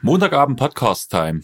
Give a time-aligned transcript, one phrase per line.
[0.00, 1.40] Montagabend Podcast Time.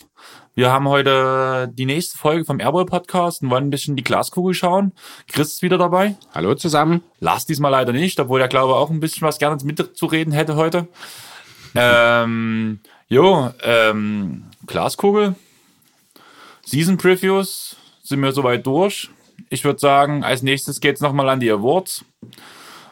[0.55, 4.53] Wir haben heute die nächste Folge vom Airball Podcast und wollen ein bisschen die Glaskugel
[4.55, 4.93] schauen.
[5.29, 6.17] Chris ist wieder dabei.
[6.35, 7.03] Hallo zusammen.
[7.21, 10.89] Lars diesmal leider nicht, obwohl er glaube auch ein bisschen was gerne mitzureden hätte heute.
[11.75, 15.37] Ähm, jo, ähm, Glaskugel.
[16.69, 19.09] Season Previews sind wir soweit durch.
[19.49, 22.05] Ich würde sagen, als nächstes geht's nochmal an die Awards.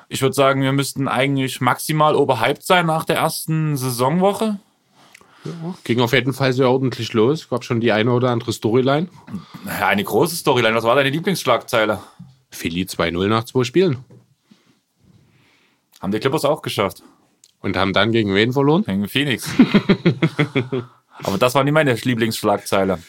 [0.08, 4.58] Ich würde sagen, wir müssten eigentlich maximal overhyped sein nach der ersten Saisonwoche.
[5.84, 7.50] Ging auf jeden Fall sehr ordentlich los.
[7.50, 9.08] Gab schon die eine oder andere Storyline.
[9.66, 10.74] Ja, eine große Storyline.
[10.74, 12.00] Was war deine Lieblingsschlagzeile?
[12.50, 13.98] Philly 2-0 nach zwei Spielen.
[16.00, 17.02] Haben die Clippers auch geschafft.
[17.60, 18.84] Und haben dann gegen wen verloren?
[18.84, 19.50] Gegen Phoenix.
[21.22, 23.00] Aber das war nicht meine Lieblingsschlagzeile.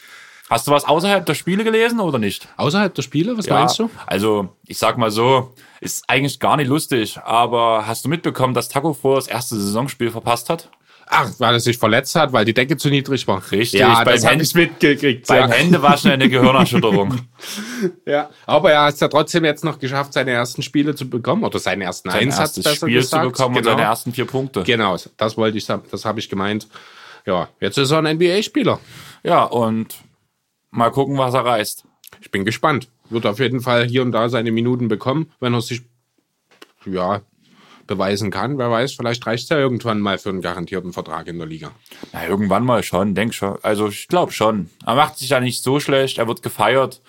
[0.49, 2.47] Hast du was außerhalb der Spiele gelesen oder nicht?
[2.55, 3.37] Außerhalb der Spiele?
[3.37, 3.89] Was meinst du?
[4.05, 8.69] Also, ich sag mal so, ist eigentlich gar nicht lustig, aber hast du mitbekommen, dass
[8.69, 10.69] Taco vor das erste Saisonspiel verpasst hat?
[11.09, 13.41] Ach, weil er sich verletzt hat, weil die Decke zu niedrig war.
[13.51, 15.27] Richtig, ja, beim das habe ich mitgekriegt.
[15.27, 15.55] Beim Ja.
[15.55, 17.15] Händewaschen eine Gehirnerschütterung.
[18.05, 18.29] ja.
[18.45, 21.59] Aber er hat es ja trotzdem jetzt noch geschafft, seine ersten Spiele zu bekommen oder
[21.59, 23.23] seinen ersten Sein Einsatz besser Spiel gesagt.
[23.23, 23.71] zu bekommen genau.
[23.71, 24.63] und seine ersten vier Punkte.
[24.63, 26.67] Genau, das wollte ich, sagen, das habe ich gemeint.
[27.25, 28.79] Ja, jetzt ist er ein NBA-Spieler.
[29.23, 29.95] Ja, und
[30.77, 31.83] mal gucken, was er reißt.
[32.21, 32.89] Ich bin gespannt.
[33.09, 35.81] Wird auf jeden Fall hier und da seine Minuten bekommen, wenn er sich
[36.85, 37.21] ja
[37.85, 38.57] beweisen kann.
[38.57, 41.71] Wer weiß, vielleicht reicht es ja irgendwann mal für einen garantierten Vertrag in der Liga.
[42.13, 43.57] Na, irgendwann mal schon, denk schon.
[43.63, 44.69] Also ich glaube schon.
[44.85, 47.01] Er macht sich ja nicht so schlecht, er wird gefeiert.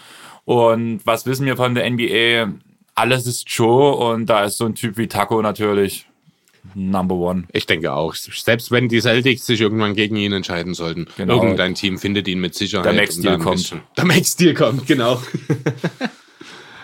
[0.44, 2.52] Und was wissen wir von der NBA?
[2.94, 6.07] Alles ist Show und da ist so ein Typ wie Taco natürlich
[6.74, 7.44] Number One.
[7.52, 8.14] Ich denke auch.
[8.14, 11.34] Selbst wenn die Celtics sich irgendwann gegen ihn entscheiden sollten, Genau.
[11.42, 12.86] irgendein Team findet ihn mit Sicherheit.
[12.86, 13.56] Der Max Deal kommt.
[13.56, 15.20] bisschen- Der Max Deal kommt, genau.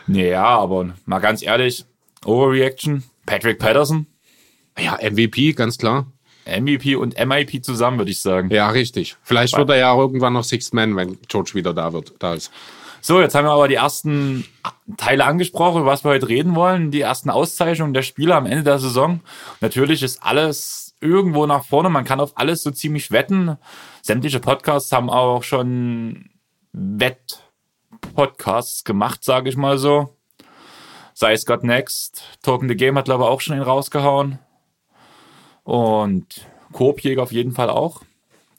[0.06, 1.84] Nee, ja, aber mal ganz ehrlich,
[2.26, 4.06] Overreaction, Patrick Patterson,
[4.78, 6.06] Ja, MVP, ganz klar.
[6.46, 8.50] MVP und MIP zusammen, würde ich sagen.
[8.50, 9.16] Ja, richtig.
[9.22, 12.34] Vielleicht wird er ja auch irgendwann noch Sixth Man, wenn George wieder da wird, da
[12.34, 12.50] ist.
[13.06, 14.46] So, jetzt haben wir aber die ersten
[14.96, 16.90] Teile angesprochen, über was wir heute reden wollen.
[16.90, 19.20] Die ersten Auszeichnungen der Spieler am Ende der Saison.
[19.60, 21.90] Natürlich ist alles irgendwo nach vorne.
[21.90, 23.58] Man kann auf alles so ziemlich wetten.
[24.00, 26.30] Sämtliche Podcasts haben auch schon
[26.72, 27.24] Wett-Podcasts
[28.84, 30.16] gemacht, sage ich mal so.
[31.12, 32.24] Sei es God Next.
[32.42, 34.38] Talking the Game hat, glaube ich, auch schon ihn rausgehauen.
[35.62, 38.00] Und Korbjäger auf jeden Fall auch.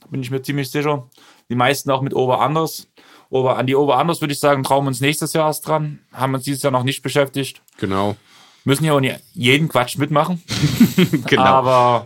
[0.02, 1.10] Da bin ich mir ziemlich sicher.
[1.50, 2.88] Die meisten auch mit Over-Anders.
[3.36, 6.00] Over, an die Over-Anders würde ich sagen, trauen wir uns nächstes Jahr erst dran.
[6.14, 7.62] Haben uns dieses Jahr noch nicht beschäftigt.
[7.78, 8.16] Genau.
[8.64, 10.42] Müssen ja auch nicht jeden Quatsch mitmachen.
[11.28, 11.44] Genau.
[11.44, 12.06] Aber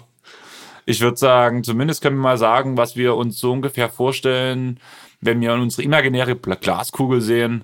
[0.87, 4.79] ich würde sagen, zumindest können wir mal sagen, was wir uns so ungefähr vorstellen,
[5.21, 7.63] wenn wir unsere imaginäre Glaskugel sehen,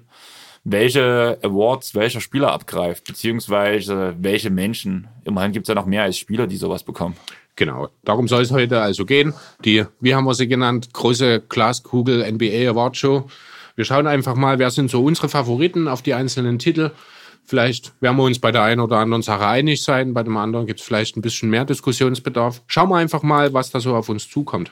[0.64, 5.08] welche Awards welcher Spieler abgreift, beziehungsweise welche Menschen.
[5.24, 7.16] Immerhin gibt es ja noch mehr als Spieler, die sowas bekommen.
[7.56, 7.90] Genau.
[8.04, 9.34] Darum soll es heute also gehen.
[9.64, 13.28] Die, wie haben wir sie genannt, große Glaskugel NBA Award Show.
[13.76, 16.92] Wir schauen einfach mal, wer sind so unsere Favoriten auf die einzelnen Titel.
[17.46, 20.66] Vielleicht werden wir uns bei der einen oder anderen Sache einig sein, bei dem anderen
[20.66, 22.64] gibt es vielleicht ein bisschen mehr Diskussionsbedarf.
[22.68, 24.72] Schauen wir einfach mal, was da so auf uns zukommt.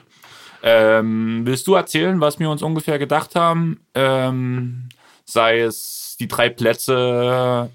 [0.62, 3.80] Ähm, willst du erzählen, was wir uns ungefähr gedacht haben?
[3.94, 4.88] Ähm,
[5.24, 7.70] sei es die drei Plätze,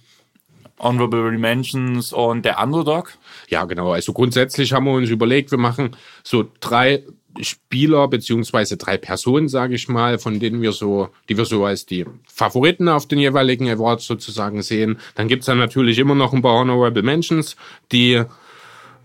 [0.80, 3.14] Honorable Mentions und der Underdog?
[3.48, 3.92] Ja, genau.
[3.92, 7.04] Also grundsätzlich haben wir uns überlegt, wir machen so drei
[7.42, 11.86] Spieler beziehungsweise drei Personen, sage ich mal, von denen wir so, die wir so als
[11.86, 15.00] die Favoriten auf den jeweiligen Awards sozusagen sehen.
[15.16, 17.56] Dann gibt's dann natürlich immer noch ein paar Honorable Mentions,
[17.92, 18.24] die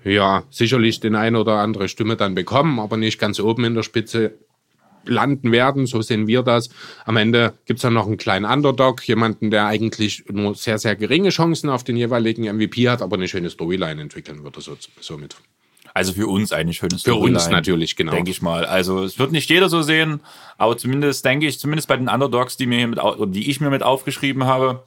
[0.05, 3.83] ja sicherlich den ein oder andere Stimme dann bekommen, aber nicht ganz oben in der
[3.83, 4.34] Spitze
[5.06, 6.71] landen werden, so sehen wir das.
[7.05, 11.31] Am Ende gibt's dann noch einen kleinen Underdog, jemanden, der eigentlich nur sehr, sehr geringe
[11.31, 15.37] Chancen auf den jeweiligen MVP hat, aber eine schöne Storyline entwickeln würde so, somit.
[15.94, 18.10] Also für uns eine schöne Für uns Storyline, natürlich, genau.
[18.10, 18.66] Denke ich mal.
[18.66, 20.21] Also es wird nicht jeder so sehen,
[20.59, 22.99] aber zumindest denke ich, zumindest bei den Underdogs, die mir hier mit,
[23.35, 24.82] die ich mir mit aufgeschrieben habe,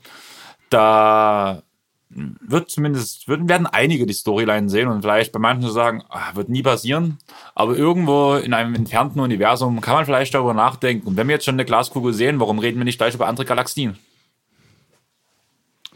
[0.70, 1.64] da
[2.10, 6.36] wird zumindest, wird, werden einige die Storyline sehen und vielleicht bei manchen so sagen, ah,
[6.36, 7.20] wird nie passieren.
[7.56, 11.08] Aber irgendwo in einem entfernten Universum kann man vielleicht darüber nachdenken.
[11.08, 13.46] Und wenn wir jetzt schon eine Glaskugel sehen, warum reden wir nicht gleich über andere
[13.46, 13.98] Galaxien?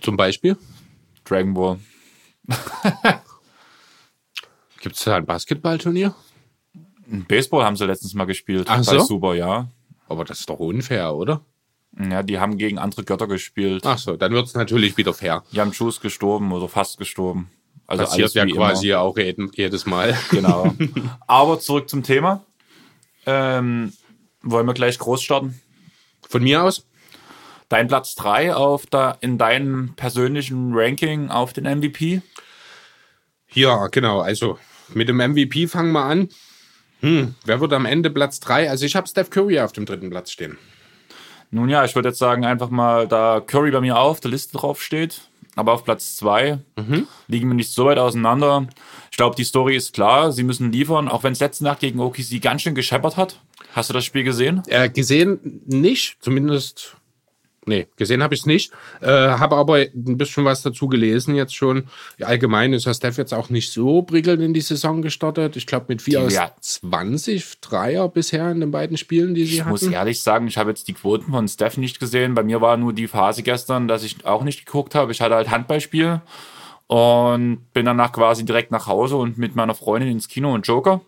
[0.02, 0.58] Zum Beispiel
[1.26, 1.80] Dragon Ball.
[4.82, 6.14] gibt's da ein Basketballturnier,
[7.28, 8.68] Baseball haben sie letztens mal gespielt.
[8.70, 9.00] Ach so?
[9.00, 9.68] Super, ja.
[10.08, 11.42] aber das ist doch unfair, oder?
[12.00, 13.86] Ja, die haben gegen andere Götter gespielt.
[13.86, 15.44] Ach so, dann wird's natürlich wieder fair.
[15.52, 17.50] Jan Schuss gestorben oder fast gestorben.
[17.86, 20.18] Also Passiert ja quasi auch jeden, jedes Mal.
[20.32, 20.74] Immer.
[20.78, 21.14] Genau.
[21.28, 22.46] Aber zurück zum Thema.
[23.26, 23.92] Ähm,
[24.42, 25.60] wollen wir gleich groß starten?
[26.30, 26.88] Von mir aus?
[27.68, 32.22] Dein Platz 3 auf da, in deinem persönlichen Ranking auf den MVP?
[33.54, 34.22] Ja, genau.
[34.22, 34.58] Also
[34.94, 36.30] mit dem MVP fangen wir an.
[37.02, 38.70] Hm, wer wird am Ende Platz 3?
[38.70, 40.58] Also ich habe Steph Curry auf dem dritten Platz stehen.
[41.50, 44.58] Nun ja, ich würde jetzt sagen, einfach mal, da Curry bei mir auf der Liste
[44.58, 45.22] drauf steht,
[45.56, 47.08] aber auf Platz 2 mhm.
[47.28, 48.68] liegen wir nicht so weit auseinander.
[49.10, 52.00] Ich glaube, die Story ist klar, sie müssen liefern, auch wenn es letzte Nacht gegen
[52.00, 53.40] OKC ganz schön gescheppert hat.
[53.74, 54.64] Hast du das Spiel gesehen?
[54.68, 56.96] Äh, gesehen nicht, zumindest
[57.68, 58.72] Nee, gesehen habe ich es nicht.
[59.02, 61.84] Äh, habe aber ein bisschen was dazu gelesen jetzt schon.
[62.18, 65.56] Ja, allgemein ist ja Steph jetzt auch nicht so prickelnd in die Saison gestartet.
[65.56, 66.52] Ich glaube mit 4 aus ja.
[66.60, 69.76] 20 Dreier bisher in den beiden Spielen, die sie ich hatten.
[69.76, 72.34] Ich muss ehrlich sagen, ich habe jetzt die Quoten von Steph nicht gesehen.
[72.34, 75.12] Bei mir war nur die Phase gestern, dass ich auch nicht geguckt habe.
[75.12, 76.22] Ich hatte halt Handballspiel
[76.88, 81.02] und bin danach quasi direkt nach Hause und mit meiner Freundin ins Kino und Joker.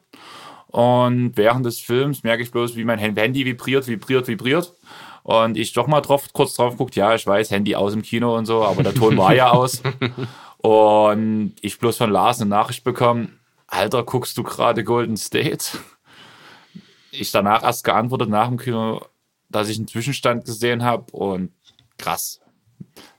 [0.67, 4.73] Und während des Films merke ich bloß, wie mein Handy vibriert, vibriert, vibriert.
[5.23, 8.35] Und ich doch mal drauf, kurz drauf guckt, ja, ich weiß, Handy aus im Kino
[8.35, 9.81] und so, aber der Ton war ja aus.
[10.57, 15.77] Und ich bloß von Lars eine Nachricht bekommen, Alter, guckst du gerade Golden State?
[17.11, 19.05] Ich danach erst geantwortet nach dem Kino,
[19.49, 21.51] dass ich einen Zwischenstand gesehen habe und
[21.97, 22.41] krass.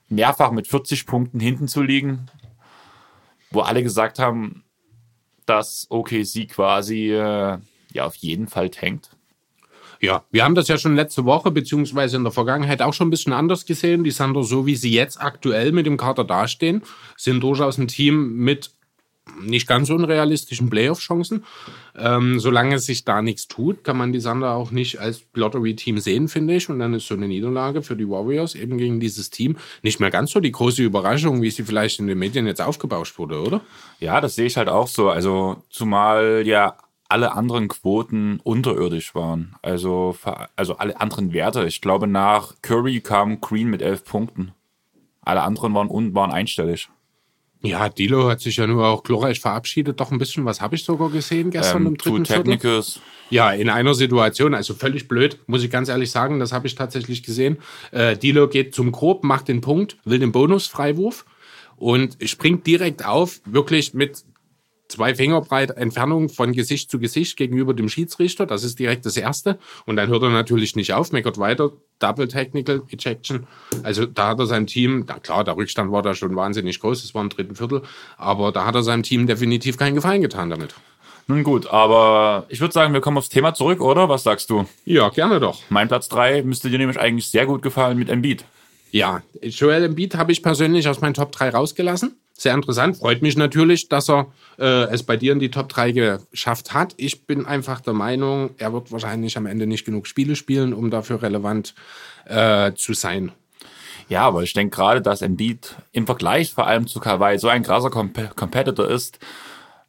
[0.09, 2.27] Mehrfach mit 40 Punkten hinten zu liegen,
[3.51, 4.65] wo alle gesagt haben,
[5.47, 7.59] dass OKC quasi äh,
[7.93, 9.14] ja auf jeden Fall tankt.
[10.05, 13.11] Ja, wir haben das ja schon letzte Woche beziehungsweise in der Vergangenheit auch schon ein
[13.11, 14.05] bisschen anders gesehen.
[14.05, 16.83] Die Sander, so wie sie jetzt aktuell mit dem Kader dastehen,
[17.17, 18.71] sind durchaus ein Team mit
[19.41, 21.45] nicht ganz unrealistischen Playoff-Chancen.
[21.97, 26.29] Ähm, solange sich da nichts tut, kann man die Sander auch nicht als Lottery-Team sehen,
[26.29, 26.69] finde ich.
[26.69, 30.11] Und dann ist so eine Niederlage für die Warriors eben gegen dieses Team nicht mehr
[30.11, 33.63] ganz so die große Überraschung, wie sie vielleicht in den Medien jetzt aufgebauscht wurde, oder?
[34.01, 35.09] Ja, das sehe ich halt auch so.
[35.09, 36.77] Also zumal ja
[37.09, 39.57] alle anderen Quoten unterirdisch waren.
[39.63, 40.17] Also,
[40.57, 41.67] also alle anderen Werte.
[41.67, 44.53] Ich glaube, nach Curry kam Green mit elf Punkten.
[45.21, 46.89] Alle anderen waren, waren einstellig.
[47.63, 49.99] Ja, Dilo hat sich ja nur auch glorreich verabschiedet.
[49.99, 53.01] Doch ein bisschen was habe ich sogar gesehen gestern ähm, im dritten Technicals.
[53.31, 56.75] Ja, in einer Situation, also völlig blöd, muss ich ganz ehrlich sagen, das habe ich
[56.75, 57.57] tatsächlich gesehen.
[57.91, 61.25] Äh, Dilo geht zum Grob, macht den Punkt, will den Bonusfreiwurf
[61.77, 64.25] und springt direkt auf, wirklich mit
[64.89, 68.47] zwei Finger breit Entfernung von Gesicht zu Gesicht gegenüber dem Schiedsrichter.
[68.47, 69.59] Das ist direkt das Erste.
[69.87, 71.73] Und dann hört er natürlich nicht auf, meckert weiter.
[71.99, 73.47] Double Technical Ejection.
[73.83, 77.05] Also da hat er sein Team, na klar, der Rückstand war da schon wahnsinnig groß,
[77.05, 77.83] es war im dritten Viertel,
[78.17, 80.75] aber da hat er seinem Team definitiv keinen Gefallen getan damit.
[81.27, 84.09] Nun gut, aber ich würde sagen, wir kommen aufs Thema zurück, oder?
[84.09, 84.67] Was sagst du?
[84.85, 85.63] Ja, gerne doch.
[85.71, 88.45] Mein Platz drei müsste dir nämlich eigentlich sehr gut gefallen mit Embiid.
[88.91, 92.97] Ja, Joel Embiid habe ich persönlich aus meinen Top 3 rausgelassen sehr interessant.
[92.97, 94.27] Freut mich natürlich, dass er
[94.59, 96.95] äh, es bei dir in die Top 3 geschafft hat.
[96.97, 100.91] Ich bin einfach der Meinung, er wird wahrscheinlich am Ende nicht genug Spiele spielen, um
[100.91, 101.75] dafür relevant
[102.27, 103.33] äh, zu sein.
[104.09, 107.63] Ja, aber ich denke gerade, dass Embiid im Vergleich vor allem zu Kawhi so ein
[107.63, 109.19] krasser Comp Competitor ist,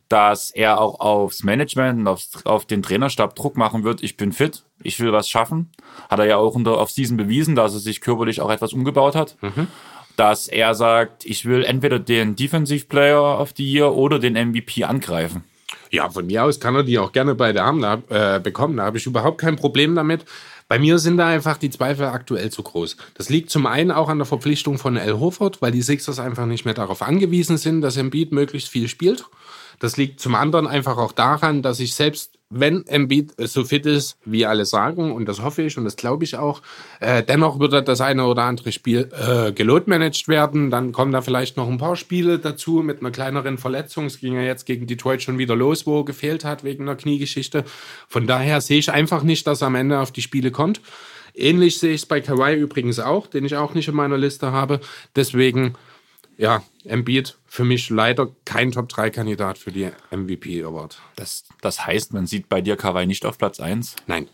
[0.07, 4.03] dass er auch aufs Management und aufs, auf den Trainerstab Druck machen wird.
[4.03, 5.71] Ich bin fit, ich will was schaffen.
[6.09, 9.15] Hat er ja auch unter auf Season bewiesen, dass er sich körperlich auch etwas umgebaut
[9.15, 9.35] hat.
[9.41, 9.67] Mhm
[10.15, 14.83] dass er sagt, ich will entweder den Defensive Player of the Year oder den MVP
[14.83, 15.43] angreifen.
[15.91, 18.77] Ja, von mir aus kann er die auch gerne beide haben, äh, bekommen.
[18.77, 20.25] Da habe ich überhaupt kein Problem damit.
[20.67, 22.97] Bei mir sind da einfach die Zweifel aktuell zu groß.
[23.13, 26.47] Das liegt zum einen auch an der Verpflichtung von El Horford, weil die Sixers einfach
[26.47, 29.25] nicht mehr darauf angewiesen sind, dass Embiid möglichst viel spielt.
[29.79, 34.17] Das liegt zum anderen einfach auch daran, dass ich selbst wenn Embiid so fit ist,
[34.23, 36.61] wie alle sagen, und das hoffe ich und das glaube ich auch,
[37.01, 40.71] äh, dennoch wird das eine oder andere Spiel äh, gelotmanaged werden.
[40.71, 44.05] Dann kommen da vielleicht noch ein paar Spiele dazu mit einer kleineren Verletzung.
[44.05, 46.95] Es ging ja jetzt gegen Detroit schon wieder los, wo er gefehlt hat wegen einer
[46.95, 47.65] Kniegeschichte.
[48.07, 50.79] Von daher sehe ich einfach nicht, dass er am Ende auf die Spiele kommt.
[51.33, 54.53] Ähnlich sehe ich es bei Kawhi übrigens auch, den ich auch nicht in meiner Liste
[54.53, 54.79] habe.
[55.17, 55.75] Deswegen
[56.37, 61.01] ja, Embiid für mich leider kein Top-3-Kandidat für die MVP Award.
[61.15, 63.95] Das, das heißt, man sieht bei dir Kawhi nicht auf Platz 1?
[64.07, 64.27] Nein.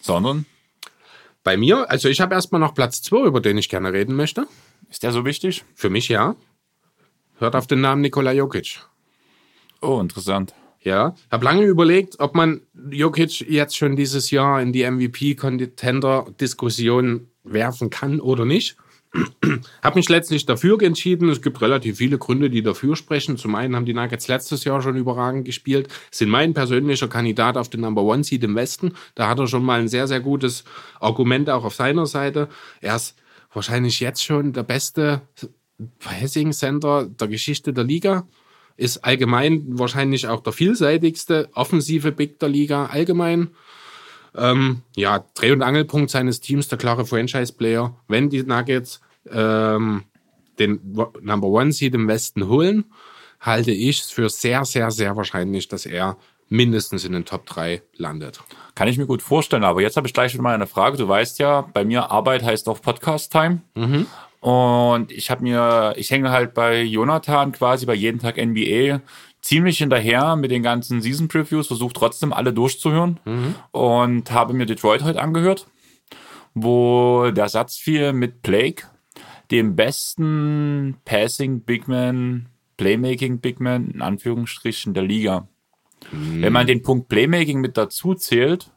[0.00, 0.46] Sondern?
[1.42, 4.46] Bei mir, also ich habe erstmal noch Platz 2, über den ich gerne reden möchte.
[4.90, 5.64] Ist der so wichtig?
[5.74, 6.36] Für mich ja.
[7.38, 8.78] Hört auf den Namen Nikola Jokic.
[9.80, 10.54] Oh, interessant.
[10.80, 17.88] Ja, habe lange überlegt, ob man Jokic jetzt schon dieses Jahr in die MVP-Contender-Diskussion werfen
[17.88, 18.76] kann oder nicht.
[19.82, 21.28] Habe mich letztlich dafür entschieden.
[21.28, 23.36] Es gibt relativ viele Gründe, die dafür sprechen.
[23.36, 27.68] Zum einen haben die Nuggets letztes Jahr schon überragend gespielt, sind mein persönlicher Kandidat auf
[27.68, 28.94] den Number One Seed im Westen.
[29.14, 30.64] Da hat er schon mal ein sehr, sehr gutes
[31.00, 32.48] Argument auch auf seiner Seite.
[32.80, 33.16] Er ist
[33.52, 35.22] wahrscheinlich jetzt schon der beste
[36.00, 38.26] Passing Center der Geschichte der Liga.
[38.76, 43.50] Ist allgemein wahrscheinlich auch der vielseitigste offensive Big der Liga allgemein.
[44.36, 47.96] Ähm, ja, Dreh- und Angelpunkt seines Teams, der klare Franchise-Player.
[48.08, 49.00] Wenn die Nuggets
[49.30, 50.04] ähm,
[50.58, 50.80] den
[51.20, 52.84] Number One Seed im Westen holen,
[53.40, 56.16] halte ich es für sehr, sehr, sehr wahrscheinlich, dass er
[56.48, 58.40] mindestens in den Top 3 landet.
[58.74, 60.96] Kann ich mir gut vorstellen, aber jetzt habe ich gleich schon mal eine Frage.
[60.96, 63.62] Du weißt ja, bei mir Arbeit heißt auch Podcast-Time.
[63.74, 64.06] Mhm.
[64.40, 69.00] Und ich habe mir, ich hänge halt bei Jonathan quasi bei jeden Tag NBA
[69.40, 73.20] ziemlich hinterher mit den ganzen Season Previews, versuche trotzdem alle durchzuhören
[73.72, 75.66] und habe mir Detroit heute angehört,
[76.54, 78.86] wo der Satz fiel mit Blake,
[79.54, 85.48] dem besten Passing Bigman, Playmaking Bigman in Anführungsstrichen der Liga.
[86.10, 88.72] Wenn man den Punkt Playmaking mit dazu zählt,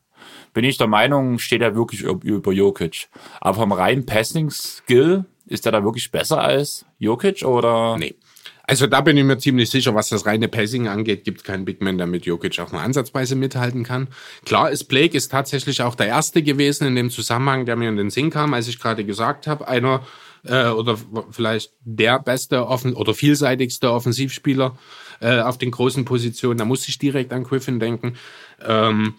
[0.53, 3.09] bin ich der Meinung, steht er wirklich über, Jokic.
[3.41, 7.97] Aber vom reinen Passing-Skill ist er da wirklich besser als Jokic oder?
[7.97, 8.15] Nee.
[8.63, 11.81] Also da bin ich mir ziemlich sicher, was das reine Passing angeht, gibt keinen Big
[11.81, 14.09] Man, der mit Jokic auch nur ansatzweise mithalten kann.
[14.45, 17.97] Klar ist Blake ist tatsächlich auch der erste gewesen in dem Zusammenhang, der mir in
[17.97, 20.05] den Sinn kam, als ich gerade gesagt habe, einer
[20.43, 20.97] äh, oder
[21.31, 24.77] vielleicht der beste offen oder vielseitigste Offensivspieler
[25.19, 26.57] äh, auf den großen Positionen.
[26.57, 28.17] Da muss ich direkt an Griffin denken.
[28.61, 29.15] Ähm,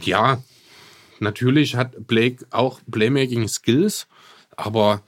[0.00, 0.42] ja,
[1.20, 4.06] natürlich hat Blake auch Playmaking Skills,
[4.56, 5.02] aber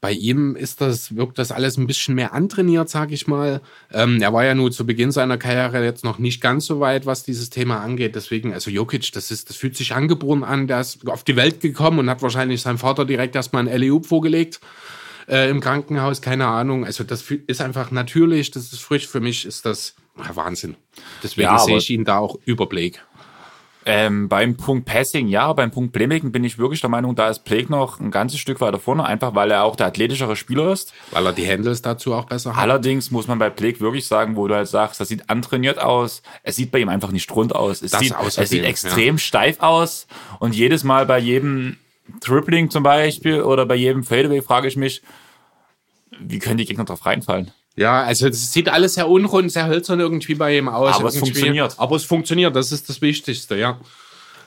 [0.00, 3.60] bei ihm ist das, wirkt das alles ein bisschen mehr antrainiert, sag ich mal.
[3.92, 7.04] Ähm, er war ja nur zu Beginn seiner Karriere jetzt noch nicht ganz so weit,
[7.04, 8.14] was dieses Thema angeht.
[8.14, 10.68] Deswegen, also Jokic, das ist, das fühlt sich angeboren an.
[10.68, 14.06] Der ist auf die Welt gekommen und hat wahrscheinlich seinem Vater direkt erstmal einen Eliup
[14.06, 14.60] vorgelegt
[15.28, 16.84] äh, im Krankenhaus, keine Ahnung.
[16.84, 19.06] Also das ist einfach natürlich, das ist frisch.
[19.06, 20.76] Für mich ist das ja, Wahnsinn.
[21.22, 23.00] Deswegen Ja, sehe ich ihn da auch über Blake.
[23.90, 27.44] Ähm, beim Punkt Passing, ja, beim Punkt Playmaking bin ich wirklich der Meinung, da ist
[27.44, 30.92] Blake noch ein ganzes Stück weiter vorne, einfach weil er auch der athletischere Spieler ist.
[31.10, 32.62] Weil er die Handles dazu auch besser hat.
[32.62, 36.22] Allerdings muss man bei Blake wirklich sagen, wo du halt sagst, das sieht antrainiert aus.
[36.42, 37.80] Es sieht bei ihm einfach nicht rund aus.
[37.80, 40.06] Es Das sieht, außerdem, es sieht extrem steif aus.
[40.38, 41.78] Und jedes Mal bei jedem
[42.20, 45.00] Tripling zum Beispiel oder bei jedem Fadeaway frage ich mich,
[46.20, 47.52] wie können die Gegner drauf reinfallen?
[47.78, 50.96] Ja, also es sieht alles sehr unrund, sehr hölzern irgendwie bei ihm aus.
[50.96, 51.32] Aber es Irgendwie.
[51.32, 51.74] funktioniert.
[51.78, 53.78] Aber es funktioniert, das ist das Wichtigste, ja.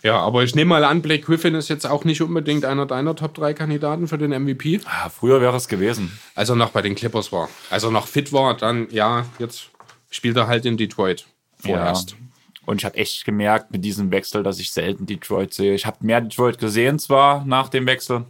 [0.04, 3.16] Ja, aber ich nehme mal an, Blake Griffin ist jetzt auch nicht unbedingt einer deiner
[3.16, 4.82] Top 3 Kandidaten für den MVP.
[4.84, 6.20] Ah, früher wäre es gewesen.
[6.36, 7.48] Als er noch bei den Clippers war.
[7.70, 9.70] Als er noch fit war, dann, ja, jetzt
[10.10, 11.26] spielt er halt in Detroit.
[11.60, 12.12] Vorerst.
[12.12, 12.18] Ja.
[12.66, 15.74] Und ich habe echt gemerkt mit diesem Wechsel, dass ich selten Detroit sehe.
[15.74, 18.26] Ich habe mehr Detroit gesehen zwar nach dem Wechsel,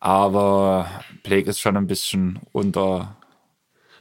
[0.00, 0.88] aber
[1.24, 3.16] Blake ist schon ein bisschen unter.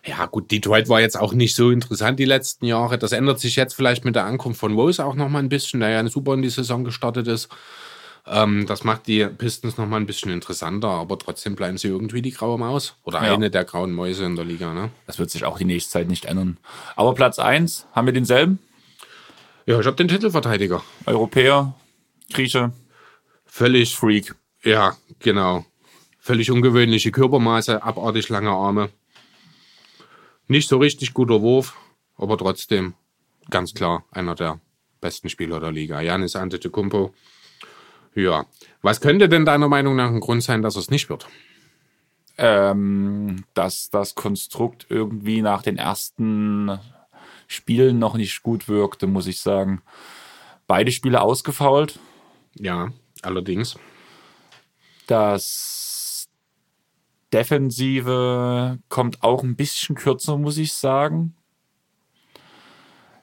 [0.08, 2.98] Ja, gut, Detroit war jetzt auch nicht so interessant die letzten Jahre.
[2.98, 5.82] Das ändert sich jetzt vielleicht mit der Ankunft von Rose auch noch mal ein bisschen,
[5.82, 7.50] der ja super in die Saison gestartet ist.
[8.26, 12.22] Ähm, das macht die Pistons noch mal ein bisschen interessanter, aber trotzdem bleiben sie irgendwie
[12.22, 12.96] die graue Maus.
[13.04, 13.34] Oder Ja.
[13.34, 14.90] eine der grauen Mäuse in der Liga, ne?
[15.08, 16.58] Das wird sich auch die nächste Zeit nicht ändern.
[16.96, 18.60] Aber Platz 1, haben wir denselben?
[19.66, 20.84] Ja, ich habe den Titelverteidiger.
[21.06, 21.74] Europäer,
[22.32, 22.72] Grieche,
[23.46, 24.36] Völlig, Freak.
[24.64, 25.66] ja, genau.
[26.20, 28.90] Völlig ungewöhnliche Körpermaße, abartig lange Arme.
[30.48, 31.76] Nicht so richtig guter Wurf,
[32.16, 32.94] aber trotzdem
[33.50, 34.60] ganz klar einer der
[35.02, 36.02] besten Spieler der Liga.
[36.02, 37.14] Janis Antetokounmpo.
[38.16, 38.46] Ja.
[38.82, 41.28] Was könnte denn deiner Meinung nach ein Grund sein, dass es nicht wird?
[42.38, 46.80] Ähm, dass das Konstrukt irgendwie nach den ersten
[47.48, 49.82] Spielen noch nicht gut wirkte, muss ich sagen.
[50.66, 52.00] Beide Spiele ausgefault.
[52.56, 52.90] Ja,
[53.22, 53.78] allerdings.
[55.08, 55.87] Das
[57.34, 61.36] Defensive kommt auch ein bisschen kürzer, muss ich sagen.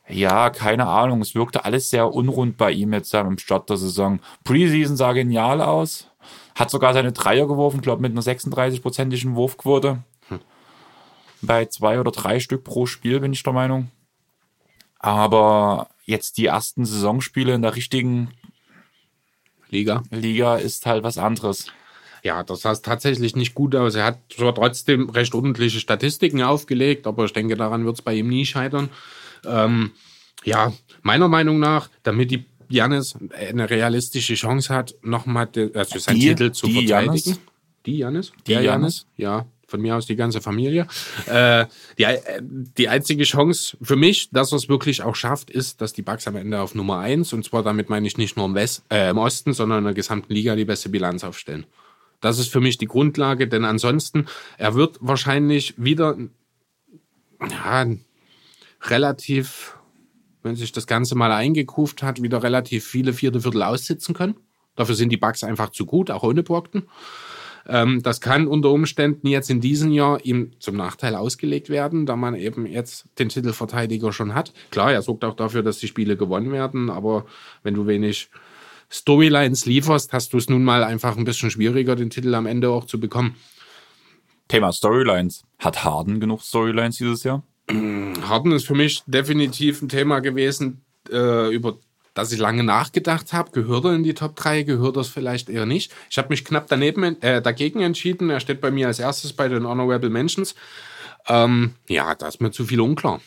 [0.09, 1.23] Ja, keine Ahnung.
[1.23, 4.21] Es wirkte alles sehr unrund bei ihm jetzt am Start der Saison.
[4.45, 6.11] Preseason sah genial aus.
[6.55, 10.03] Hat sogar seine Dreier geworfen, glaube mit einer 36-prozentigen Wurfquote.
[11.43, 13.91] Bei zwei oder drei Stück pro Spiel, bin ich der Meinung.
[14.99, 18.31] Aber jetzt die ersten Saisonspiele in der richtigen
[19.69, 20.03] Liga.
[20.11, 21.67] Liga ist halt was anderes.
[22.25, 23.95] Ja, das sah tatsächlich nicht gut aus.
[23.95, 28.15] Er hat zwar trotzdem recht ordentliche Statistiken aufgelegt, aber ich denke, daran wird es bei
[28.15, 28.89] ihm nie scheitern.
[29.45, 29.91] Ähm,
[30.43, 36.29] ja, meiner Meinung nach, damit die Janis eine realistische Chance hat, nochmal also seinen Die-
[36.29, 37.13] Titel zu die verteidigen.
[37.15, 37.41] Giannis?
[37.85, 38.33] Die Janis?
[38.47, 39.07] Die Der Giannis?
[39.19, 40.87] Ja, von mir aus die ganze Familie.
[41.27, 41.67] äh,
[41.99, 45.93] die, äh, die einzige Chance für mich, dass er es wirklich auch schafft, ist, dass
[45.93, 48.55] die Bucks am Ende auf Nummer eins und zwar damit meine ich nicht nur im,
[48.55, 51.67] West, äh, im Osten, sondern in der gesamten Liga die beste Bilanz aufstellen.
[52.21, 54.27] Das ist für mich die Grundlage, denn ansonsten,
[54.59, 56.17] er wird wahrscheinlich wieder
[57.41, 57.87] ja,
[58.83, 59.77] relativ,
[60.43, 64.37] wenn sich das Ganze mal eingekuft hat, wieder relativ viele vierte Viertel aussitzen können.
[64.77, 66.85] Dafür sind die Bugs einfach zu gut, auch ohne Brockton.
[67.67, 72.17] Ähm, das kann unter Umständen jetzt in diesem Jahr ihm zum Nachteil ausgelegt werden, da
[72.17, 74.53] man eben jetzt den Titelverteidiger schon hat.
[74.71, 77.25] Klar, er sorgt auch dafür, dass die Spiele gewonnen werden, aber
[77.63, 78.29] wenn du wenig
[78.95, 82.71] Storylines lieferst, hast du es nun mal einfach ein bisschen schwieriger, den Titel am Ende
[82.71, 83.35] auch zu bekommen.
[84.47, 85.43] Thema Storylines.
[85.59, 87.43] Hat Harden genug Storylines dieses Jahr?
[87.69, 91.77] Harden ist für mich definitiv ein Thema gewesen, äh, über
[92.15, 93.51] das ich lange nachgedacht habe.
[93.51, 94.63] Gehört er in die Top 3?
[94.63, 95.93] Gehört er es vielleicht eher nicht?
[96.09, 98.31] Ich habe mich knapp daneben, äh, dagegen entschieden.
[98.31, 100.55] Er steht bei mir als erstes bei den Honorable Mentions.
[101.27, 103.21] Ähm, ja, da ist mir zu viel unklar.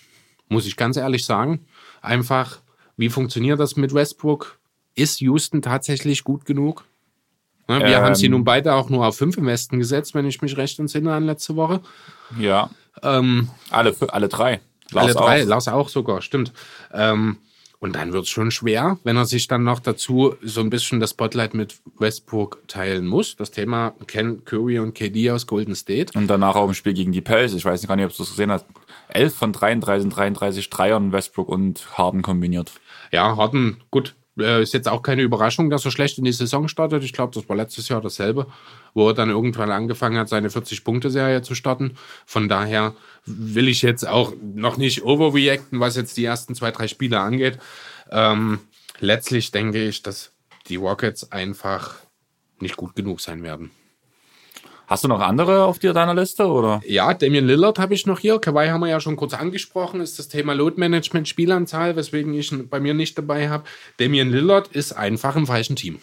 [0.47, 1.65] Muss ich ganz ehrlich sagen.
[2.01, 2.61] Einfach,
[2.95, 4.57] wie funktioniert das mit Westbrook?
[4.97, 6.83] Ist Houston tatsächlich gut genug?
[7.69, 8.03] Ne, wir Ähm.
[8.03, 10.79] haben sie nun beide auch nur auf 5 im Westen gesetzt, wenn ich mich recht
[10.79, 11.81] entsinne an letzte Woche.
[12.39, 12.69] Ja.
[13.03, 14.59] Ähm, Alle, alle drei.
[14.93, 15.47] alle Lars drei, auch.
[15.47, 16.51] Lars auch sogar, stimmt.
[16.93, 17.37] Ähm,
[17.79, 20.99] und dann wird es schon schwer, wenn er sich dann noch dazu so ein bisschen
[20.99, 23.35] das Spotlight mit Westbrook teilen muss.
[23.35, 26.17] Das Thema Ken Curry und KD aus Golden State.
[26.17, 27.53] Und danach auch im Spiel gegen die Pels.
[27.53, 28.65] Ich weiß gar nicht, ob du es gesehen hast.
[29.09, 32.71] 11 von 33 sind 33 Dreiern Westbrook und Harden kombiniert.
[33.11, 36.67] Ja, Harden, gut, äh, ist jetzt auch keine Überraschung, dass er schlecht in die Saison
[36.67, 37.03] startet.
[37.03, 38.47] Ich glaube, das war letztes Jahr dasselbe,
[38.93, 41.97] wo er dann irgendwann angefangen hat, seine 40-Punkte-Serie zu starten.
[42.25, 46.87] Von daher will ich jetzt auch noch nicht overreacten, was jetzt die ersten zwei, drei
[46.87, 47.57] Spiele angeht.
[48.11, 48.59] Ähm,
[48.99, 50.31] letztlich denke ich, dass
[50.67, 51.95] die Rockets einfach
[52.59, 53.71] nicht gut genug sein werden.
[54.87, 56.81] Hast du noch andere auf dir deiner Liste oder?
[56.87, 58.39] Ja, Damian Lillard habe ich noch hier.
[58.39, 59.99] Kawhi haben wir ja schon kurz angesprochen.
[59.99, 63.65] Ist das Thema Load Management, Spielanzahl, weswegen ich ihn bei mir nicht dabei habe.
[63.97, 65.99] Damian Lillard ist einfach im falschen Team.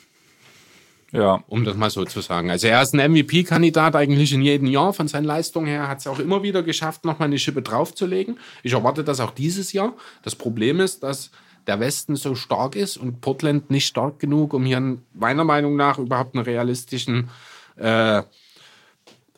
[1.12, 1.44] Ja.
[1.46, 2.50] um das mal so zu sagen.
[2.50, 4.92] Also er ist ein MVP-Kandidat eigentlich in jedem Jahr.
[4.92, 8.36] Von seinen Leistungen her hat es auch immer wieder geschafft, nochmal eine Schippe draufzulegen.
[8.64, 9.94] Ich erwarte das auch dieses Jahr.
[10.24, 11.30] Das Problem ist, dass
[11.68, 15.98] der Westen so stark ist und Portland nicht stark genug, um hier meiner Meinung nach
[15.98, 17.30] überhaupt einen realistischen
[17.76, 18.22] äh,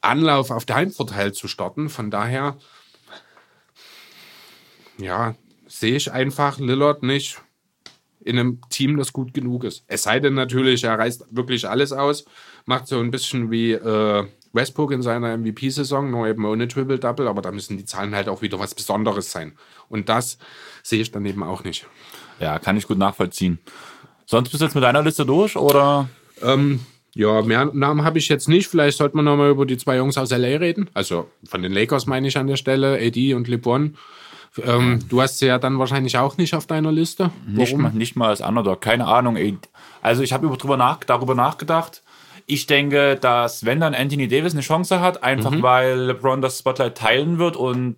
[0.07, 1.89] Anlauf auf der Heimvorteil zu starten.
[1.89, 2.57] Von daher,
[4.99, 5.35] ja,
[5.67, 7.41] sehe ich einfach Lillard nicht
[8.21, 9.85] in einem Team, das gut genug ist.
[9.87, 12.25] Es sei denn natürlich, er reißt wirklich alles aus,
[12.65, 17.43] macht so ein bisschen wie äh, Westbrook in seiner MVP-Saison, nur eben ohne Triple-Double, aber
[17.43, 19.57] da müssen die Zahlen halt auch wieder was Besonderes sein.
[19.89, 20.39] Und das
[20.83, 21.87] sehe ich dann eben auch nicht.
[22.41, 23.61] Ja, kann ich gut nachvollziehen.
[24.25, 26.09] Sonst bist du jetzt mit deiner Liste durch oder?
[26.43, 26.81] Ähm,
[27.17, 28.69] ja, mehr Namen habe ich jetzt nicht.
[28.69, 30.91] Vielleicht sollte man nochmal über die zwei Jungs aus LA reden.
[30.95, 33.97] Also von den Lakers meine ich an der Stelle, AD und LeBron.
[34.65, 37.31] Ähm, du hast sie ja dann wahrscheinlich auch nicht auf deiner Liste.
[37.47, 39.37] Nicht mal, nicht mal als Underdog, keine Ahnung.
[40.03, 42.03] Also ich habe über- drüber nach, darüber nachgedacht.
[42.47, 46.97] Ich denke, dass wenn dann Anthony Davis eine Chance hat, einfach weil LeBron das Spotlight
[46.97, 47.97] teilen wird und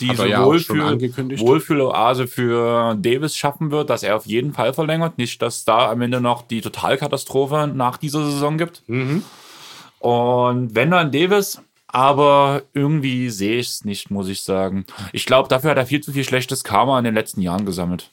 [0.00, 1.00] diese ja Wohlfühl.
[1.40, 5.18] Wohlfühloase für Davis schaffen wird, dass er auf jeden Fall verlängert.
[5.18, 8.82] Nicht, dass da am Ende noch die Totalkatastrophe nach dieser Saison gibt.
[9.98, 14.84] Und wenn dann Davis, aber irgendwie sehe ich es nicht, muss ich sagen.
[15.12, 18.10] Ich glaube, dafür hat er viel zu viel schlechtes Karma in den letzten Jahren gesammelt.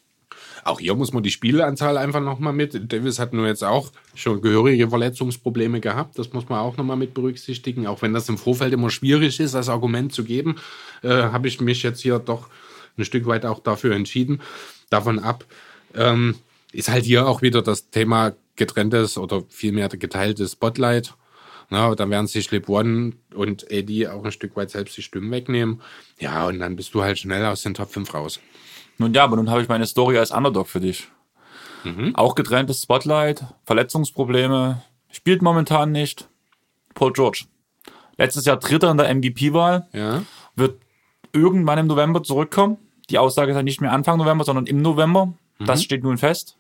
[0.64, 2.92] Auch hier muss man die Spieleanzahl einfach nochmal mit.
[2.92, 6.18] Davis hat nur jetzt auch schon gehörige Verletzungsprobleme gehabt.
[6.18, 7.88] Das muss man auch nochmal mit berücksichtigen.
[7.88, 10.56] Auch wenn das im Vorfeld immer schwierig ist, als Argument zu geben,
[11.02, 12.48] äh, habe ich mich jetzt hier doch
[12.98, 14.42] ein Stück weit auch dafür entschieden.
[14.90, 15.46] Davon ab
[15.96, 16.36] ähm,
[16.72, 21.14] ist halt hier auch wieder das Thema getrenntes oder vielmehr geteiltes Spotlight.
[21.70, 25.82] Na, da werden sich LeBron und AD auch ein Stück weit selbst die Stimmen wegnehmen.
[26.20, 28.40] Ja, und dann bist du halt schnell aus den Top 5 raus.
[28.98, 31.08] Nun ja, aber nun habe ich meine Story als Underdog für dich.
[32.14, 36.30] Auch getrenntes Spotlight, Verletzungsprobleme, spielt momentan nicht.
[36.94, 37.46] Paul George.
[38.18, 40.24] Letztes Jahr Dritter in der MVP-Wahl, Ja.
[40.56, 40.80] wird
[41.34, 42.78] irgendwann im November zurückkommen.
[43.10, 45.34] Die Aussage ist ja nicht mehr Anfang November, sondern im November.
[45.60, 46.58] Das steht nun fest.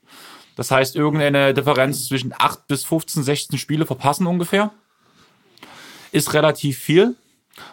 [0.56, 4.72] Das heißt, irgendeine Differenz zwischen 8 bis 15, 16 Spiele verpassen ungefähr.
[6.12, 7.15] Ist relativ viel.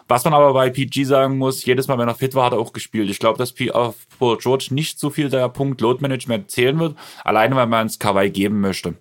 [0.08, 2.58] Was man aber bei PG sagen muss, jedes Mal, wenn er fit war, hat er
[2.58, 3.08] auch gespielt.
[3.08, 6.78] Ich glaube, dass P- auf Paul George nicht so viel der Punkt Load Management zählen
[6.78, 8.94] wird, alleine weil man es Kawhi geben möchte.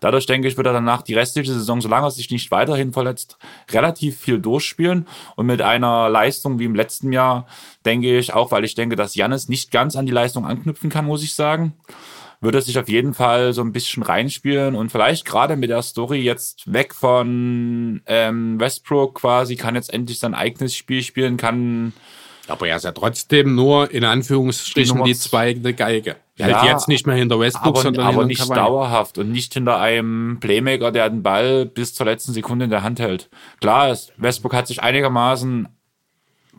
[0.00, 3.38] Dadurch denke ich, wird er danach die restliche Saison, solange er sich nicht weiterhin verletzt,
[3.70, 7.46] relativ viel durchspielen und mit einer Leistung wie im letzten Jahr,
[7.84, 11.04] denke ich, auch weil ich denke, dass Jannis nicht ganz an die Leistung anknüpfen kann,
[11.04, 11.74] muss ich sagen,
[12.44, 15.82] würde er sich auf jeden Fall so ein bisschen reinspielen und vielleicht gerade mit der
[15.82, 21.92] Story jetzt weg von ähm, Westbrook quasi, kann jetzt endlich sein eigenes Spiel spielen, kann
[22.46, 26.16] Aber er ist ja trotzdem nur in Anführungsstrichen Die die, zweite Geige.
[26.36, 28.54] Ja, halt jetzt nicht mehr hinter Westbrook, aber, sondern aber nicht Kawhi.
[28.56, 32.82] dauerhaft und nicht hinter einem Playmaker, der den Ball bis zur letzten Sekunde in der
[32.82, 33.30] Hand hält.
[33.60, 35.68] Klar, es- Westbrook hat sich einigermaßen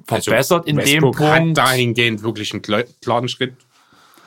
[0.08, 1.58] Also, verbessert in dem Westbrook hat Punkt.
[1.58, 2.62] dahingehend wirklich einen
[3.02, 3.54] klaren Schritt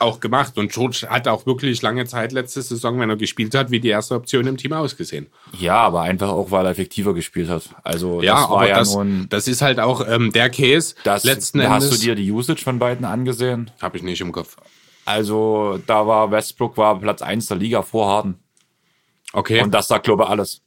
[0.01, 0.57] auch gemacht.
[0.57, 3.89] Und George hat auch wirklich lange Zeit letzte Saison, wenn er gespielt hat, wie die
[3.89, 5.27] erste Option im Team ausgesehen.
[5.57, 7.69] Ja, aber einfach auch, weil er effektiver gespielt hat.
[7.83, 10.95] Also Ja, das war aber ja das, nun, das ist halt auch ähm, der Case.
[11.03, 13.71] das, letzten hast Endes du dir die Usage von beiden angesehen?
[13.81, 14.57] habe ich nicht im Kopf.
[15.05, 18.35] Also da war Westbrook war Platz 1 der Liga vor Harden.
[19.31, 19.61] Okay.
[19.61, 20.61] Und das sagt, glaube ich, alles.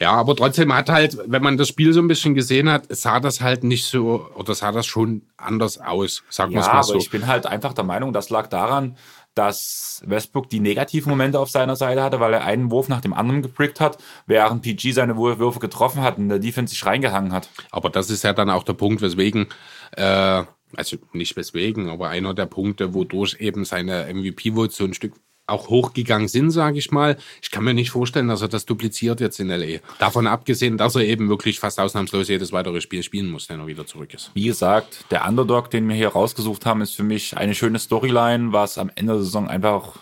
[0.00, 3.20] Ja, aber trotzdem hat halt, wenn man das Spiel so ein bisschen gesehen hat, sah
[3.20, 6.72] das halt nicht so, oder sah das schon anders aus, sagen wir Ja, es mal
[6.74, 6.96] aber so.
[6.96, 8.96] ich bin halt einfach der Meinung, das lag daran,
[9.34, 13.12] dass Westbrook die negativen Momente auf seiner Seite hatte, weil er einen Wurf nach dem
[13.12, 17.48] anderen geprickt hat, während PG seine Würfe getroffen hat und der Defense sich reingehangen hat.
[17.70, 19.46] Aber das ist ja dann auch der Punkt, weswegen,
[19.92, 20.42] äh,
[20.74, 25.14] also nicht weswegen, aber einer der Punkte, wodurch eben seine MVP-Votes so ein Stück
[25.48, 27.16] auch hochgegangen sind, sage ich mal.
[27.42, 29.78] Ich kann mir nicht vorstellen, dass er das dupliziert jetzt in LA.
[29.98, 33.66] Davon abgesehen, dass er eben wirklich fast ausnahmslos jedes weitere Spiel spielen muss, wenn er
[33.66, 34.30] wieder zurück ist.
[34.34, 38.52] Wie gesagt, der Underdog, den wir hier rausgesucht haben, ist für mich eine schöne Storyline,
[38.52, 39.96] was am Ende der Saison einfach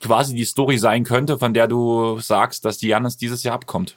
[0.00, 3.96] quasi die Story sein könnte, von der du sagst, dass die Janis dieses Jahr abkommt.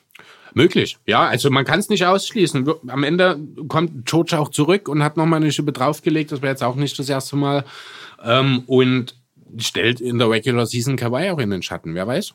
[0.54, 1.26] Möglich, ja.
[1.26, 2.70] Also man kann es nicht ausschließen.
[2.88, 6.32] Am Ende kommt George auch zurück und hat nochmal eine Schippe draufgelegt.
[6.32, 7.66] Das wäre jetzt auch nicht das erste Mal.
[8.24, 9.16] Ähm, und
[9.58, 11.96] stellt in der Regular Season Kawhi auch in den Schatten.
[11.96, 12.34] Wer weiß?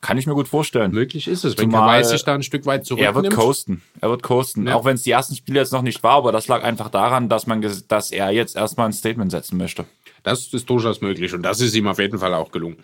[0.00, 0.92] Kann ich mir gut vorstellen.
[0.92, 3.34] Möglich ist es, wenn Kawhi sich da ein Stück weit Er wird zurücknimmt.
[3.34, 3.82] coasten.
[4.00, 4.66] Er wird coasten.
[4.66, 4.74] Ja.
[4.74, 7.28] Auch wenn es die ersten Spiele jetzt noch nicht war, aber das lag einfach daran,
[7.28, 9.84] dass man, dass er jetzt erstmal ein Statement setzen möchte.
[10.22, 12.78] Das ist durchaus möglich und das ist ihm auf jeden Fall auch gelungen.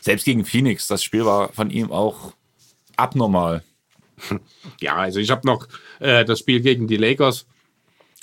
[0.00, 2.32] Selbst gegen Phoenix, das Spiel war von ihm auch
[2.96, 3.62] abnormal.
[4.80, 5.66] Ja, also ich habe noch
[6.00, 7.46] äh, das Spiel gegen die Lakers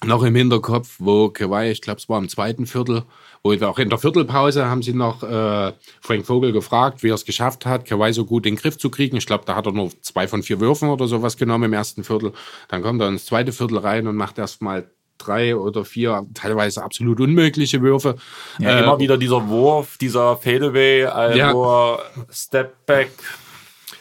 [0.04, 3.04] noch im Hinterkopf, wo Kawhi, ich glaube, es war im zweiten Viertel,
[3.44, 7.26] wo auch in der Viertelpause haben sie noch äh, Frank Vogel gefragt, wie er es
[7.26, 9.18] geschafft hat, Kawhi so gut in den Griff zu kriegen.
[9.18, 12.04] Ich glaube, da hat er nur zwei von vier Würfen oder sowas genommen im ersten
[12.04, 12.34] Viertel.
[12.68, 17.20] Dann kommt er ins zweite Viertel rein und macht erstmal drei oder vier teilweise absolut
[17.20, 18.16] unmögliche Würfe.
[18.60, 22.00] Ja, Äh, immer wieder dieser Wurf, dieser Fadeaway, also
[22.32, 23.12] Stepback.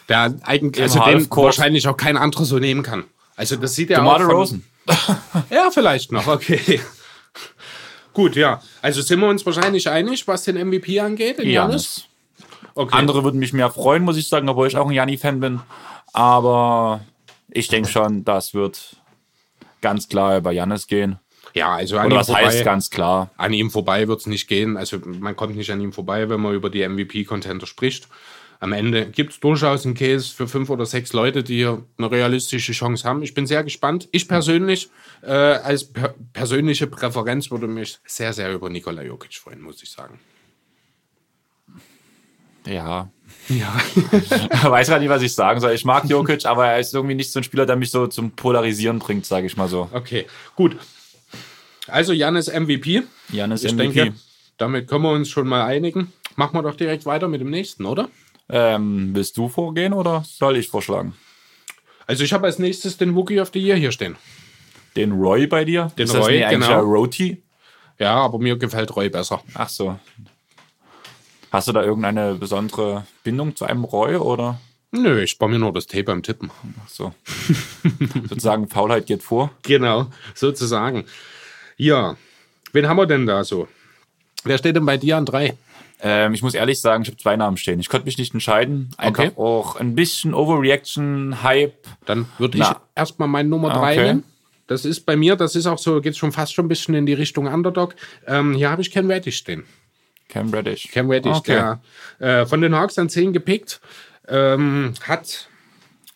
[0.09, 3.05] der eigentlich, also den wahrscheinlich auch kein anderer so nehmen kann.
[3.35, 4.63] Also das sieht er DeMar auch von- DeRozan.
[5.49, 6.79] Ja, vielleicht noch, okay.
[8.13, 8.61] Gut, ja.
[8.81, 12.05] Also sind wir uns wahrscheinlich einig, was den MVP angeht, in Janis?
[12.75, 12.95] Okay.
[12.97, 15.61] Andere würden mich mehr freuen, muss ich sagen, obwohl ich auch ein Janni-Fan bin.
[16.13, 17.01] Aber
[17.49, 18.95] ich denke schon, das wird
[19.81, 21.19] ganz klar über Janis gehen.
[21.53, 23.29] ja, also an Oder ihm was vorbei, heißt ganz klar?
[23.37, 24.77] an ihm vorbei wird es nicht gehen.
[24.77, 28.07] Also man kommt nicht an ihm vorbei, wenn man über die MVP-Contender spricht.
[28.61, 32.11] Am Ende gibt es durchaus einen Case für fünf oder sechs Leute, die hier eine
[32.11, 33.23] realistische Chance haben.
[33.23, 34.07] Ich bin sehr gespannt.
[34.11, 34.91] Ich persönlich,
[35.23, 39.89] äh, als per persönliche Präferenz, würde mich sehr, sehr über Nikola Jokic freuen, muss ich
[39.89, 40.19] sagen.
[42.67, 43.09] Ja.
[43.49, 43.81] Ja.
[44.69, 45.73] Weiß gar nicht, was ich sagen soll.
[45.73, 48.29] Ich mag Jokic, aber er ist irgendwie nicht so ein Spieler, der mich so zum
[48.29, 49.89] Polarisieren bringt, sage ich mal so.
[49.91, 50.77] Okay, gut.
[51.87, 53.01] Also Janis MVP.
[53.31, 53.91] Janis Ich MVP.
[53.91, 54.13] denke,
[54.57, 56.13] damit können wir uns schon mal einigen.
[56.35, 58.07] Machen wir doch direkt weiter mit dem nächsten, oder?
[58.51, 61.15] Ähm, willst du vorgehen oder soll ich vorschlagen?
[62.05, 64.17] Also ich habe als nächstes den Wookie of the Year hier stehen.
[64.97, 65.91] Den Roy bei dir?
[65.97, 66.81] Den ist das Roy, eigentlich genau.
[66.81, 67.41] Roti?
[67.97, 69.41] Ja, aber mir gefällt Roy besser.
[69.53, 69.97] Ach so.
[71.51, 74.59] Hast du da irgendeine besondere Bindung zu einem Roy oder?
[74.91, 76.51] Nö, ich spare mir nur das Tape beim Tippen.
[76.83, 77.13] Ach so.
[78.27, 79.51] Sozusagen Faulheit geht vor.
[79.63, 81.05] Genau, sozusagen.
[81.77, 82.17] Ja,
[82.73, 83.69] wen haben wir denn da so?
[84.43, 85.55] Wer steht denn bei dir an drei?
[86.03, 87.79] Ähm, ich muss ehrlich sagen, ich habe zwei Namen stehen.
[87.79, 88.89] Ich konnte mich nicht entscheiden.
[88.97, 89.31] Einfach Okay.
[89.37, 91.85] auch ein bisschen Overreaction, Hype.
[92.05, 92.81] Dann würde ich Na.
[92.95, 94.07] erstmal meinen Nummer drei Okay.
[94.07, 94.23] nehmen.
[94.67, 97.05] Das ist bei mir, das ist auch so, geht schon fast schon ein bisschen in
[97.05, 97.95] die Richtung Underdog.
[98.25, 99.63] Ähm, hier habe ich Ken Reddish stehen.
[100.29, 100.87] Cam Reddish.
[100.93, 101.75] Cam Reddish, Okay.
[102.19, 103.81] der äh, von den Hawks an 10 gepickt,
[104.29, 105.49] ähm, hat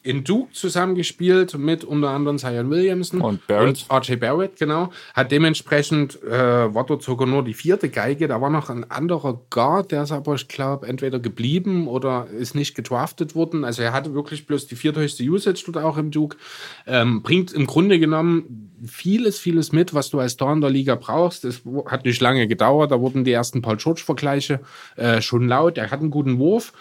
[0.05, 3.85] in Duke zusammengespielt mit unter anderem Zion Williamson Und Barrett.
[3.89, 4.91] und RJ Barrett, genau.
[5.15, 8.27] Hat dementsprechend, äh, war dort sogar nur die vierte Geige.
[8.27, 12.53] Da war noch ein anderer Guard, der ist aber, ich glaube, entweder geblieben oder ist
[12.53, 13.65] nicht gedraftet worden.
[13.65, 16.37] Also er hatte wirklich bloß die vierthöchste Usage dort auch im Duke.
[16.85, 20.93] Ähm, bringt im Grunde genommen vieles, vieles mit, was du als Star in der Liga
[20.93, 21.45] brauchst.
[21.45, 22.91] Es hat nicht lange gedauert.
[22.91, 24.59] Da wurden die ersten Paul George-Vergleiche
[24.97, 25.79] äh, schon laut.
[25.79, 26.73] Er hat einen guten Wurf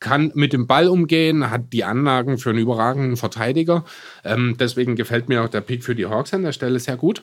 [0.00, 3.84] kann mit dem Ball umgehen, hat die Anlagen für einen überragenden Verteidiger.
[4.24, 7.22] Ähm, deswegen gefällt mir auch der Pick für die Hawks an der Stelle sehr gut.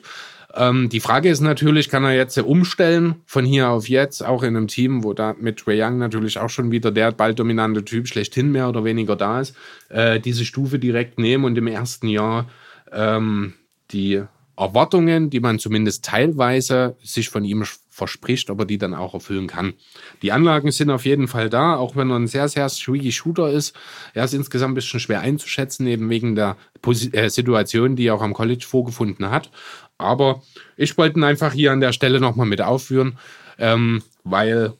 [0.54, 4.56] Ähm, die Frage ist natürlich, kann er jetzt umstellen von hier auf jetzt, auch in
[4.56, 8.50] einem Team, wo da mit Trae Young natürlich auch schon wieder der balldominante Typ schlechthin
[8.50, 9.54] mehr oder weniger da ist,
[9.90, 12.48] äh, diese Stufe direkt nehmen und im ersten Jahr
[12.92, 13.54] ähm,
[13.90, 14.22] die
[14.56, 17.64] Erwartungen, die man zumindest teilweise sich von ihm
[17.98, 19.74] verspricht, ob er die dann auch erfüllen kann.
[20.22, 23.50] Die Anlagen sind auf jeden Fall da, auch wenn er ein sehr, sehr streaky Shooter
[23.50, 23.76] ist.
[24.14, 28.14] Er ist insgesamt ein bisschen schwer einzuschätzen, eben wegen der Posi äh, Situation, die er
[28.14, 29.50] auch am College vorgefunden hat.
[29.98, 30.42] Aber
[30.76, 33.18] ich wollte ihn einfach hier an der Stelle nochmal mit aufführen,
[33.58, 34.72] ähm, weil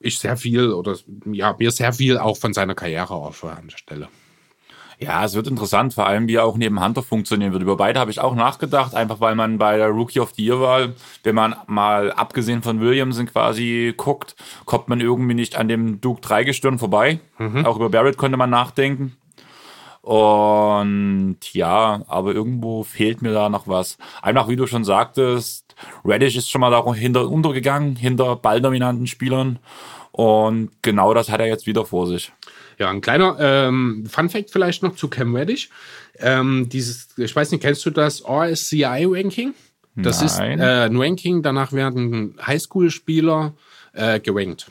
[0.00, 0.96] ich sehr viel oder
[1.32, 4.08] ja, mir sehr viel auch von seiner Karriere erhoffe an der Stelle.
[4.98, 7.62] Ja, es wird interessant, vor allem wie er auch neben Hunter funktionieren wird.
[7.62, 10.60] Über beide habe ich auch nachgedacht, einfach weil man bei der Rookie of the Year
[10.60, 16.00] Wahl, wenn man mal abgesehen von Williamson quasi guckt, kommt man irgendwie nicht an dem
[16.00, 17.20] Duke 3 Gestirn vorbei.
[17.38, 17.66] Mhm.
[17.66, 19.16] Auch über Barrett konnte man nachdenken.
[20.00, 23.98] Und ja, aber irgendwo fehlt mir da noch was.
[24.22, 29.58] Einfach wie du schon sagtest, Reddish ist schon mal da hinter untergegangen, hinter balldominanten Spielern.
[30.12, 32.32] Und genau das hat er jetzt wieder vor sich.
[32.78, 35.70] Ja, ein kleiner ähm, Fun-Fact vielleicht noch zu Cam Reddish.
[36.18, 39.54] Ähm, dieses, ich weiß nicht, kennst du das RSCI-Ranking?
[39.94, 40.58] Das Nein.
[40.58, 43.54] ist äh, ein Ranking, danach werden Highschool-Spieler
[43.94, 44.70] äh, gerankt.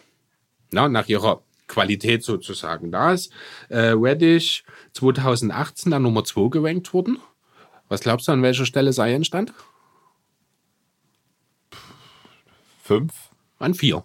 [0.72, 2.92] Na, nach ihrer Qualität sozusagen.
[2.92, 3.32] Da ist
[3.70, 4.64] äh, Reddish
[4.94, 7.18] 2018 an Nummer 2 gerankt worden.
[7.90, 9.54] Was glaubst du, an welcher Stelle sei er entstand?
[12.84, 13.14] Fünf?
[13.58, 14.04] An vier.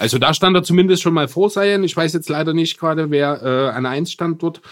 [0.00, 1.84] Also da stand er zumindest schon mal vor Seien.
[1.84, 4.62] Ich weiß jetzt leider nicht gerade, wer äh, an 1 stand dort.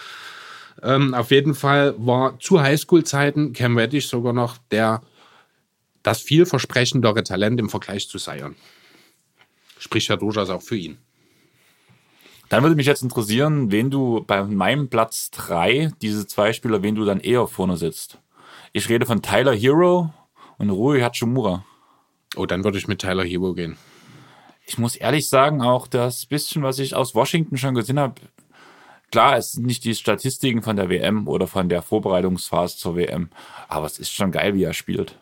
[0.81, 5.03] Ähm, auf jeden Fall war zu Highschool-Zeiten Cam Reddish sogar noch der
[6.01, 8.55] das vielversprechendere Talent im Vergleich zu Sion.
[9.77, 10.97] Spricht ja durchaus auch für ihn.
[12.47, 16.95] Dann würde mich jetzt interessieren, wen du bei meinem Platz 3, diese zwei Spieler, wen
[16.95, 18.17] du dann eher vorne sitzt.
[18.73, 20.11] Ich rede von Tyler Hero
[20.57, 21.65] und Rui Hachimura.
[22.35, 23.77] Oh, dann würde ich mit Tyler Hero gehen
[24.69, 28.21] ich muss ehrlich sagen, auch das bisschen, was ich aus Washington schon gesehen habe,
[29.11, 33.29] klar, es sind nicht die Statistiken von der WM oder von der Vorbereitungsphase zur WM,
[33.67, 35.17] aber es ist schon geil, wie er spielt.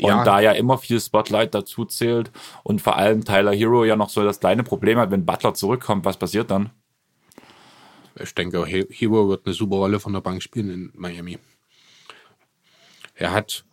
[0.00, 0.24] Und ja.
[0.24, 2.30] da ja immer viel Spotlight dazu zählt
[2.62, 6.04] und vor allem Tyler Hero ja noch so das kleine Problem hat, wenn Butler zurückkommt,
[6.04, 6.70] was passiert dann?
[8.18, 11.38] Ich denke, Hero wird eine super Rolle von der Bank spielen in Miami.
[13.14, 13.64] Er hat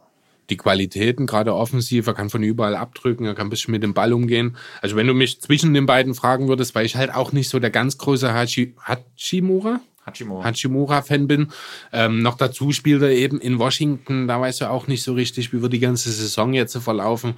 [0.50, 3.94] die Qualitäten, gerade offensiv, er kann von überall abdrücken, er kann ein bisschen mit dem
[3.94, 4.58] Ball umgehen.
[4.82, 7.60] Also wenn du mich zwischen den beiden fragen würdest, weil ich halt auch nicht so
[7.60, 10.44] der ganz große Hachi, Hachimura, Hachimura.
[10.44, 11.48] Hachimura-Fan bin.
[11.94, 15.54] Ähm, noch dazu spielt er eben in Washington, da weißt du auch nicht so richtig,
[15.54, 17.36] wie wird die ganze Saison jetzt verlaufen.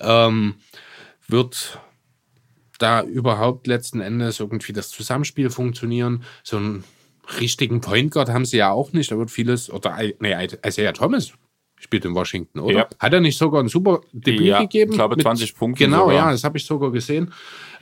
[0.00, 0.56] Ähm,
[1.26, 1.80] wird
[2.78, 6.24] da überhaupt letzten Endes irgendwie das Zusammenspiel funktionieren?
[6.42, 6.84] So einen
[7.40, 9.10] richtigen Point Guard haben sie ja auch nicht.
[9.10, 11.32] Da wird vieles, oder nee, Isaiah Thomas
[11.82, 12.78] spielt in Washington, oder?
[12.78, 12.88] Ja.
[12.98, 14.92] Hat er nicht sogar ein super Debüt ja, gegeben?
[14.92, 15.84] Ich glaube 20 Punkte.
[15.84, 16.14] Genau, sogar.
[16.14, 17.32] ja, das habe ich sogar gesehen.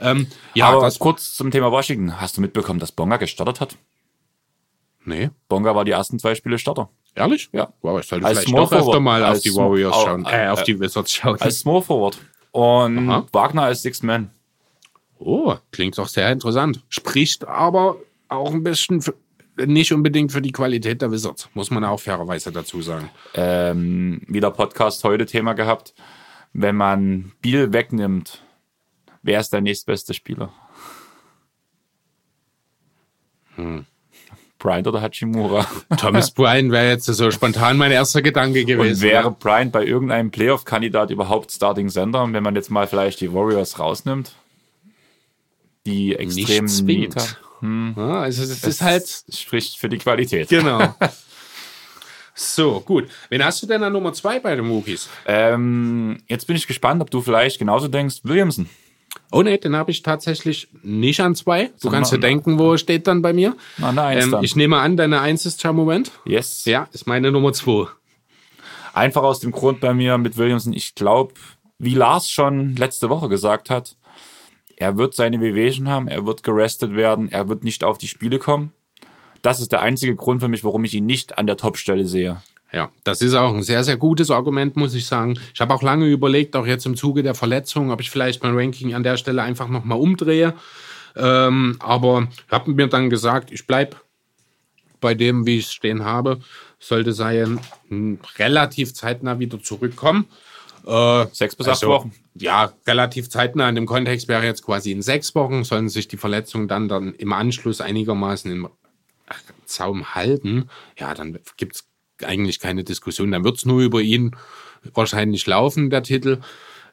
[0.00, 2.20] Ähm, ja, Aber das kurz zum Thema Washington.
[2.20, 3.76] Hast du mitbekommen, dass Bonga gestartet hat?
[5.04, 5.30] Nee.
[5.48, 6.88] Bonga war die ersten zwei Spiele Starter.
[7.14, 7.48] Ehrlich?
[7.52, 7.72] Ja.
[7.82, 10.78] Wow, ich sollte als vielleicht doch öfter mal auf die Warriors schauen, äh, auf die
[10.78, 11.40] Wizards schauen.
[11.40, 12.18] Als Small Forward.
[12.52, 13.26] Und Aha.
[13.32, 14.30] Wagner als Six Man.
[15.18, 16.82] Oh, klingt doch sehr interessant.
[16.88, 17.96] Spricht aber
[18.28, 19.14] auch ein bisschen für,
[19.66, 23.10] nicht unbedingt für die Qualität der Wizards, muss man auch fairerweise dazu sagen.
[23.34, 25.94] Ähm, wieder Podcast heute Thema gehabt.
[26.52, 28.42] Wenn man Biel wegnimmt,
[29.22, 30.52] wer ist der nächstbeste Spieler?
[33.56, 33.86] Hm.
[34.58, 35.66] Bryant oder Hachimura?
[35.96, 39.04] Thomas Bryant wäre jetzt so spontan mein erster Gedanke gewesen.
[39.04, 39.30] Und wäre.
[39.30, 44.34] Bryant bei irgendeinem Playoff-Kandidat überhaupt Starting Center, wenn man jetzt mal vielleicht die Warriors rausnimmt?
[45.86, 47.24] Die extrem Mieter.
[47.60, 47.94] Hm.
[47.96, 49.24] Ja, also es, es ist halt.
[49.32, 50.48] Spricht für die Qualität.
[50.48, 50.94] Genau.
[52.42, 53.08] So, gut.
[53.28, 55.10] Wen hast du denn an Nummer zwei bei den Mookies?
[55.26, 58.66] Ähm, jetzt bin ich gespannt, ob du vielleicht genauso denkst, Williamson.
[59.30, 61.66] Oh ne, den habe ich tatsächlich nicht an zwei.
[61.66, 63.56] Du so, kannst dir denken, wo steht dann bei mir.
[63.76, 66.12] Na, na, eins ähm, ich nehme an, deine Eins ist Moment.
[66.24, 66.64] Yes.
[66.64, 67.88] Ja, ist meine Nummer zwei.
[68.94, 71.34] Einfach aus dem Grund bei mir mit Williamson, ich glaube,
[71.78, 73.96] wie Lars schon letzte Woche gesagt hat,
[74.80, 78.38] er wird seine Wehwehchen haben, er wird gerestet werden, er wird nicht auf die Spiele
[78.38, 78.72] kommen.
[79.42, 82.42] Das ist der einzige Grund für mich, warum ich ihn nicht an der Topstelle sehe.
[82.72, 85.38] Ja, das ist auch ein sehr, sehr gutes Argument, muss ich sagen.
[85.52, 88.56] Ich habe auch lange überlegt, auch jetzt im Zuge der Verletzung, ob ich vielleicht mein
[88.56, 90.54] Ranking an der Stelle einfach nochmal umdrehe.
[91.14, 93.96] Ähm, aber habe mir dann gesagt, ich bleibe
[95.00, 96.40] bei dem, wie ich es stehen habe.
[96.78, 97.60] Sollte sein
[98.38, 100.24] relativ zeitnah wieder zurückkommen.
[100.86, 102.14] Äh, sechs bis acht also, Wochen.
[102.40, 103.68] Ja, relativ zeitnah.
[103.68, 107.14] In dem Kontext wäre jetzt quasi in sechs Wochen, sollen sich die Verletzungen dann, dann
[107.14, 108.68] im Anschluss einigermaßen im
[109.66, 110.68] Zaum halten.
[110.98, 111.84] Ja, dann gibt es
[112.26, 113.30] eigentlich keine Diskussion.
[113.30, 114.34] Dann wird es nur über ihn
[114.94, 116.40] wahrscheinlich laufen, der Titel.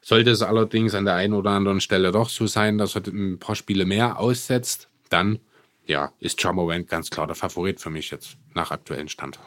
[0.01, 3.39] Sollte es allerdings an der einen oder anderen Stelle doch so sein, dass er ein
[3.39, 5.39] paar Spiele mehr aussetzt, dann
[5.85, 9.39] ja, ist Jamorant ganz klar der Favorit für mich jetzt nach aktuellem Stand.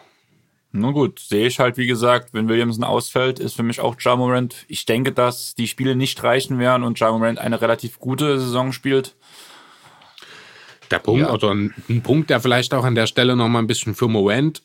[0.72, 4.54] Na gut, sehe ich halt, wie gesagt, wenn Williamson ausfällt, ist für mich auch Jamorant.
[4.68, 9.16] Ich denke, dass die Spiele nicht reichen werden und Jamorant eine relativ gute Saison spielt.
[10.90, 11.32] Der Punkt, Ja.
[11.32, 14.08] oder ein, ein Punkt, der vielleicht auch an der Stelle noch mal ein bisschen für
[14.08, 14.62] Morant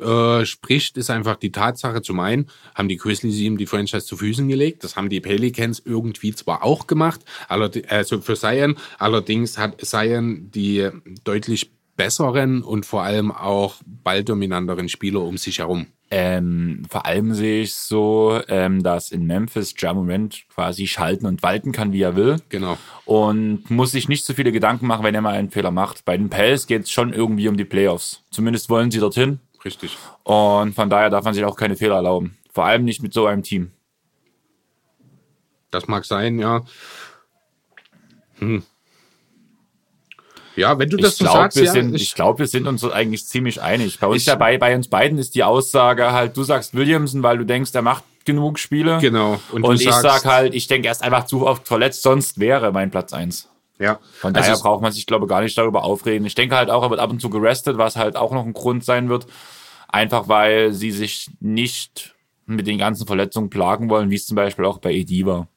[0.00, 4.16] äh, spricht, ist einfach die Tatsache, zum einen haben die Grizzlies ihm die Franchise zu
[4.16, 9.84] Füßen gelegt, das haben die Pelicans irgendwie zwar auch gemacht, also für Zion, allerdings hat
[9.84, 10.88] Zion die
[11.24, 15.86] deutlich besseren und vor allem auch balldominanteren Spieler um sich herum.
[16.10, 21.72] Ähm, vor allem sehe ich so, ähm, dass in Memphis Jamorant quasi schalten und walten
[21.72, 22.36] kann, wie er will.
[22.50, 22.76] Genau.
[23.06, 26.04] Und muss sich nicht so viele Gedanken machen, wenn er mal einen Fehler macht.
[26.04, 28.24] Bei den Pels geht es schon irgendwie um die Playoffs.
[28.30, 29.40] Zumindest wollen sie dorthin.
[29.64, 29.96] Richtig.
[30.24, 32.36] Und von daher darf man sich auch keine Fehler erlauben.
[32.52, 33.70] Vor allem nicht mit so einem Team.
[35.70, 36.62] Das mag sein, ja.
[38.38, 38.62] Hm.
[40.56, 42.46] Ja, wenn du das ich so glaube, sagst, wir, ja, sind, ich- ich glaub, wir
[42.46, 43.98] sind uns eigentlich ziemlich einig.
[44.00, 47.38] Bei uns Ich- dabei, bei uns beiden ist die Aussage halt, du sagst Williamson, weil
[47.38, 48.98] du denkst, er macht genug Spiele.
[49.00, 49.40] Genau.
[49.50, 52.38] Und, du ich sagst- sag halt, ich denke, er ist einfach zu oft verletzt, sonst
[52.38, 53.48] wäre mein Platz eins.
[53.78, 53.98] Ja.
[54.20, 56.24] Von Also daher es- braucht man sich, glaube ich, gar nicht darüber aufreden.
[56.26, 58.52] Ich denke halt auch, er wird ab und zu gerestet, was halt auch noch ein
[58.52, 59.26] Grund sein wird.
[59.88, 62.14] Einfach weil sie sich nicht
[62.46, 65.48] mit den ganzen Verletzungen plagen wollen, wie es zum Beispiel auch bei Edi war.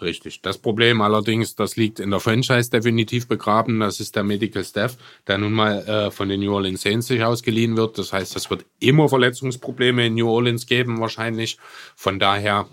[0.00, 0.42] Richtig.
[0.42, 3.80] Das Problem allerdings, das liegt in der Franchise definitiv begraben.
[3.80, 7.24] Das ist der Medical Staff, der nun mal äh, von den New Orleans Saints sich
[7.24, 7.98] ausgeliehen wird.
[7.98, 11.58] Das heißt, es wird immer Verletzungsprobleme in New Orleans geben wahrscheinlich.
[11.96, 12.66] Von daher,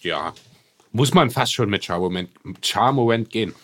[0.00, 0.32] ja,
[0.92, 2.30] muss man fast schon mit Charmament,
[2.62, 3.54] Charmament gehen.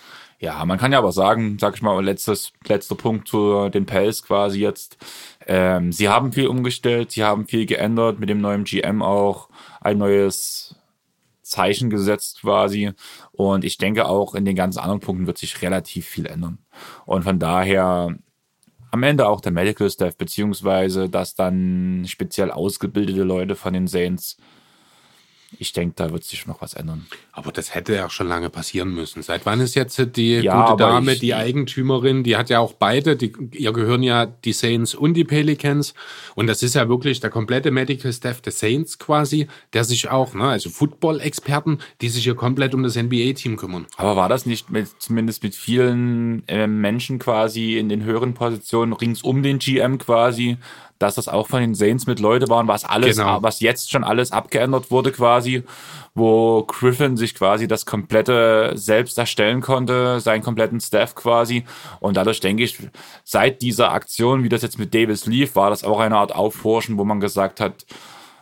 [0.40, 4.22] Ja, man kann ja aber sagen, sag ich mal, letztes, letzter Punkt zu den Pels
[4.22, 4.96] quasi jetzt.
[5.46, 9.48] Ähm, sie haben viel umgestellt, sie haben viel geändert, mit dem neuen GM auch
[9.80, 10.76] ein neues
[11.48, 12.92] Zeichen gesetzt quasi.
[13.32, 16.58] Und ich denke auch in den ganzen anderen Punkten wird sich relativ viel ändern.
[17.06, 18.16] Und von daher
[18.90, 24.36] am Ende auch der Medical Staff, beziehungsweise dass dann speziell ausgebildete Leute von den Saints,
[25.58, 27.06] ich denke, da wird sich noch was ändern.
[27.32, 29.22] Aber das hätte ja schon lange passieren müssen.
[29.22, 32.74] Seit wann ist jetzt die Ja, gute Dame, ich- die Eigentümerin, die hat ja auch
[32.74, 35.94] beide, die, ihr gehören ja die Saints und die Pelicans.
[36.34, 40.34] Und das ist ja wirklich der komplette Medical Staff des Saints quasi, der sich auch,
[40.34, 43.86] ne, also Football-Experten, die sich hier komplett um das NBA-Team kümmern.
[43.96, 48.92] Aber war das nicht mit, zumindest mit vielen äh, Menschen quasi in den höheren Positionen
[48.92, 50.58] rings um den GM quasi,
[50.98, 53.42] dass das auch von den Saints mit Leute waren, was alles, Genau.
[53.42, 55.62] was jetzt schon alles abgeändert wurde quasi,
[56.14, 61.64] wo Griffin sich quasi das komplette selbst erstellen konnte, seinen kompletten Staff quasi.
[62.00, 62.78] Und dadurch denke ich,
[63.24, 66.98] seit dieser Aktion, wie das jetzt mit Davis lief, war das auch eine Art Aufforschen,
[66.98, 67.86] wo man gesagt hat,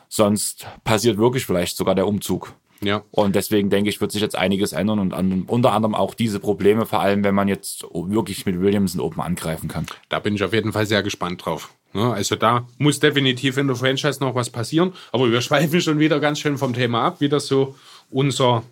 [0.09, 2.55] sonst passiert wirklich vielleicht sogar der Umzug.
[2.83, 3.03] Ja.
[3.11, 6.41] Und deswegen denke ich, wird sich jetzt einiges ändern und an, unter anderem auch diese
[6.41, 9.87] Probleme, vor allem wenn man jetzt wirklich mit Williamson oben angreifen kann.
[10.11, 11.71] Da bin ich auf jeden Fall sehr gespannt drauf.
[11.97, 14.93] Ne, Also da muss definitiv in der Franchise noch was passieren.
[15.13, 17.75] Aber wir schweifen schon wieder ganz schön vom Thema ab, wie das so
[18.11, 18.65] unser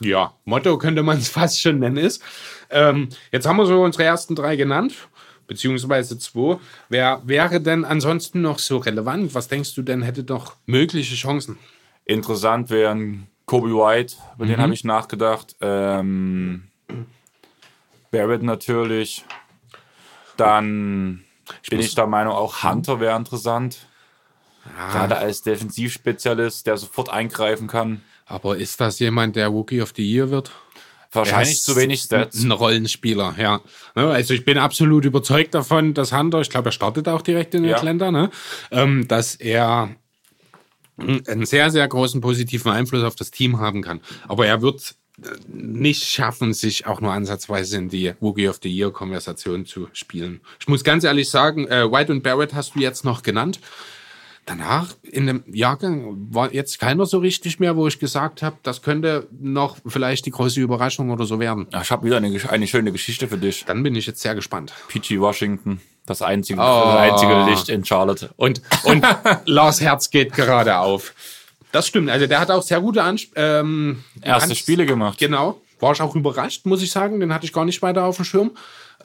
[0.00, 2.20] ja, Motto könnte man es fast schon nennen ist.
[2.70, 4.94] Ähm, jetzt haben wir so unsere ersten drei genannt,
[5.46, 6.58] beziehungsweise zwei.
[6.88, 9.32] Wer wäre denn ansonsten noch so relevant?
[9.36, 11.58] Was denkst du denn hätte doch mögliche Chancen?
[12.04, 15.54] Interessant wären Kobe White, über den habe ich nachgedacht.
[15.60, 16.64] Ähm,
[18.10, 19.24] Barrett natürlich.
[20.36, 21.22] Dann
[21.70, 23.78] bin ich der Meinung, auch Hunter wäre interessant.
[24.92, 28.02] Gerade als Defensivspezialist, der sofort eingreifen kann.
[28.26, 30.52] Aber ist das jemand, der Rookie of the Year wird?
[31.10, 32.42] Wahrscheinlich zu wenig Stats.
[32.42, 33.60] Ein Rollenspieler, ja.
[33.94, 37.54] Ne, Also ich bin absolut überzeugt davon, dass Hunter, ich glaube, er startet auch direkt
[37.54, 37.76] in Ja.
[37.76, 38.30] Atlanta, ne?
[38.70, 39.90] ähm, dass er
[40.96, 44.00] einen sehr, sehr großen positiven Einfluss auf das Team haben kann.
[44.28, 44.94] Aber er wird
[45.48, 50.40] nicht schaffen, sich auch nur ansatzweise in die Rookie of the Year-Konversation zu spielen.
[50.60, 53.60] Ich muss ganz ehrlich sagen, äh, White und Barrett hast du jetzt noch genannt.
[54.44, 58.82] Danach in dem Jahrgang war jetzt keiner so richtig mehr, wo ich gesagt habe, das
[58.82, 61.68] könnte noch vielleicht die große Überraschung oder so werden.
[61.72, 63.64] Ja, Ich habe wieder eine, eine schöne Geschichte für dich.
[63.66, 64.72] Dann bin ich jetzt sehr gespannt.
[64.88, 66.64] PG Washington, das einzige, Oh.
[66.64, 68.30] das einzige Licht in Charlotte.
[68.36, 69.06] Und, und
[69.44, 71.14] Lars Herz geht gerade auf.
[71.72, 72.10] Das stimmt.
[72.10, 75.18] Also der hat auch sehr gute Ans ähm, Erste Ans- Spiele gemacht.
[75.18, 75.60] Genau.
[75.80, 77.18] War ich auch überrascht, muss ich sagen.
[77.18, 78.52] Den hatte ich gar nicht weiter auf dem Schirm.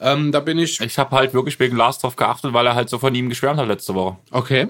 [0.00, 0.80] Ähm, da bin ich.
[0.80, 3.58] Ich habe halt wirklich wegen Lars drauf geachtet, weil er halt so von ihm geschwärmt
[3.58, 4.16] hat letzte Woche.
[4.30, 4.68] Okay.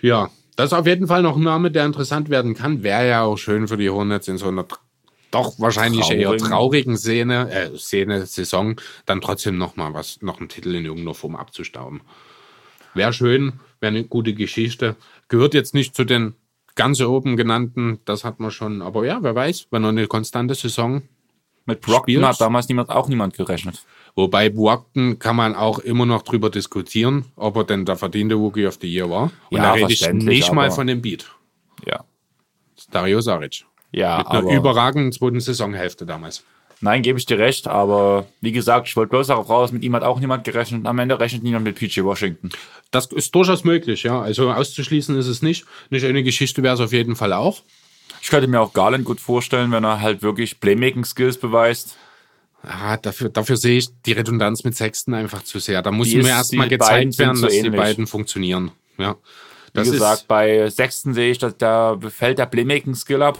[0.00, 2.82] Ja, das ist auf jeden Fall noch ein Name, der interessant werden kann.
[2.82, 4.66] Wäre ja auch schön für die Hornets in so einer
[5.30, 6.46] doch wahrscheinlich eher Traurigen.
[6.48, 11.14] traurigen Szene, äh, Szene, Saison, dann trotzdem noch mal was, noch einen Titel in irgendeiner
[11.14, 12.00] Form abzustauben.
[12.94, 14.96] Wäre schön, wäre eine gute Geschichte.
[15.28, 16.34] Gehört jetzt nicht zu den
[16.78, 18.80] ganz oben genannten, das hat man schon.
[18.80, 21.02] Aber ja, wer weiß, wenn er eine konstante Saison
[21.66, 23.84] Mit Brockton hat damals niemand, auch niemand gerechnet.
[24.14, 28.66] Wobei Brockton kann man auch immer noch drüber diskutieren, ob er denn der verdiente Rookie
[28.66, 29.24] of the Year war.
[29.50, 31.30] Und Ja, da rede ich nicht mal von dem Beat.
[31.86, 32.04] Ja.
[32.90, 33.64] Dario Saric.
[33.92, 36.44] Ja, Mit einer überragenden zweiten Saisonhälfte damals.
[36.80, 39.94] nein, gebe ich dir recht, aber wie gesagt, ich wollte bloß darauf raus, mit ihm
[39.96, 40.86] hat auch niemand gerechnet.
[40.86, 42.50] Am Ende rechnet niemand mit PJ Washington.
[42.90, 44.20] Das ist durchaus möglich, ja.
[44.20, 45.64] Also auszuschließen ist es nicht.
[45.90, 47.62] Eine schöne Geschichte wäre es auf jeden Fall auch.
[48.22, 51.96] Ich könnte mir auch Garland gut vorstellen, wenn er halt wirklich Playmaking-Skills beweist.
[52.62, 55.80] Ah, dafür, dafür sehe ich die Redundanz mit Sexton einfach zu sehr.
[55.82, 57.76] Da muss Die mir erstmal die gezeigt werden, so dass die ähnlich.
[57.76, 58.72] beiden funktionieren.
[58.96, 59.12] Ja.
[59.14, 59.18] Wie
[59.74, 63.38] Das gesagt, ist, bei Sechsten sehe ich, dass da fällt der Playmaking-Skill ab.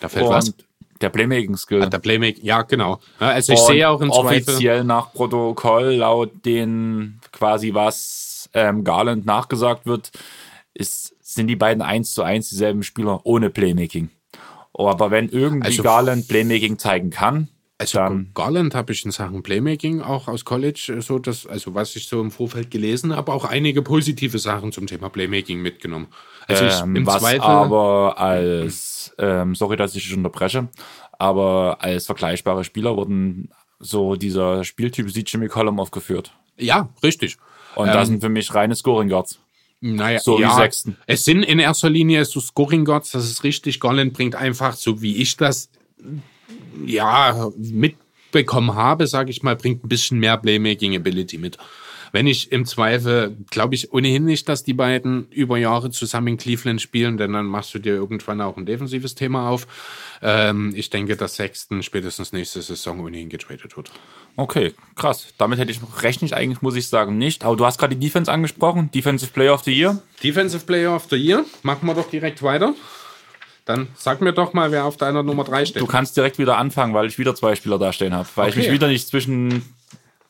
[0.00, 0.46] da fällt was.
[0.50, 0.64] Und
[1.02, 1.82] der Playmaking-Skill.
[1.82, 3.00] Ah, der Playmaker, ja, genau.
[3.18, 4.26] Also ich sehe auch im Zweifel.
[4.54, 10.10] offiziell nach Protokoll, laut den quasi was ähm, Garland nachgesagt wird,
[10.72, 14.10] ist, sind die beiden eins zu eins dieselben Spieler ohne Playmaking.
[14.76, 17.48] Aber wenn irgendwie Also- Garland Playmaking zeigen kann,
[17.78, 21.74] Also dann Garland habe ich in Sachen Playmaking auch aus College äh, so das, also
[21.74, 26.08] was ich so im Vorfeld gelesen habe, auch einige positive Sachen zum Thema Playmaking mitgenommen.
[26.48, 30.68] Also ich ähm, im was Zweifel aber als, ähm, sorry, dass ich dich unterbreche,
[31.18, 36.32] aber als vergleichbare Spieler wurden so dieser Spieltyp CJ McCollum aufgeführt.
[36.56, 37.36] ja, richtig.
[37.76, 39.38] Und das sind für mich reine Scoring Guards.
[39.80, 40.96] Naja, So ja, Sechsten.
[41.06, 43.80] Es sind in erster Linie so Scoring Gods, das ist richtig.
[43.80, 45.68] Garland bringt einfach, so wie ich das
[46.86, 51.58] ja mitbekommen habe, sage ich mal, bringt ein bisschen mehr Playmaking Ability mit.
[52.14, 56.36] Wenn ich im Zweifel, glaube ich ohnehin nicht, dass die beiden über Jahre zusammen in
[56.36, 59.66] Cleveland spielen, denn dann machst du dir irgendwann auch ein defensives Thema auf.
[60.22, 63.90] Ähm, ich denke, dass Sexton spätestens nächste Saison ohnehin getradet wird.
[64.36, 65.26] Okay, krass.
[65.38, 67.44] Damit hätte ich rechne ich eigentlich, muss ich sagen, nicht.
[67.44, 70.00] Aber du hast gerade die Defense angesprochen, Defensive Player of the Year.
[70.22, 72.74] Defensive Player of the Year, machen wir doch direkt weiter.
[73.64, 75.82] Dann sag mir doch mal, wer auf deiner Nummer 3 steht.
[75.82, 78.28] Du kannst direkt wieder anfangen, weil ich wieder zwei Spieler da stehen habe.
[78.36, 78.66] Weil ich Okay.
[78.66, 79.64] mich wieder nicht zwischen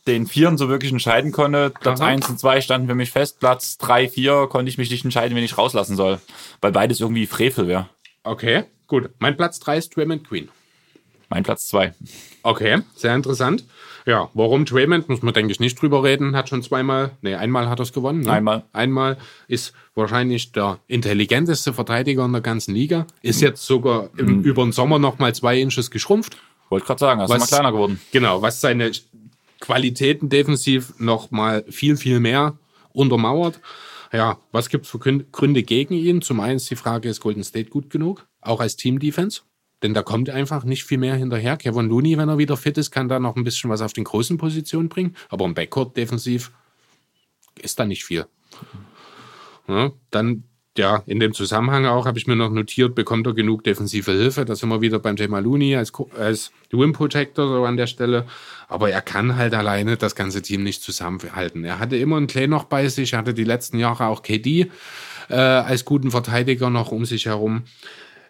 [0.06, 1.72] den Vieren so wirklich entscheiden konnte.
[1.80, 2.08] Platz Aha.
[2.08, 3.40] 1 und 2 standen für mich fest.
[3.40, 6.20] Platz 3, 4 konnte ich mich nicht entscheiden, wen ich rauslassen soll.
[6.60, 7.88] Weil beides irgendwie Frevel wäre.
[8.22, 9.10] Okay, gut.
[9.18, 10.48] Mein Platz 3 ist Draymond Queen.
[11.30, 11.94] Mein Platz 2.
[12.42, 13.64] Okay, sehr interessant.
[14.06, 17.70] Ja, warum Draymond, muss man denke ich nicht drüber reden, hat schon zweimal, nee, einmal
[17.70, 18.20] hat er es gewonnen.
[18.20, 18.30] Ne?
[18.32, 18.64] Einmal.
[18.74, 19.16] Einmal
[19.48, 23.06] ist wahrscheinlich der intelligenteste Verteidiger in der ganzen Liga.
[23.22, 26.36] Ist jetzt sogar im, über den Sommer nochmal zwei Inches geschrumpft.
[26.68, 27.98] Wollte gerade sagen, du Was- mal kleiner geworden.
[28.12, 28.90] Genau, was seine
[29.60, 32.58] Qualitäten defensiv nochmal viel, viel mehr
[32.92, 33.60] untermauert.
[34.12, 36.22] Ja, was gibt es für Grün- Gründe gegen ihn?
[36.22, 38.26] Zum einen ist die Frage, ist Golden State gut genug?
[38.40, 39.42] Auch als Team-Defense?
[39.82, 41.56] Denn da kommt einfach nicht viel mehr hinterher.
[41.56, 44.04] Kevin Looney, wenn er wieder fit ist, kann da noch ein bisschen was auf den
[44.04, 45.16] großen Positionen bringen.
[45.28, 46.52] Aber im Backcourt defensiv
[47.60, 48.26] ist da nicht viel.
[49.66, 50.44] Ja, dann,
[50.76, 54.44] ja, in dem Zusammenhang auch habe ich mir noch notiert, bekommt er genug defensive Hilfe.
[54.44, 58.26] Da sind wir wieder beim Thema Looney als, als Rim Protector so an der Stelle.
[58.68, 61.64] Aber er kann halt alleine das ganze Team nicht zusammenhalten.
[61.64, 64.70] Er hatte immer einen Clay noch bei sich, er hatte die letzten Jahre auch KD
[65.28, 67.64] äh, als guten Verteidiger noch um sich herum.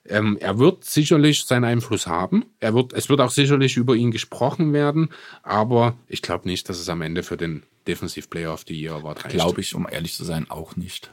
[0.06, 2.44] Ähm, er wird sicherlich seinen Einfluss haben.
[2.60, 5.08] Er wird, es wird auch sicherlich über ihn gesprochen werden,
[5.42, 8.96] aber ich glaube nicht, dass es am Ende für den Defensive Player of the Year
[9.02, 9.30] reicht.
[9.30, 11.10] Glaube ich, um ehrlich zu sein, auch nicht.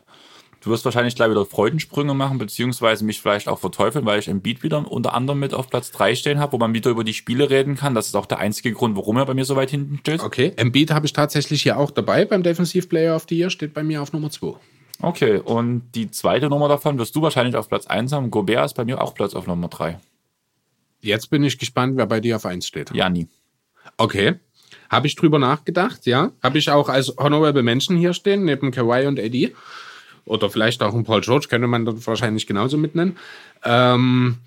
[0.62, 4.42] Du wirst wahrscheinlich gleich wieder Freudensprünge machen, beziehungsweise mich vielleicht auch verteufeln, weil ich im
[4.42, 7.16] Beat wieder unter anderem mit auf Platz 3 stehen habe, wo man wieder über die
[7.16, 7.96] Spiele reden kann.
[7.96, 10.22] Das ist auch der einzige Grund, warum er bei mir so weit hinten steht.
[10.22, 12.26] Okay, Embiid habe ich tatsächlich hier auch dabei.
[12.26, 14.54] Beim Defensive Player of the Year steht bei mir auf Nummer 2.
[15.02, 18.30] Okay, und die zweite Nummer davon wirst du wahrscheinlich auf Platz 1 haben.
[18.30, 19.98] Gobert ist bei mir auch Platz auf Nummer 3.
[21.02, 22.92] Jetzt bin ich gespannt, wer bei dir auf 1 steht.
[22.94, 23.28] Jani.
[23.98, 24.36] Okay.
[24.92, 26.34] Habe ich drüber nachgedacht, ja.
[26.44, 29.56] Habe ich auch als Honorable Menschen hier stehen, neben Kawhi und AD.
[30.26, 33.18] Oder vielleicht auch ein Paul George, könnte man dort wahrscheinlich genauso mitnennen.
[33.64, 34.38] Ähm,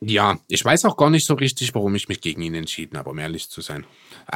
[0.00, 3.10] ja, ich weiß auch gar nicht so richtig, warum ich mich gegen ihn entschieden habe,
[3.10, 3.86] um ehrlich zu sein.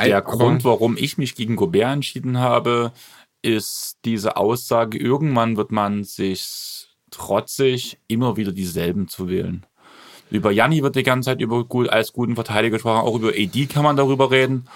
[0.03, 2.93] Der Aber- Grund, warum ich mich gegen Gobert entschieden habe,
[3.43, 9.64] ist diese Aussage, irgendwann wird man sich trotzig, immer wieder dieselben zu wählen.
[10.31, 13.66] Über Janni wird die ganze Zeit über gut, als guten Verteidiger gesprochen, auch über AD
[13.66, 14.66] kann man darüber reden.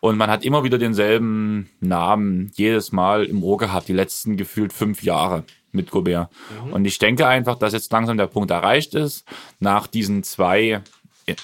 [0.00, 4.72] Und man hat immer wieder denselben Namen jedes Mal im Ohr gehabt, die letzten gefühlt
[4.72, 6.30] fünf Jahre mit Gobert.
[6.72, 9.24] Und ich denke einfach, dass jetzt langsam der Punkt erreicht ist,
[9.60, 10.82] nach diesen zwei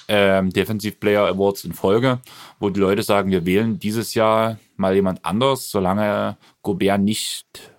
[0.07, 2.19] ähm, Defensive Player Awards in Folge,
[2.59, 7.71] wo die Leute sagen, wir wählen dieses Jahr mal jemand anders, solange Gobert nicht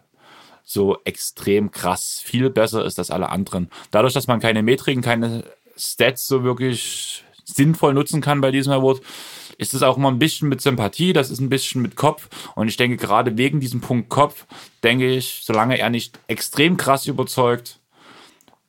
[0.65, 3.71] so extrem krass viel besser ist als alle anderen.
[3.91, 5.45] Dadurch, dass man keine Metriken, keine
[5.77, 9.01] Stats so wirklich sinnvoll nutzen kann bei diesem Award,
[9.59, 12.29] ist es auch immer ein bisschen mit Sympathie, das ist ein bisschen mit Kopf.
[12.55, 14.47] Und ich denke, gerade wegen diesem Punkt Kopf,
[14.83, 17.79] denke ich, solange er nicht extrem krass überzeugt,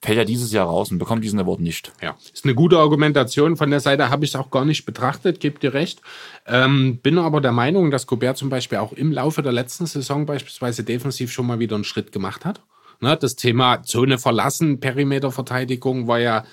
[0.01, 1.91] fällt er dieses Jahr raus und bekommt diesen Award nicht.
[2.01, 3.57] Ja, ist eine gute Argumentation.
[3.57, 6.01] Von der Seite habe ich es auch gar nicht betrachtet, gebt dir recht.
[6.47, 10.25] Ähm, bin aber der Meinung, dass Gobert zum Beispiel auch im Laufe der letzten Saison
[10.25, 12.61] beispielsweise defensiv schon mal wieder einen Schritt gemacht hat.
[13.01, 16.43] Ne, das Thema Zone verlassen, Perimeterverteidigung war ja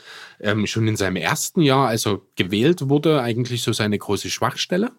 [0.40, 4.92] ähm, schon in seinem ersten Jahr, als er gewählt wurde, eigentlich so seine große Schwachstelle.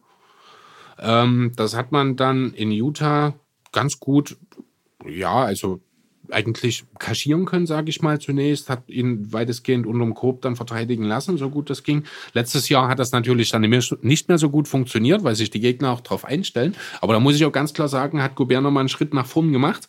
[1.00, 3.34] Ähm, das hat man dann in Utah
[3.72, 4.38] ganz gut,
[5.06, 5.82] ja, also
[6.32, 11.38] eigentlich kaschieren können, sage ich mal zunächst, hat ihn weitestgehend unterm Korb dann verteidigen lassen,
[11.38, 12.04] so gut das ging.
[12.34, 15.92] Letztes Jahr hat das natürlich dann nicht mehr so gut funktioniert, weil sich die Gegner
[15.92, 16.76] auch darauf einstellen.
[17.02, 19.52] Aber da muss ich auch ganz klar sagen, hat Gobert nochmal einen Schritt nach vorn
[19.52, 19.88] gemacht.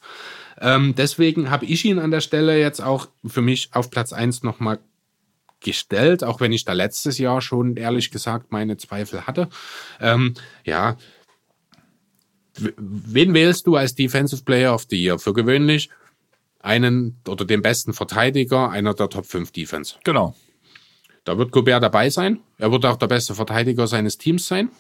[0.61, 4.43] Ähm, deswegen habe ich ihn an der Stelle jetzt auch für mich auf Platz eins
[4.43, 4.79] nochmal
[5.61, 9.49] gestellt, auch wenn ich da letztes Jahr schon ehrlich gesagt meine Zweifel hatte.
[10.01, 10.35] Ähm,
[10.65, 10.97] ja,
[12.77, 15.19] wen wählst du als Defensive Player of the Year?
[15.19, 15.91] Für gewöhnlich
[16.61, 19.97] einen oder den besten Verteidiger einer der Top 5 Defense.
[20.05, 20.35] Genau.
[21.25, 22.41] Da wird Gobert dabei sein.
[22.59, 24.71] Er wird auch der beste Verteidiger seines Teams sein.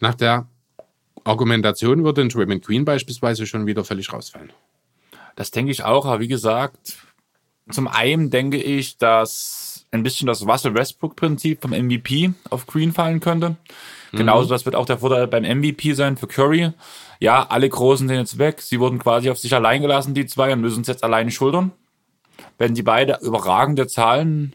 [0.00, 0.48] Nach der
[1.24, 4.52] Argumentation würde ein Draymond Queen beispielsweise schon wieder völlig rausfallen.
[5.36, 6.96] Das denke ich auch, aber wie gesagt,
[7.72, 13.20] zum einen denke ich, dass ein bisschen das Russell Westbrook-Prinzip vom MVP auf Queen fallen
[13.20, 13.56] könnte.
[14.12, 14.18] Mhm.
[14.18, 16.72] Genauso, das wird auch der Vorteil beim MVP sein für Curry.
[17.18, 18.62] Ja, alle Großen sind jetzt weg.
[18.62, 21.72] Sie wurden quasi auf sich allein gelassen, die zwei, und müssen es jetzt alleine schultern.
[22.58, 24.54] Wenn sie beide überragende Zahlen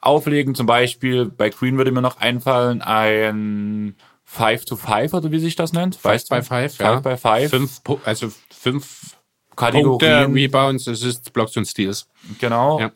[0.00, 5.38] auflegen, zum Beispiel bei Queen würde mir noch einfallen, ein 5 to 5 oder wie
[5.38, 5.96] sich das nennt?
[5.96, 7.00] 5 by 5, ja.
[7.00, 7.50] 5 by 5.
[7.50, 9.16] Fünf, also fünf
[9.56, 10.24] Kategorien.
[10.24, 12.08] Punkte, Rebounds, Assists, Blocks und Steals.
[12.38, 12.80] Genau.
[12.80, 12.92] Ja.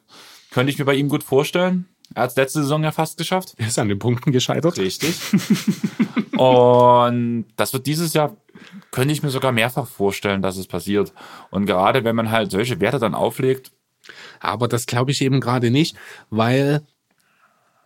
[0.50, 1.86] Könnte ich mir bei ihm gut vorstellen.
[2.14, 3.54] Er hat es letzte Saison ja fast geschafft.
[3.58, 4.78] Er ist an den Punkten gescheitert.
[4.78, 5.14] Richtig.
[6.38, 8.36] und das wird dieses Jahr,
[8.90, 11.12] könnte ich mir sogar mehrfach vorstellen, dass es passiert.
[11.50, 13.72] Und gerade wenn man halt solche Werte dann auflegt.
[14.40, 15.96] Aber das glaube ich eben gerade nicht,
[16.30, 16.82] weil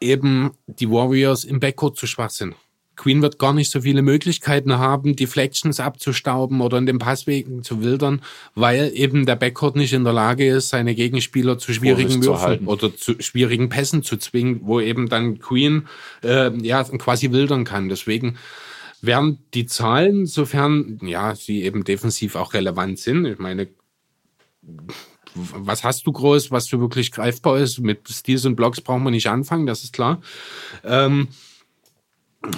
[0.00, 2.54] eben die Warriors im Backcourt zu schwach sind.
[3.02, 7.82] Queen wird gar nicht so viele Möglichkeiten haben, Deflections abzustauben oder in den Passwegen zu
[7.82, 8.22] wildern,
[8.54, 12.94] weil eben der Backcourt nicht in der Lage ist, seine Gegenspieler zu schwierigen Würfen oder
[12.96, 15.88] zu schwierigen Pässen zu zwingen, wo eben dann Queen
[16.22, 17.88] äh, ja quasi wildern kann.
[17.88, 18.36] Deswegen
[19.00, 23.26] werden die Zahlen, sofern ja sie eben defensiv auch relevant sind.
[23.26, 23.66] Ich meine,
[25.34, 27.80] was hast du groß, was du wirklich greifbar ist?
[27.80, 30.22] Mit Steals und Blocks brauchen wir nicht anfangen, das ist klar.
[30.84, 31.26] Ähm,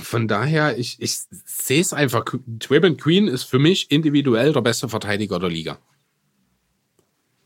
[0.03, 2.24] von daher, ich, ich sehe es einfach.
[2.47, 5.78] Draymond Queen ist für mich individuell der beste Verteidiger der Liga.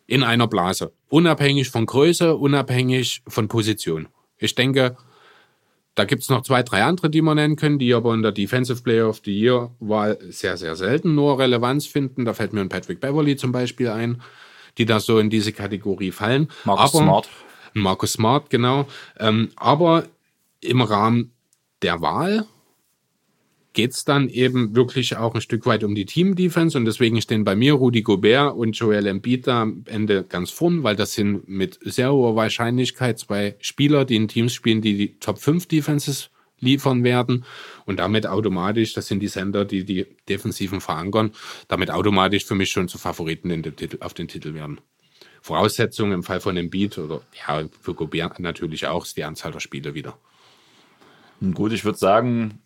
[0.07, 0.93] In einer Blase.
[1.09, 4.09] Unabhängig von Größe, unabhängig von Position.
[4.39, 4.97] Ich denke,
[5.95, 8.83] da gibt's noch zwei, drei andere, die man nennen können, die aber in der Defensive
[8.83, 12.25] Player of the Year Wahl sehr, sehr selten nur Relevanz finden.
[12.25, 14.23] Da fällt mir ein Patrick Beverly zum Beispiel ein,
[14.79, 16.49] die da so in diese Kategorie fallen.
[16.65, 17.29] Marcus aber, Smart.
[17.75, 18.87] Marcus Smart, genau.
[19.19, 20.05] Ähm, aber
[20.61, 21.33] im Rahmen
[21.83, 22.47] der Wahl
[23.73, 27.45] geht es dann eben wirklich auch ein Stück weit um die Team-Defense und deswegen stehen
[27.45, 31.49] bei mir Rudi Gobert und Joel Embiid da am Ende ganz vorn, weil das sind
[31.49, 36.31] mit sehr hoher Wahrscheinlichkeit zwei Spieler, die in Teams spielen, die die Top 5 Defenses
[36.59, 37.45] liefern werden
[37.85, 41.31] und damit automatisch, das sind die Sender, die die Defensiven verankern,
[41.69, 44.81] damit automatisch für mich schon zu Favoriten den Titel, auf den Titel werden.
[45.41, 49.61] Voraussetzung im Fall von Embiid oder ja, für Gobert natürlich auch, ist die Anzahl der
[49.61, 50.19] Spiele wieder.
[51.55, 52.61] Gut, ich würde sagen,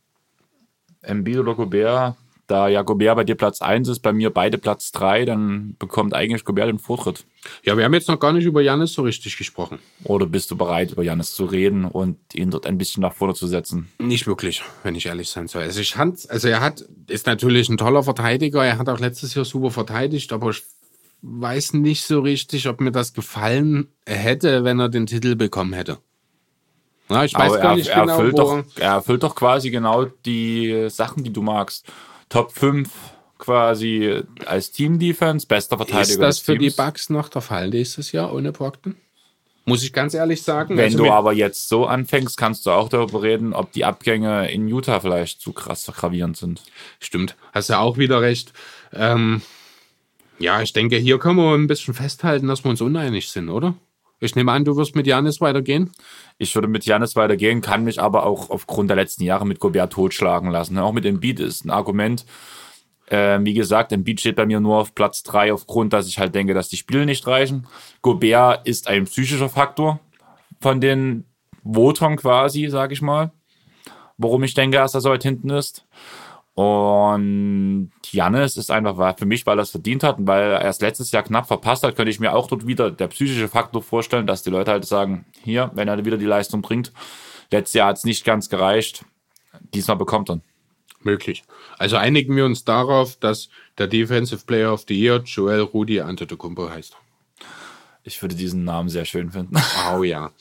[1.02, 2.16] Embiid oder Gobert,
[2.46, 6.14] da ja Gobert bei dir Platz 1 ist, bei mir beide Platz 3, dann bekommt
[6.14, 7.24] eigentlich Gobert den Vortritt.
[7.64, 9.78] Ja, wir haben jetzt noch gar nicht über Janis so richtig gesprochen.
[10.04, 13.34] Oder bist du bereit, über Janis zu reden und ihn dort ein bisschen nach vorne
[13.34, 13.88] zu setzen?
[13.98, 15.62] Nicht wirklich, wenn ich ehrlich sein soll.
[15.62, 19.34] Also, ich fand, also er hat, ist natürlich ein toller Verteidiger, er hat auch letztes
[19.34, 20.62] Jahr super verteidigt, aber ich
[21.22, 25.98] weiß nicht so richtig, ob mir das gefallen hätte, wenn er den Titel bekommen hätte.
[27.12, 30.04] Na, ich weiß Aber gar nicht er, genau, erfüllt doch, er erfüllt doch quasi genau
[30.04, 31.86] die Sachen, die du magst.
[32.28, 32.88] Top 5
[33.38, 36.02] quasi als Team-Defense, bester Verteidiger.
[36.02, 36.76] Ist das für Teams.
[36.76, 38.96] die Bugs noch der Fall nächstes Jahr ohne Brockton?
[39.64, 40.76] Muss ich ganz ehrlich sagen.
[40.76, 44.50] Wenn also du aber jetzt so anfängst, kannst du auch darüber reden, ob die Abgänge
[44.50, 46.62] in Utah vielleicht zu krass gravierend sind.
[46.98, 48.52] Stimmt, hast ja auch wieder recht.
[48.92, 49.42] Ähm,
[50.38, 53.74] ja, ich denke, hier können wir ein bisschen festhalten, dass wir uns uneinig sind, oder?
[54.22, 55.90] Ich nehme an, du wirst mit Janis weitergehen.
[56.38, 59.92] Ich würde mit Janis weitergehen, kann mich aber auch aufgrund der letzten Jahre mit Gobert
[59.92, 60.78] totschlagen lassen.
[60.78, 62.24] Auch mit Embiid ist ein Argument.
[63.06, 66.36] Äh, wie gesagt, Embiid steht bei mir nur auf Platz drei aufgrund, dass ich halt
[66.36, 67.66] denke, dass die Spiele nicht reichen.
[68.00, 69.98] Gobert ist ein psychischer Faktor
[70.60, 71.24] von den
[71.64, 73.32] Votern quasi, sag ich mal.
[74.18, 75.84] Warum ich denke, dass er so weit hinten ist.
[76.54, 80.80] Und Jannis ist einfach für mich, weil er es verdient hat und weil er es
[80.80, 84.26] letztes Jahr knapp verpasst hat, könnte ich mir auch dort wieder der psychische Faktor vorstellen,
[84.26, 86.92] dass die Leute halt sagen, hier, wenn er wieder die Leistung bringt,
[87.50, 89.04] letztes Jahr hat es nicht ganz gereicht,
[89.72, 90.40] diesmal bekommt er.
[91.04, 91.42] Möglich.
[91.78, 93.48] Also einigen wir uns darauf, dass
[93.78, 96.96] der Defensive Player of the Year Joel Rudi Antetokounmpo heißt.
[98.04, 99.56] Ich würde diesen Namen sehr schön finden.
[99.92, 100.30] Oh ja.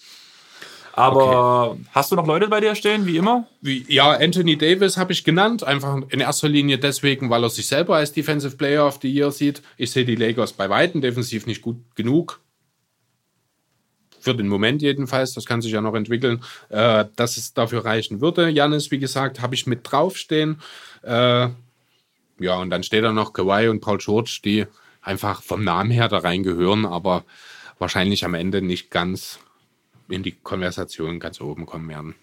[0.93, 1.81] Aber okay.
[1.91, 3.47] hast du noch Leute bei dir stehen, wie immer?
[3.61, 7.67] Wie, ja, Anthony Davis habe ich genannt, einfach in erster Linie deswegen, weil er sich
[7.67, 9.61] selber als Defensive Player of the Year sieht.
[9.77, 12.41] Ich sehe die Lakers bei Weitem defensiv nicht gut genug.
[14.19, 18.21] Für den Moment jedenfalls, das kann sich ja noch entwickeln, äh, dass es dafür reichen
[18.21, 18.49] würde.
[18.49, 20.61] Janis, wie gesagt, habe ich mit draufstehen.
[21.03, 21.47] Äh,
[22.39, 24.65] ja, und dann steht da noch Kawhi und Paul George, die
[25.01, 27.23] einfach vom Namen her da reingehören, aber
[27.79, 29.39] wahrscheinlich am Ende nicht ganz
[30.11, 32.15] in die Konversation ganz oben kommen werden.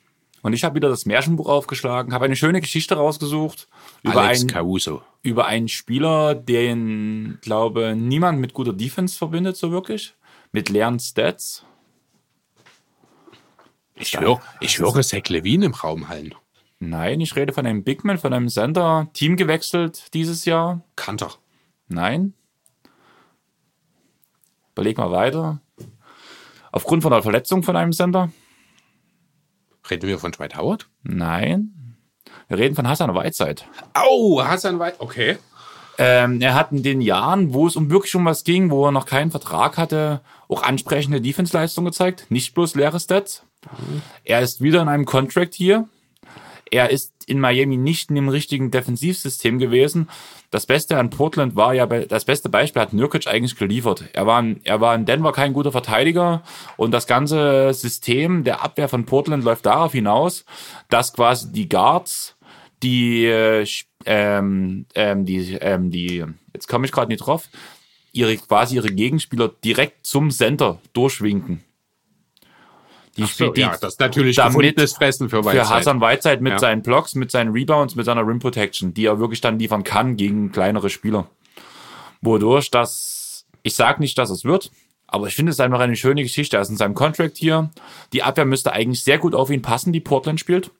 [0.42, 3.68] Und ich habe wieder das Märchenbuch aufgeschlagen, habe eine schöne Geschichte rausgesucht
[4.02, 5.02] über, Alex einen, Caruso.
[5.22, 10.14] über einen Spieler, den, glaube niemand mit guter Defense verbindet, so wirklich.
[10.52, 11.64] Mit leeren Stats.
[13.96, 16.34] Ich höre, ich höre Zach Levine im Raum hallen.
[16.78, 19.08] Nein, ich rede von einem Bigman, von einem Center.
[19.12, 20.82] Team gewechselt dieses Jahr.
[20.94, 21.32] Kanter.
[21.88, 22.34] Nein.
[24.72, 25.60] Überleg mal weiter.
[26.72, 28.30] Aufgrund von einer Verletzung von einem Center?
[29.90, 30.88] Reden wir von Dwight Howard?
[31.02, 31.96] Nein.
[32.48, 33.62] Wir reden von Hassan Whiteside.
[34.08, 35.00] Oh, Hassan Whiteside.
[35.02, 35.38] Okay.
[36.00, 38.92] Ähm, er hat in den Jahren, wo es um wirklich um was ging, wo er
[38.92, 42.26] noch keinen Vertrag hatte, auch ansprechende Defense-Leistung gezeigt.
[42.28, 43.42] Nicht bloß leere Stats.
[44.24, 45.88] Er ist wieder in einem Contract hier.
[46.70, 50.08] Er ist in Miami nicht in dem richtigen Defensivsystem gewesen.
[50.50, 54.04] Das Beste an Portland war ja, das beste Beispiel hat Nurkic eigentlich geliefert.
[54.14, 56.42] Er war, in, er war in Denver kein guter Verteidiger
[56.78, 60.46] und das ganze System der Abwehr von Portland läuft darauf hinaus,
[60.88, 62.36] dass quasi die Guards,
[62.82, 63.26] die,
[64.06, 66.24] ähm, ähm, die, ähm, die,
[66.54, 67.48] jetzt komme ich gerade nicht drauf,
[68.12, 71.62] ihre quasi ihre Gegenspieler direkt zum Center durchwinken.
[73.18, 75.64] Die Ach so, die, ja, das ist natürlich gefundenes Fressen für Whiteside.
[75.64, 76.58] Für Hassan Whiteside mit ja.
[76.60, 80.16] seinen Blocks, mit seinen Rebounds, mit seiner Rim Protection, die er wirklich dann liefern kann
[80.16, 81.26] gegen kleinere Spieler.
[82.22, 84.70] Wodurch das, ich sag nicht, dass es wird,
[85.08, 86.56] aber ich finde es einfach eine schöne Geschichte.
[86.56, 87.70] Er ist in seinem Contract hier.
[88.12, 90.70] Die Abwehr müsste eigentlich sehr gut auf ihn passen, die Portland spielt.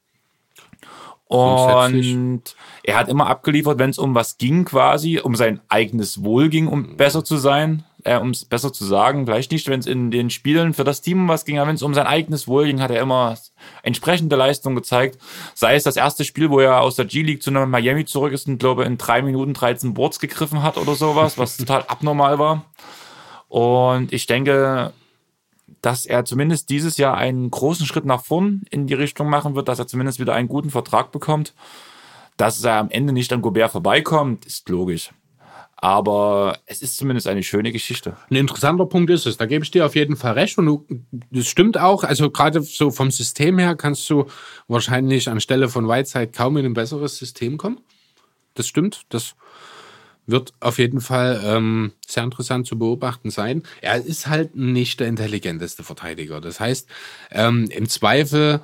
[1.26, 6.48] Und er hat immer abgeliefert, wenn es um was ging, quasi, um sein eigenes Wohl
[6.48, 9.26] ging, um besser zu sein, äh, um es besser zu sagen.
[9.26, 11.74] Vielleicht nicht, wenn es in den Spielen für das Team um was ging, aber wenn
[11.74, 13.36] es um sein eigenes Wohl ging, hat er immer
[13.82, 15.18] entsprechende Leistung gezeigt.
[15.54, 18.58] Sei es das erste Spiel, wo er aus der G-League zu Miami zurück ist und,
[18.58, 22.64] glaube in drei Minuten 13 Boards gegriffen hat oder sowas, was total abnormal war.
[23.48, 24.92] Und ich denke,
[25.82, 29.68] dass er zumindest dieses Jahr einen großen Schritt nach vorn in die Richtung machen wird,
[29.68, 31.54] dass er zumindest wieder einen guten Vertrag bekommt.
[32.36, 35.10] Dass er am Ende nicht an Gobert vorbeikommt, ist logisch.
[35.80, 38.16] Aber es ist zumindest eine schöne Geschichte.
[38.30, 39.36] Ein interessanter Punkt ist es.
[39.36, 40.58] Da gebe ich dir auf jeden Fall recht.
[40.58, 40.86] Und du,
[41.30, 42.02] das stimmt auch.
[42.02, 44.26] Also gerade so vom System her kannst du
[44.66, 47.80] wahrscheinlich anstelle von Whiteside kaum in ein besseres System kommen.
[48.54, 49.02] Das stimmt.
[49.10, 49.36] Das
[50.26, 53.62] wird auf jeden Fall ähm, sehr interessant zu beobachten sein.
[53.80, 56.40] Er ist halt nicht der intelligenteste Verteidiger.
[56.40, 56.88] Das heißt,
[57.30, 58.60] ähm, im Zweifel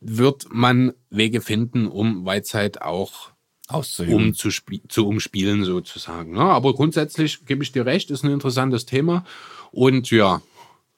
[0.00, 3.32] wird man Wege finden, um Whiteside auch
[3.70, 4.48] um zu,
[4.88, 6.36] zu umspielen sozusagen.
[6.36, 9.24] Ja, aber grundsätzlich gebe ich dir recht, ist ein interessantes Thema.
[9.70, 10.40] Und ja,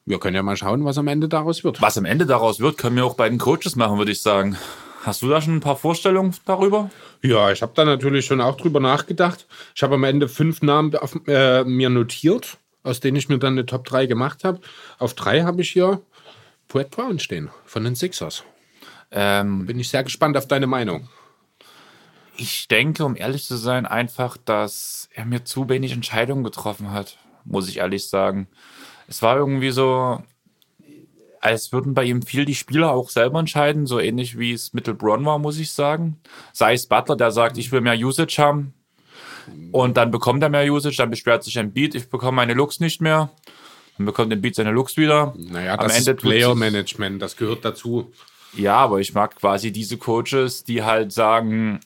[0.05, 1.81] wir können ja mal schauen, was am Ende daraus wird.
[1.81, 4.57] Was am Ende daraus wird, können wir auch bei den Coaches machen, würde ich sagen.
[5.03, 6.91] Hast du da schon ein paar Vorstellungen darüber?
[7.23, 9.47] Ja, ich habe da natürlich schon auch drüber nachgedacht.
[9.75, 13.53] Ich habe am Ende fünf Namen auf, äh, mir notiert, aus denen ich mir dann
[13.53, 14.61] eine Top 3 gemacht habe.
[14.99, 16.01] Auf drei habe ich hier
[16.67, 18.43] Brett Brown stehen von den Sixers.
[19.11, 21.09] Ähm, Bin ich sehr gespannt auf deine Meinung.
[22.37, 27.17] Ich denke, um ehrlich zu sein, einfach, dass er mir zu wenig Entscheidungen getroffen hat,
[27.45, 28.47] muss ich ehrlich sagen.
[29.07, 30.23] Es war irgendwie so,
[31.41, 34.87] als würden bei ihm viel die Spieler auch selber entscheiden, so ähnlich wie es mit
[34.87, 36.17] LeBron war, muss ich sagen.
[36.53, 38.73] Sei es Butler, der sagt, ich will mehr Usage haben.
[39.71, 42.79] Und dann bekommt er mehr Usage, dann beschwert sich ein Beat, ich bekomme meine Looks
[42.79, 43.31] nicht mehr.
[43.97, 45.33] Dann bekommt der Beat seine Looks wieder.
[45.37, 48.11] Naja, das Am Ende ist Player Management, das gehört dazu.
[48.53, 51.79] Ja, aber ich mag quasi diese Coaches, die halt sagen,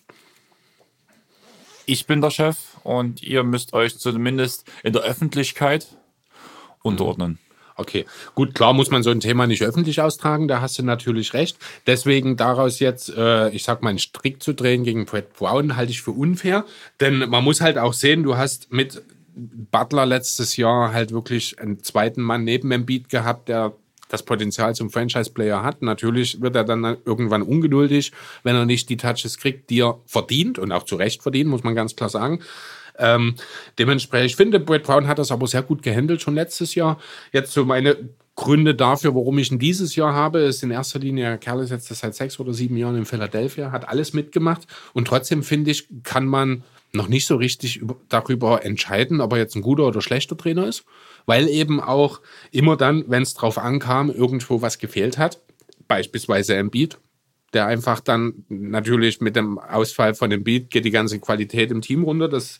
[1.85, 5.87] ich bin der Chef und ihr müsst euch zumindest in der Öffentlichkeit
[6.81, 7.39] unterordnen.
[7.77, 8.05] Okay,
[8.35, 11.57] gut, klar muss man so ein Thema nicht öffentlich austragen, da hast du natürlich recht.
[11.85, 15.91] Deswegen daraus jetzt, äh, ich sag mal, einen Strick zu drehen gegen Brett Brown, halte
[15.91, 16.63] ich für unfair.
[17.01, 19.01] Denn man muss halt auch sehen, du hast mit
[19.35, 23.73] Butler letztes Jahr halt wirklich einen zweiten Mann neben dem Beat gehabt, der
[24.09, 25.81] das Potenzial zum Franchise-Player hat.
[25.81, 28.11] Natürlich wird er dann irgendwann ungeduldig,
[28.43, 31.63] wenn er nicht die Touches kriegt, die er verdient und auch zu Recht verdient, muss
[31.63, 32.41] man ganz klar sagen.
[32.97, 33.35] Ähm,
[33.77, 36.99] dementsprechend, ich finde, Brett Brown hat das aber sehr gut gehandelt schon letztes Jahr.
[37.33, 37.97] Jetzt so meine
[38.35, 41.87] Gründe dafür, warum ich ihn dieses Jahr habe, ist in erster Linie, Kerl ist jetzt
[41.87, 46.25] seit sechs oder sieben Jahren in Philadelphia, hat alles mitgemacht und trotzdem finde ich, kann
[46.25, 50.67] man noch nicht so richtig darüber entscheiden, ob er jetzt ein guter oder schlechter Trainer
[50.67, 50.85] ist,
[51.25, 52.21] weil eben auch
[52.51, 55.39] immer dann, wenn es drauf ankam, irgendwo was gefehlt hat,
[55.87, 56.97] beispielsweise Embiid,
[57.53, 62.03] der einfach dann natürlich mit dem Ausfall von Embiid geht die ganze Qualität im Team
[62.03, 62.59] runter, das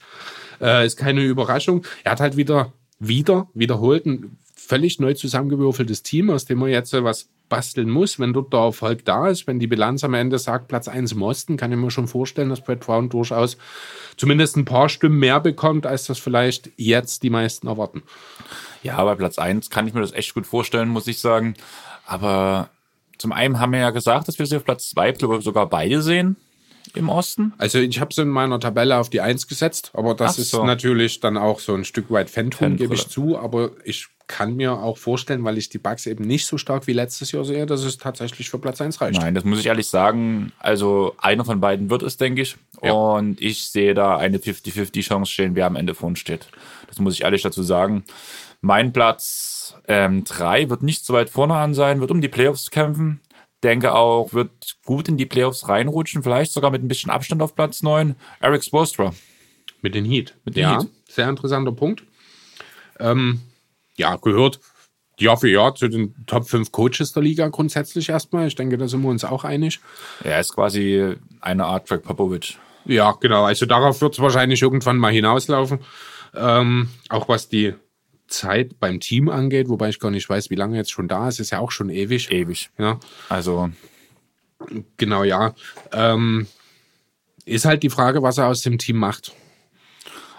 [0.62, 1.86] äh, ist keine Überraschung.
[2.04, 6.94] Er hat halt wieder wieder wiederholt ein völlig neu zusammengewürfeltes Team, aus dem man jetzt
[6.94, 8.20] was basteln muss.
[8.20, 11.22] Wenn dort der Erfolg da ist, wenn die Bilanz am Ende sagt Platz 1 im
[11.22, 13.58] Osten, kann ich mir schon vorstellen, dass Brett Brown durchaus
[14.18, 18.04] zumindest ein paar Stimmen mehr bekommt, als das vielleicht jetzt die meisten erwarten.
[18.84, 21.56] Ja, bei Platz 1 kann ich mir das echt gut vorstellen, muss ich sagen.
[22.06, 22.70] Aber
[23.18, 26.38] zum einen haben wir ja gesagt, dass wir sie auf Platz 2 sogar beide sehen
[26.96, 27.54] im Osten?
[27.58, 30.42] Also ich habe es in meiner Tabelle auf die 1 gesetzt, aber das so.
[30.42, 33.38] ist natürlich dann auch so ein Stück weit Phantom, gebe ich zu.
[33.38, 36.94] Aber ich kann mir auch vorstellen, weil ich die Bugs eben nicht so stark wie
[36.94, 39.22] letztes Jahr sehe, dass es tatsächlich für Platz 1 reicht.
[39.22, 40.52] Nein, das muss ich ehrlich sagen.
[40.60, 42.58] Also einer von beiden wird es, denke ich.
[42.82, 42.92] Ja.
[42.92, 46.48] Und ich sehe da eine 50-50 Chance stehen, wer am Ende von steht.
[46.88, 48.04] Das muss ich ehrlich dazu sagen.
[48.62, 52.72] Mein Platz 3 ähm, wird nicht so weit vorne an sein, wird um die Playoffs
[52.72, 53.22] kämpfen.
[53.66, 57.56] Denke auch, wird gut in die Playoffs reinrutschen, vielleicht sogar mit ein bisschen Abstand auf
[57.56, 58.16] Platz 9.
[58.40, 59.12] Eric Spoelstra.
[59.82, 60.36] Mit den Heat.
[60.46, 60.90] Mit den ja, Heat.
[61.10, 62.04] Sehr interessanter Punkt.
[63.00, 63.42] Ähm,
[63.98, 64.60] ja, gehört
[65.20, 68.48] Jahr für Jahr zu den Top 5 Coaches der Liga grundsätzlich erstmal.
[68.48, 69.80] Ich denke, da sind wir uns auch einig.
[70.24, 72.60] Er ist quasi eine Art Greg Popovich.
[72.86, 73.46] Ja, genau.
[73.46, 75.80] Also darauf wird es wahrscheinlich irgendwann mal hinauslaufen.
[76.36, 77.74] Ähm, auch was die
[78.28, 81.40] Zeit beim Team angeht, wobei ich gar nicht weiß, wie lange jetzt schon da ist,
[81.40, 82.32] ist ja auch schon ewig.
[82.32, 82.70] Ewig.
[82.78, 83.00] Ja.
[83.30, 83.70] Also.
[84.98, 85.54] Genau, ja.
[85.92, 86.48] Ähm,
[87.46, 89.34] ist halt die Frage, was er aus dem Team macht.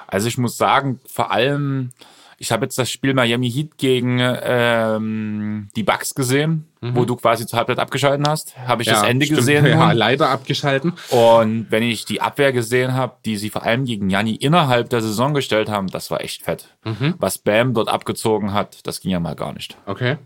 [0.07, 1.93] Also ich muss sagen, vor allem
[2.39, 6.97] ich habe jetzt das Spiel Miami Heat gegen ähm, die Bucks gesehen, mhm.
[6.97, 8.57] wo du quasi zur Halbzeit abgeschalten hast.
[8.59, 9.39] Habe ich ja, das Ende stimmt.
[9.39, 9.67] gesehen.
[9.67, 10.93] Ja, leider abgeschalten.
[11.11, 15.03] Und wenn ich die Abwehr gesehen habe, die sie vor allem gegen Janni innerhalb der
[15.03, 16.77] Saison gestellt haben, das war echt fett.
[16.85, 17.15] Mhm.
[17.19, 19.77] Was Bam dort abgezogen hat, das ging ja mal gar nicht.
[19.87, 20.19] Okay.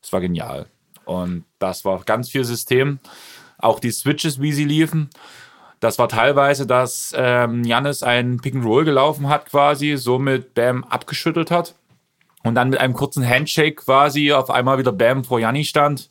[0.00, 0.66] Das war genial.
[1.04, 2.98] Und das war ganz viel System.
[3.58, 5.10] Auch die Switches, wie sie liefen.
[5.80, 10.84] Das war teilweise, dass ähm, Jannis ein Pick and Roll gelaufen hat quasi, somit Bam
[10.84, 11.74] abgeschüttelt hat
[12.42, 16.10] und dann mit einem kurzen Handshake quasi auf einmal wieder Bam vor Janni stand.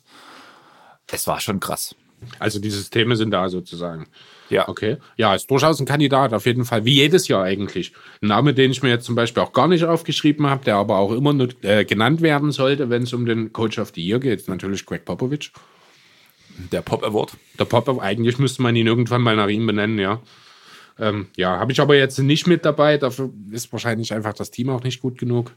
[1.10, 1.94] Es war schon krass.
[2.38, 4.06] Also die Systeme sind da sozusagen.
[4.48, 4.68] Ja.
[4.68, 4.98] Okay.
[5.16, 7.92] Ja, ist durchaus ein Kandidat, auf jeden Fall, wie jedes Jahr eigentlich.
[8.20, 10.98] Ein Name, den ich mir jetzt zum Beispiel auch gar nicht aufgeschrieben habe, der aber
[10.98, 14.20] auch immer nur, äh, genannt werden sollte, wenn es um den Coach of the Year
[14.20, 15.52] geht, natürlich Greg Popovich.
[16.70, 17.32] Der Pop Award.
[17.58, 20.20] Der Pop Award, eigentlich müsste man ihn irgendwann mal nach ihm benennen, ja.
[20.98, 22.98] Ähm, ja, habe ich aber jetzt nicht mit dabei.
[22.98, 25.52] Dafür ist wahrscheinlich einfach das Team auch nicht gut genug.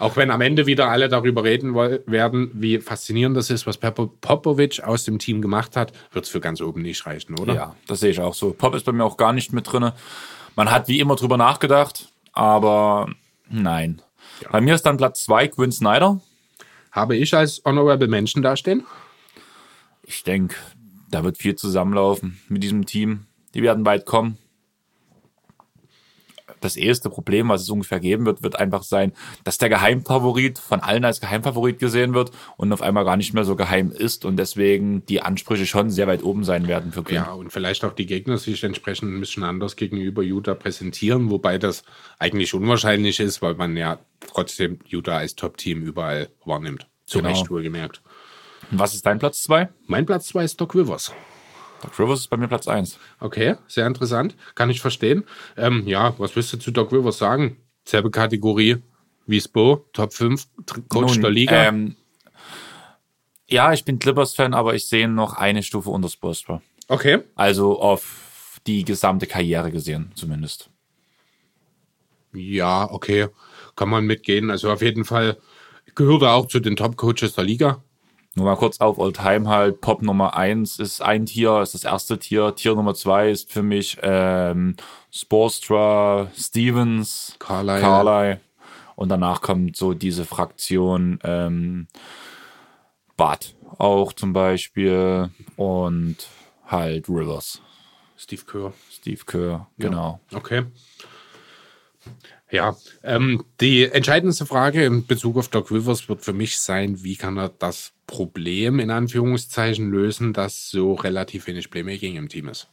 [0.00, 4.82] Auch wenn am Ende wieder alle darüber reden werden, wie faszinierend das ist, was Popovic
[4.82, 7.54] aus dem Team gemacht hat, wird es für ganz oben nicht reichen, oder?
[7.54, 8.52] Ja, das sehe ich auch so.
[8.52, 9.92] Pop ist bei mir auch gar nicht mit drin.
[10.56, 13.08] Man hat wie immer drüber nachgedacht, aber
[13.48, 14.02] nein.
[14.42, 14.48] Ja.
[14.50, 16.20] Bei mir ist dann Platz 2 Quinn Snyder.
[16.90, 18.84] Habe ich als Honorable Menschen dastehen?
[20.10, 20.56] ich denke,
[21.08, 23.26] da wird viel zusammenlaufen mit diesem Team.
[23.54, 24.38] Die werden weit kommen.
[26.60, 29.12] Das erste Problem, was es ungefähr geben wird, wird einfach sein,
[29.44, 33.44] dass der Geheimfavorit von allen als Geheimfavorit gesehen wird und auf einmal gar nicht mehr
[33.44, 37.16] so geheim ist und deswegen die Ansprüche schon sehr weit oben sein werden für Quinn.
[37.16, 41.58] Ja, und vielleicht auch die Gegner sich entsprechend ein bisschen anders gegenüber Utah präsentieren, wobei
[41.58, 41.82] das
[42.18, 46.86] eigentlich unwahrscheinlich ist, weil man ja trotzdem Utah als Top-Team überall wahrnimmt.
[47.06, 47.30] Zu genau.
[47.30, 48.02] Recht wohlgemerkt.
[48.70, 49.68] Was ist dein Platz 2?
[49.86, 51.12] Mein Platz 2 ist Doc Rivers.
[51.82, 52.98] Doc Rivers ist bei mir Platz 1.
[53.20, 54.36] Okay, sehr interessant.
[54.54, 55.24] Kann ich verstehen.
[55.56, 57.56] Ähm, ja, was willst du zu Doc Rivers sagen?
[57.84, 58.78] Selbe Kategorie
[59.26, 60.46] wie Spo, Top 5,
[60.88, 61.68] Coach Nun, der Liga.
[61.68, 61.96] Ähm,
[63.48, 66.62] ja, ich bin Clippers-Fan, aber ich sehe noch eine Stufe unter Spolstra.
[66.88, 67.22] Okay.
[67.34, 70.70] Also auf die gesamte Karriere gesehen, zumindest.
[72.32, 73.28] Ja, okay.
[73.76, 74.50] Kann man mitgehen.
[74.50, 75.38] Also auf jeden Fall
[75.94, 77.82] gehört er auch zu den Top-Coaches der Liga.
[78.36, 79.80] Nur mal kurz auf Oldtime halt.
[79.80, 82.54] Pop Nummer eins ist ein Tier, ist das erste Tier.
[82.54, 84.76] Tier Nummer zwei ist für mich ähm,
[85.10, 87.80] Sporstra, Stevens, Carlyle.
[87.80, 88.40] Carlyle.
[88.94, 91.88] Und danach kommt so diese Fraktion ähm,
[93.16, 96.16] Bad auch zum Beispiel und
[96.66, 97.60] halt Rivers.
[98.16, 98.72] Steve Kerr.
[98.90, 100.20] Steve Kerr, genau.
[100.30, 100.64] Ja, okay.
[102.50, 107.16] Ja, ähm, die entscheidendste Frage in Bezug auf Doc Rivers wird für mich sein, wie
[107.16, 112.68] kann er das Problem in Anführungszeichen lösen, dass so relativ wenig Playmaking im Team ist.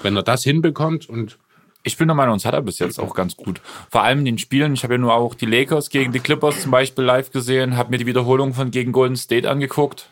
[0.00, 1.38] Wenn er das hinbekommt und
[1.84, 3.60] ich bin der Meinung, uns hat er bis jetzt auch ganz gut.
[3.90, 4.74] Vor allem in den Spielen.
[4.74, 7.90] Ich habe ja nur auch die Lakers gegen die Clippers zum Beispiel live gesehen, habe
[7.90, 10.08] mir die Wiederholung von gegen Golden State angeguckt.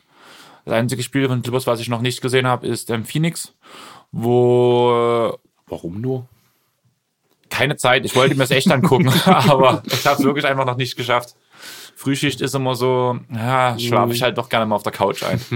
[0.64, 3.54] Das einzige Spiel von Clippers, was ich noch nicht gesehen habe, ist ähm, Phoenix,
[4.12, 5.38] wo.
[5.66, 6.26] Warum nur?
[7.50, 8.04] Keine Zeit.
[8.06, 11.34] Ich wollte mir das echt angucken, aber ich habe es wirklich einfach noch nicht geschafft.
[11.94, 15.40] Frühschicht ist immer so, ja, schlafe ich halt doch gerne mal auf der Couch ein.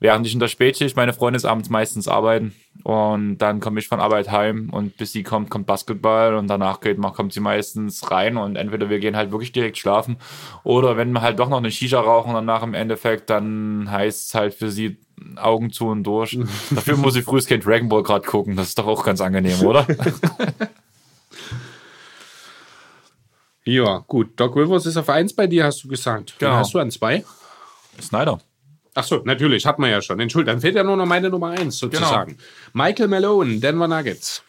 [0.00, 2.52] Während ich in der Spätschicht, meine Freunde ist abends meistens arbeiten
[2.82, 6.80] und dann komme ich von Arbeit heim und bis sie kommt, kommt Basketball und danach
[6.80, 10.16] geht, kommt sie meistens rein und entweder wir gehen halt wirklich direkt schlafen
[10.64, 14.34] oder wenn wir halt doch noch eine Shisha rauchen danach im Endeffekt, dann heißt es
[14.34, 14.98] halt für sie
[15.36, 16.36] Augen zu und durch.
[16.70, 19.86] Dafür muss ich frühestens Dragon Ball gerade gucken, das ist doch auch ganz angenehm, oder?
[23.66, 24.38] Ja, gut.
[24.38, 26.36] Doc Rivers ist auf 1 bei dir, hast du gesagt.
[26.38, 26.52] Genau.
[26.52, 27.24] Hast du an 2?
[28.00, 28.40] Snyder.
[28.94, 30.20] Ach so, natürlich, hat man ja schon.
[30.20, 32.38] Entschuldigung, dann fehlt ja nur noch meine Nummer eins sozusagen.
[32.72, 34.42] Michael Malone, Denver Nuggets.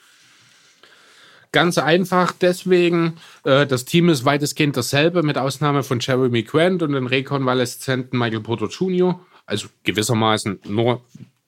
[1.52, 6.92] Ganz einfach deswegen, äh, das Team ist weitestgehend dasselbe, mit Ausnahme von Jeremy Grant und
[6.92, 11.02] dem rekonvaleszenten Michael Porter Jr., also gewissermaßen nur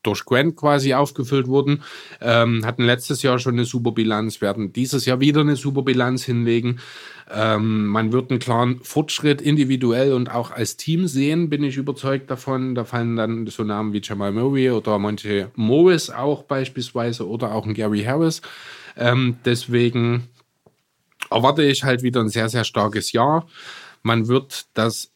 [0.08, 1.84] durch Grant quasi aufgefüllt wurden,
[2.22, 6.80] ähm, hatten letztes Jahr schon eine Superbilanz, werden dieses Jahr wieder eine Superbilanz hinlegen.
[7.30, 12.32] Ähm, man wird einen klaren Fortschritt individuell und auch als Team sehen, bin ich überzeugt
[12.32, 12.74] davon.
[12.74, 17.66] Da fallen dann so Namen wie Jamal Murray oder Monte Morris auch beispielsweise oder auch
[17.66, 18.42] ein Gary Harris.
[18.96, 20.30] Ähm, deswegen
[21.30, 23.46] erwarte ich halt wieder ein sehr, sehr starkes Jahr.
[24.04, 25.12] Man wird das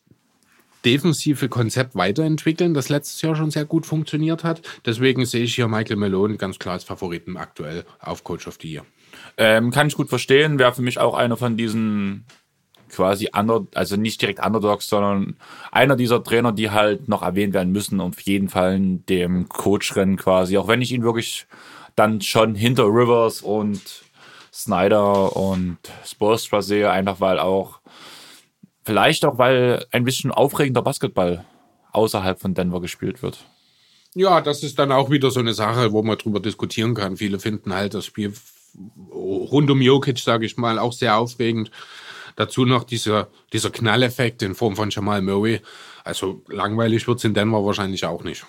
[0.85, 4.61] defensive Konzept weiterentwickeln, das letztes Jahr schon sehr gut funktioniert hat.
[4.85, 8.71] Deswegen sehe ich hier Michael Malone ganz klar als Favoriten aktuell auf Coach of the
[8.71, 8.85] Year.
[9.37, 12.25] Ähm, kann ich gut verstehen, wäre für mich auch einer von diesen
[12.89, 15.37] quasi under, also nicht direkt Underdogs, sondern
[15.71, 20.17] einer dieser Trainer, die halt noch erwähnt werden müssen, auf jeden Fall in dem Coach-Rennen
[20.17, 21.47] quasi, auch wenn ich ihn wirklich
[21.95, 23.81] dann schon hinter Rivers und
[24.53, 27.80] Snyder und Spoelstra sehe, einfach weil auch
[28.83, 31.45] Vielleicht auch, weil ein bisschen aufregender Basketball
[31.91, 33.45] außerhalb von Denver gespielt wird.
[34.13, 37.17] Ja, das ist dann auch wieder so eine Sache, wo man drüber diskutieren kann.
[37.17, 38.33] Viele finden halt das Spiel
[39.11, 41.71] rund um Jokic, sage ich mal, auch sehr aufregend.
[42.35, 45.61] Dazu noch dieser, dieser Knalleffekt in Form von Jamal Murray.
[46.03, 48.45] Also langweilig wird es in Denver wahrscheinlich auch nicht.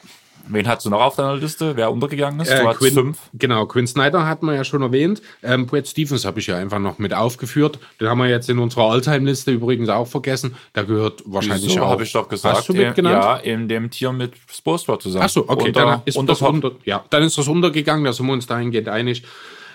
[0.49, 2.51] Wen hast du noch auf deiner Liste, wer untergegangen ist?
[2.51, 3.19] Äh, Quinn, fünf.
[3.35, 5.23] Genau, Quinn Snyder hat man ja schon erwähnt.
[5.43, 7.79] Ähm, Brad Stevens habe ich ja einfach noch mit aufgeführt.
[8.01, 10.55] Den haben wir jetzt in unserer Alltime-Liste übrigens auch vergessen.
[10.73, 11.91] Da gehört wahrscheinlich Wieso, auch.
[11.91, 12.59] habe ich doch gesagt.
[12.59, 13.23] Hast du mitgenannt?
[13.23, 15.25] Ja, in dem Tier mit Spolstra zusammen.
[15.25, 18.05] Achso, okay, unter, dann, ist unter, das unter, ja, dann ist das untergegangen.
[18.05, 19.23] Da sind wir uns dahingehend einig.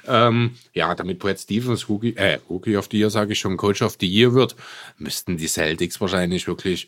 [0.07, 3.81] Ähm, ja, damit Brad Stevens Rookie, äh, Rookie of the Year, sage ich schon, Coach
[3.81, 4.55] of the Year wird,
[4.97, 6.87] müssten die Celtics wahrscheinlich wirklich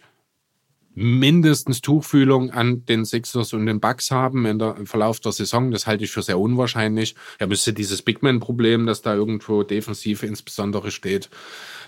[0.95, 5.71] mindestens Tuchfühlung an den Sixers und den Bucks haben in der, im Verlauf der Saison.
[5.71, 7.15] Das halte ich für sehr unwahrscheinlich.
[7.37, 11.29] Er müsste dieses Bigman-Problem, das da irgendwo defensiv insbesondere steht,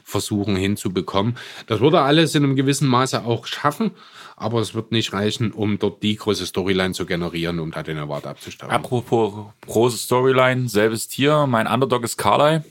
[0.03, 1.37] versuchen hinzubekommen.
[1.67, 3.91] Das würde alles in einem gewissen Maße auch schaffen,
[4.35, 7.97] aber es wird nicht reichen, um dort die große Storyline zu generieren, um da den
[7.97, 8.73] Award abzustauben.
[8.73, 11.45] Apropos große Storyline, selbes Tier.
[11.47, 12.61] Mein Underdog ist Carly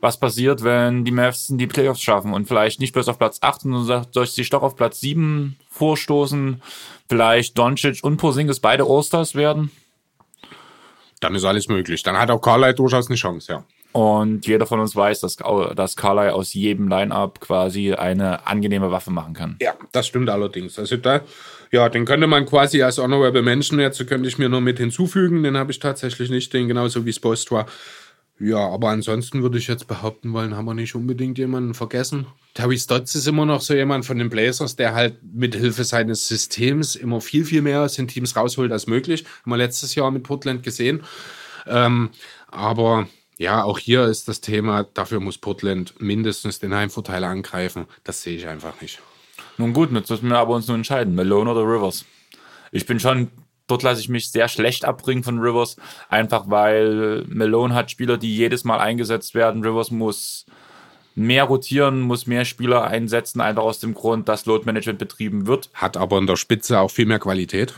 [0.00, 3.62] was passiert, wenn die Mavs die Playoffs schaffen und vielleicht nicht bloß auf Platz 8,
[3.62, 6.62] sondern durch sich doch auf Platz 7 vorstoßen.
[7.08, 9.70] Vielleicht Doncic und Porzingis beide All-Stars werden.
[11.20, 12.02] Dann ist alles möglich.
[12.02, 13.64] Dann hat auch Carly durchaus eine Chance, ja.
[13.92, 15.36] Und jeder von uns weiß, dass,
[15.74, 19.56] dass Carly aus jedem Line-Up quasi eine angenehme Waffe machen kann.
[19.62, 20.78] Ja, das stimmt allerdings.
[20.78, 21.22] Also da,
[21.72, 25.42] ja, den könnte man quasi als Honorable Mention jetzt könnte ich mir nur mit hinzufügen.
[25.42, 27.64] Den habe ich tatsächlich nicht, den genauso wie Spostra.
[28.38, 32.26] Ja, aber ansonsten würde ich jetzt behaupten wollen, haben wir nicht unbedingt jemanden vergessen.
[32.52, 36.28] Terry Stotts ist immer noch so jemand von den Blazers, der halt mit Hilfe seines
[36.28, 39.24] Systems immer viel, viel mehr aus den Teams rausholt als möglich.
[39.42, 41.02] Haben wir letztes Jahr mit Portland gesehen.
[41.66, 42.10] Ähm,
[42.48, 43.08] aber
[43.38, 47.86] ja, auch hier ist das Thema, dafür muss Portland mindestens den Heimvorteil angreifen.
[48.04, 49.00] Das sehe ich einfach nicht.
[49.58, 52.04] Nun gut, jetzt müssen wir aber uns nur entscheiden, Malone oder Rivers.
[52.72, 53.30] Ich bin schon
[53.66, 55.76] Dort lasse ich mich sehr schlecht abbringen von Rivers,
[56.08, 59.64] einfach weil Malone hat Spieler, die jedes Mal eingesetzt werden.
[59.64, 60.46] Rivers muss
[61.16, 65.70] mehr rotieren, muss mehr Spieler einsetzen, einfach aus dem Grund, dass Load Management betrieben wird.
[65.74, 67.74] Hat aber in der Spitze auch viel mehr Qualität.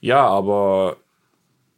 [0.00, 0.96] Ja, aber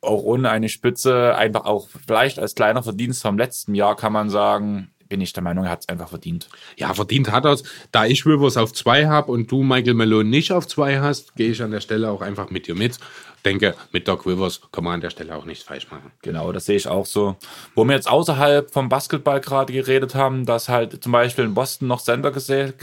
[0.01, 4.31] auch ohne eine Spitze, einfach auch vielleicht als kleiner Verdienst vom letzten Jahr kann man
[4.31, 6.49] sagen, bin ich der Meinung, er hat es einfach verdient.
[6.77, 7.63] Ja, verdient hat er es.
[7.93, 11.51] Da ich Rivers auf zwei habe und du Michael Malone nicht auf zwei hast, gehe
[11.51, 12.99] ich an der Stelle auch einfach mit dir mit.
[13.47, 16.11] Denke, mit Doc Rivers kann man an der Stelle auch nichts falsch machen.
[16.21, 17.37] Genau, das sehe ich auch so.
[17.77, 21.87] Wo wir jetzt außerhalb vom Basketball gerade geredet haben, dass halt zum Beispiel in Boston
[21.87, 22.81] noch Sender gesucht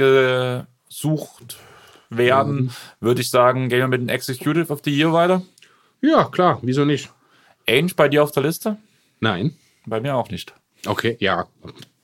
[2.09, 2.71] werden, mhm.
[3.01, 5.41] würde ich sagen, gehen wir mit dem Executive of the Year weiter.
[5.99, 7.09] Ja, klar, wieso nicht?
[7.67, 8.77] Ainge bei dir auf der Liste?
[9.19, 9.55] Nein.
[9.85, 10.53] Bei mir auch nicht.
[10.85, 11.45] Okay, ja.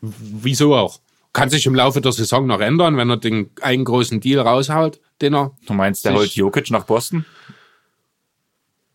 [0.02, 1.00] Wieso auch?
[1.32, 5.00] Kann sich im Laufe der Saison noch ändern, wenn er den einen großen Deal raushaut,
[5.22, 5.56] den er.
[5.66, 7.26] Du meinst, der holt Jokic nach Boston?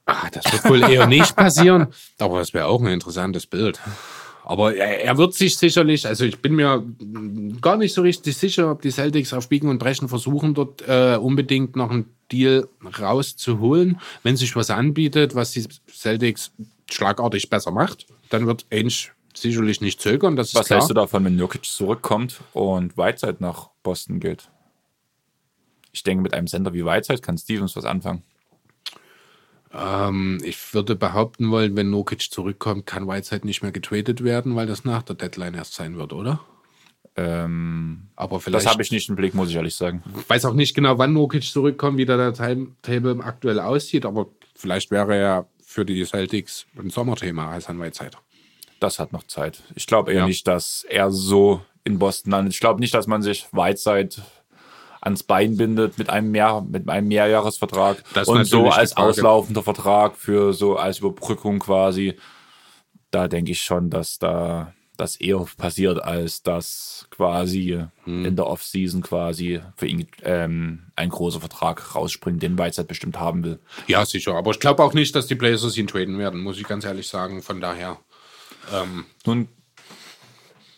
[0.06, 1.88] Ah, das wird wohl eher nicht passieren.
[2.18, 3.80] Aber das wäre auch ein interessantes Bild.
[4.44, 6.84] Aber er, er, wird sich sicherlich, also ich bin mir
[7.62, 11.16] gar nicht so richtig sicher, ob die Celtics auf Biegen und Brechen versuchen, dort äh,
[11.16, 12.68] unbedingt noch einen Deal
[13.00, 14.00] rauszuholen.
[14.22, 16.52] Wenn sich was anbietet, was die Celtics
[16.90, 18.92] schlagartig besser macht, dann wird Ainge
[19.34, 20.36] sicherlich nicht zögern.
[20.36, 24.50] Das was hältst du davon, wenn Jokic zurückkommt und Whiteside nach Boston geht?
[25.92, 28.22] Ich denke, mit einem Sender wie Whiteside kann Stevens was anfangen.
[29.74, 34.66] Ähm, ich würde behaupten wollen, wenn Nokic zurückkommt, kann Whiteside nicht mehr getradet werden, weil
[34.66, 36.40] das nach der Deadline erst sein wird, oder?
[37.16, 38.66] Ähm, aber vielleicht.
[38.66, 40.02] Das habe ich nicht im Blick, muss ich ehrlich sagen.
[40.18, 44.90] Ich weiß auch nicht genau, wann Nokic zurückkommt, wie der Timetable aktuell aussieht, aber vielleicht
[44.90, 48.16] wäre er für die Celtics ein Sommerthema als an Whiteside.
[48.80, 49.62] Das hat noch Zeit.
[49.74, 50.26] Ich glaube eher ja.
[50.26, 52.54] nicht, dass er so in Boston landet.
[52.54, 54.22] Ich glaube nicht, dass man sich Whiteside
[55.04, 60.16] ans Bein bindet mit einem mehr mit einem Mehrjahresvertrag das und so als auslaufender Vertrag
[60.16, 62.14] für so als Überbrückung quasi.
[63.10, 68.24] Da denke ich schon, dass da das eher passiert, als dass quasi hm.
[68.24, 73.42] in der Offseason quasi für ihn ähm, ein großer Vertrag rausspringt, den Weizheit bestimmt haben
[73.44, 73.58] will.
[73.88, 74.34] Ja, sicher.
[74.34, 77.08] Aber ich glaube auch nicht, dass die Blazers ihn traden werden, muss ich ganz ehrlich
[77.08, 77.42] sagen.
[77.42, 77.98] Von daher.
[78.72, 79.48] Ähm, Nun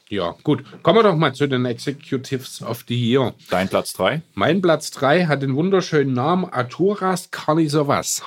[0.08, 0.64] ja, gut.
[0.82, 3.34] Kommen wir doch mal zu den Executives of the Year.
[3.50, 4.22] Dein Platz 3?
[4.34, 8.22] Mein Platz 3 hat den wunderschönen Namen Arturas Carnisovas.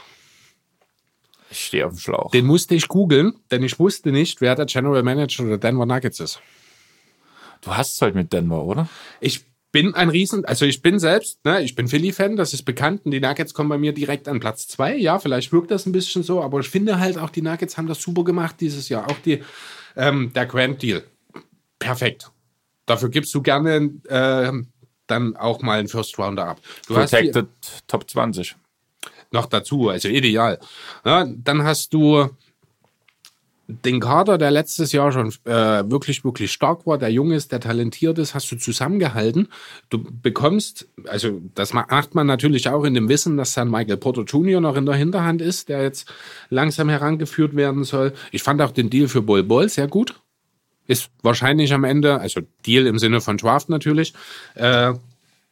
[1.49, 2.31] Ich stehe auf dem Schlauch.
[2.31, 6.19] Den musste ich googeln, denn ich wusste nicht, wer der General Manager der Denver Nuggets
[6.19, 6.41] ist.
[7.61, 8.89] Du hast es halt mit Denver, oder?
[9.21, 13.01] Ich bin ein Riesen, also ich bin selbst, ne, ich bin Philly-Fan, das ist bekannt
[13.05, 14.97] und die Nuggets kommen bei mir direkt an Platz 2.
[14.97, 17.87] Ja, vielleicht wirkt das ein bisschen so, aber ich finde halt auch, die Nuggets haben
[17.87, 19.09] das super gemacht dieses Jahr.
[19.09, 19.43] Auch die,
[19.95, 21.03] ähm, der Grand Deal
[21.79, 22.31] perfekt.
[22.85, 24.51] Dafür gibst du gerne äh,
[25.07, 26.59] dann auch mal einen First Rounder ab.
[26.87, 28.55] Du Protected hast Top 20.
[29.31, 30.59] Noch dazu, also ideal.
[31.05, 32.29] Ja, dann hast du
[33.67, 37.59] den Kader, der letztes Jahr schon äh, wirklich, wirklich stark war, der jung ist, der
[37.59, 39.49] talentiert ist, hast du zusammengehalten.
[39.91, 44.23] Du bekommst, also das macht man natürlich auch in dem Wissen, dass dann Michael Porter
[44.23, 44.59] Jr.
[44.59, 46.11] noch in der Hinterhand ist, der jetzt
[46.49, 48.13] langsam herangeführt werden soll.
[48.31, 50.19] Ich fand auch den Deal für Bol Bol sehr gut
[50.89, 54.13] ist wahrscheinlich am Ende, also Deal im Sinne von Draft natürlich,
[54.55, 54.93] äh,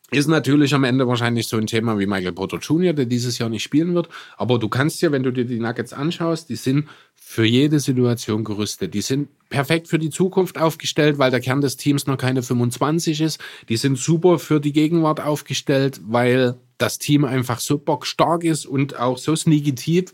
[0.10, 3.50] ist natürlich am Ende wahrscheinlich so ein Thema wie Michael Porter Jr., der dieses Jahr
[3.50, 4.10] nicht spielen wird.
[4.38, 6.88] Aber du kannst ja, wenn du dir die Nuggets anschaust, die sind
[7.30, 8.94] für jede Situation gerüstet.
[8.94, 13.20] Die sind perfekt für die Zukunft aufgestellt, weil der Kern des Teams noch keine 25
[13.20, 13.42] ist.
[13.68, 18.98] Die sind super für die Gegenwart aufgestellt, weil das Team einfach so bockstark ist und
[18.98, 20.14] auch so sneaky tief,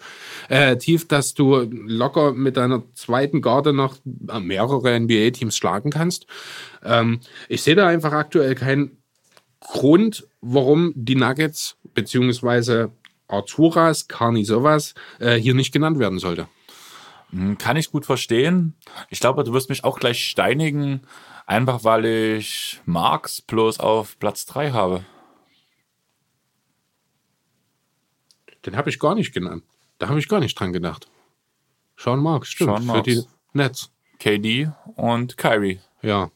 [0.50, 3.98] äh, tief, dass du locker mit deiner zweiten Garde noch
[4.42, 6.26] mehrere NBA-Teams schlagen kannst.
[6.84, 8.98] Ähm, ich sehe da einfach aktuell keinen
[9.60, 12.92] Grund, warum die Nuggets beziehungsweise
[13.28, 16.48] Arturas, Carni sowas äh, hier nicht genannt werden sollte.
[17.34, 18.76] Hm, kann ich gut verstehen.
[19.10, 21.02] Ich glaube, du wirst mich auch gleich steinigen,
[21.46, 25.04] einfach weil ich Marx bloß auf Platz 3 habe.
[28.66, 29.64] Den habe ich gar nicht genannt.
[29.98, 31.08] Da habe ich gar nicht dran gedacht.
[31.98, 32.70] Sean Marks, stimmt.
[32.70, 33.00] Sean Marks.
[33.00, 33.92] Für die Nets.
[34.20, 35.80] KD und Kyrie.
[36.02, 36.32] Ja.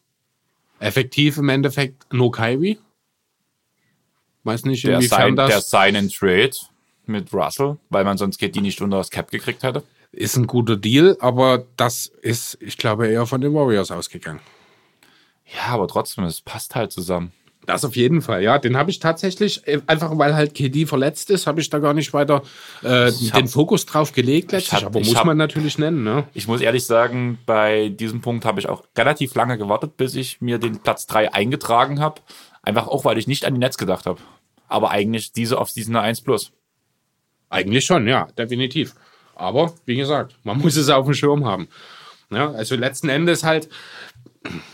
[0.80, 2.80] Effektiv im Endeffekt nur Kyrie.
[4.44, 5.50] Weiß nicht, der inwiefern sign, das...
[5.50, 6.52] Der Sign-and-Trade
[7.06, 9.84] mit Russell, weil man sonst KD nicht unter das Cap gekriegt hätte.
[10.18, 14.40] Ist ein guter Deal, aber das ist, ich glaube, eher von den Warriors ausgegangen.
[15.46, 17.34] Ja, aber trotzdem, es passt halt zusammen.
[17.68, 18.58] Das auf jeden Fall, ja.
[18.58, 21.94] Den habe ich tatsächlich, äh, einfach weil halt KD verletzt ist, habe ich da gar
[21.94, 22.42] nicht weiter
[22.82, 24.82] äh, hab, den Fokus drauf gelegt letztlich.
[24.82, 26.04] Hab, aber muss hab, man natürlich nennen.
[26.04, 26.24] Ne?
[26.34, 30.42] Ich muss ehrlich sagen, bei diesem Punkt habe ich auch relativ lange gewartet, bis ich
[30.42, 32.22] mir den Platz 3 eingetragen habe.
[32.64, 34.20] Einfach auch, weil ich nicht an die Netz gedacht habe.
[34.68, 36.54] Aber eigentlich diese auf diesen 1 plus.
[37.50, 38.96] Eigentlich schon, ja, definitiv.
[39.38, 41.68] Aber wie gesagt, man muss es auf dem Schirm haben.
[42.30, 43.70] Ja, also letzten Endes halt,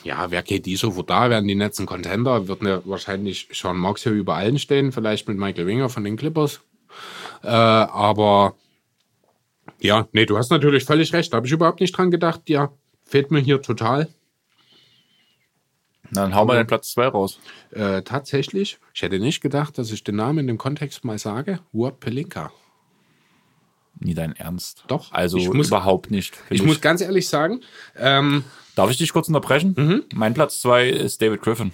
[0.03, 1.29] ja, wer geht die sofort da?
[1.29, 2.47] Werden die Netzen Contender?
[2.47, 6.17] Wird ne, wahrscheinlich Sean Marks hier über allen stehen, vielleicht mit Michael Winger von den
[6.17, 6.61] Clippers.
[7.43, 8.55] Äh, aber
[9.79, 11.31] ja, nee, du hast natürlich völlig recht.
[11.31, 12.49] Da habe ich überhaupt nicht dran gedacht.
[12.49, 12.71] Ja,
[13.03, 14.09] fehlt mir hier total.
[16.11, 17.39] Dann hauen wir den Platz 2 raus.
[17.71, 21.59] Äh, tatsächlich, ich hätte nicht gedacht, dass ich den Namen in dem Kontext mal sage.
[21.73, 22.51] Uap Pelinka.
[23.99, 24.83] Nie dein Ernst.
[24.87, 26.35] Doch, Also ich muss- überhaupt nicht.
[26.35, 27.61] find Ich muss ganz ehrlich sagen,
[27.97, 28.43] ähm,
[28.75, 29.75] Darf ich dich kurz unterbrechen?
[29.77, 30.03] Mhm.
[30.15, 31.71] Mein Platz 2 ist David Griffin.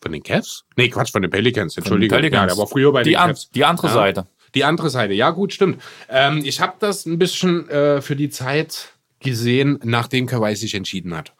[0.00, 0.64] von den Cavs?
[0.76, 2.16] Nee, Quatsch, von den Pelicans, Entschuldigung.
[2.18, 2.40] Pelicans.
[2.40, 3.50] Ja, der war früher bei Die den an- Cavs.
[3.50, 3.92] die andere ja.
[3.92, 4.26] Seite.
[4.54, 5.80] Die andere Seite, ja gut, stimmt.
[6.08, 11.16] Ähm, ich habe das ein bisschen äh, für die Zeit gesehen, nachdem Kawhi sich entschieden
[11.16, 11.32] hat.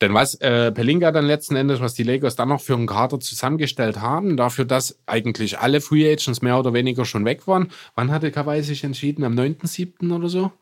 [0.00, 3.20] Denn was äh, Pelinka dann letzten Endes, was die Lakers dann noch für einen Kader
[3.20, 7.68] zusammengestellt haben, dafür, dass eigentlich alle Free Agents mehr oder weniger schon weg waren.
[7.94, 9.24] Wann hatte Kawhi sich entschieden?
[9.24, 10.14] Am 9.7.
[10.14, 10.52] oder so?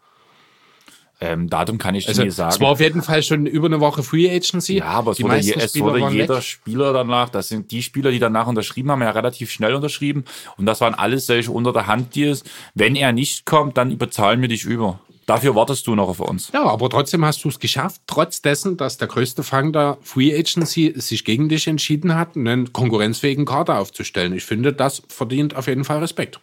[1.21, 2.61] Ähm, Datum kann ich dir Also, es sagen.
[2.61, 4.79] war auf jeden Fall schon über eine Woche Free Agency.
[4.79, 6.43] Ja, aber es die wurde, je, es Spieler wurde jeder weg.
[6.43, 10.25] Spieler danach, das sind die Spieler, die danach unterschrieben haben, ja relativ schnell unterschrieben.
[10.57, 12.45] Und das waren alles solche unter der Hand Deals.
[12.75, 15.01] Wenn er nicht kommt, dann überzahlen wir dich über.
[15.29, 16.51] Dafür wartest du noch auf uns.
[16.55, 20.35] Ja, aber trotzdem hast du es geschafft, trotz dessen, dass der größte Fang der Free
[20.35, 24.33] Agency sich gegen dich entschieden hat, einen konkurrenzfähigen Kader aufzustellen.
[24.33, 26.41] Ich finde, das verdient auf jeden Fall Respekt.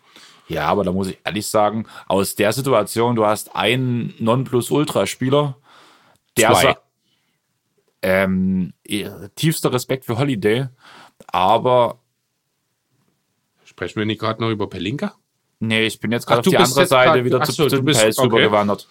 [0.48, 5.58] Ja, aber da muss ich ehrlich sagen, aus der Situation, du hast einen Nonplusultra-Spieler,
[6.38, 6.78] der Zwei.
[8.04, 8.74] ähm,
[9.34, 10.68] tiefster Respekt für Holiday,
[11.26, 12.02] aber
[13.64, 15.16] Sprechen wir nicht gerade noch über Pelinka?
[15.60, 18.18] Nee, ich bin jetzt gerade auf die andere Seite wieder ach zu, zu den Pelz
[18.18, 18.28] okay.
[18.28, 18.88] rübergewandert.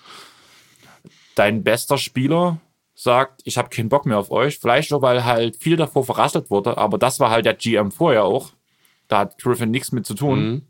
[1.35, 2.59] Dein bester Spieler
[2.95, 4.59] sagt, ich habe keinen Bock mehr auf euch.
[4.59, 8.25] Vielleicht auch, weil halt viel davor verrasselt wurde, aber das war halt der GM vorher
[8.25, 8.53] auch.
[9.09, 10.47] Da hat Griffin nichts mit zu tun.
[10.47, 10.63] Mhm.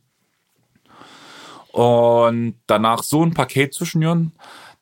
[1.72, 4.32] Und danach so ein Paket zu schnüren,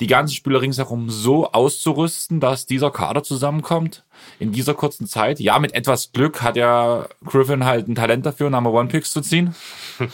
[0.00, 4.04] die ganzen Spieler ringsherum so auszurüsten, dass dieser Kader zusammenkommt
[4.38, 5.40] in dieser kurzen Zeit.
[5.40, 9.20] Ja, mit etwas Glück hat ja Griffin halt ein Talent dafür, Number One Picks zu
[9.20, 9.54] ziehen.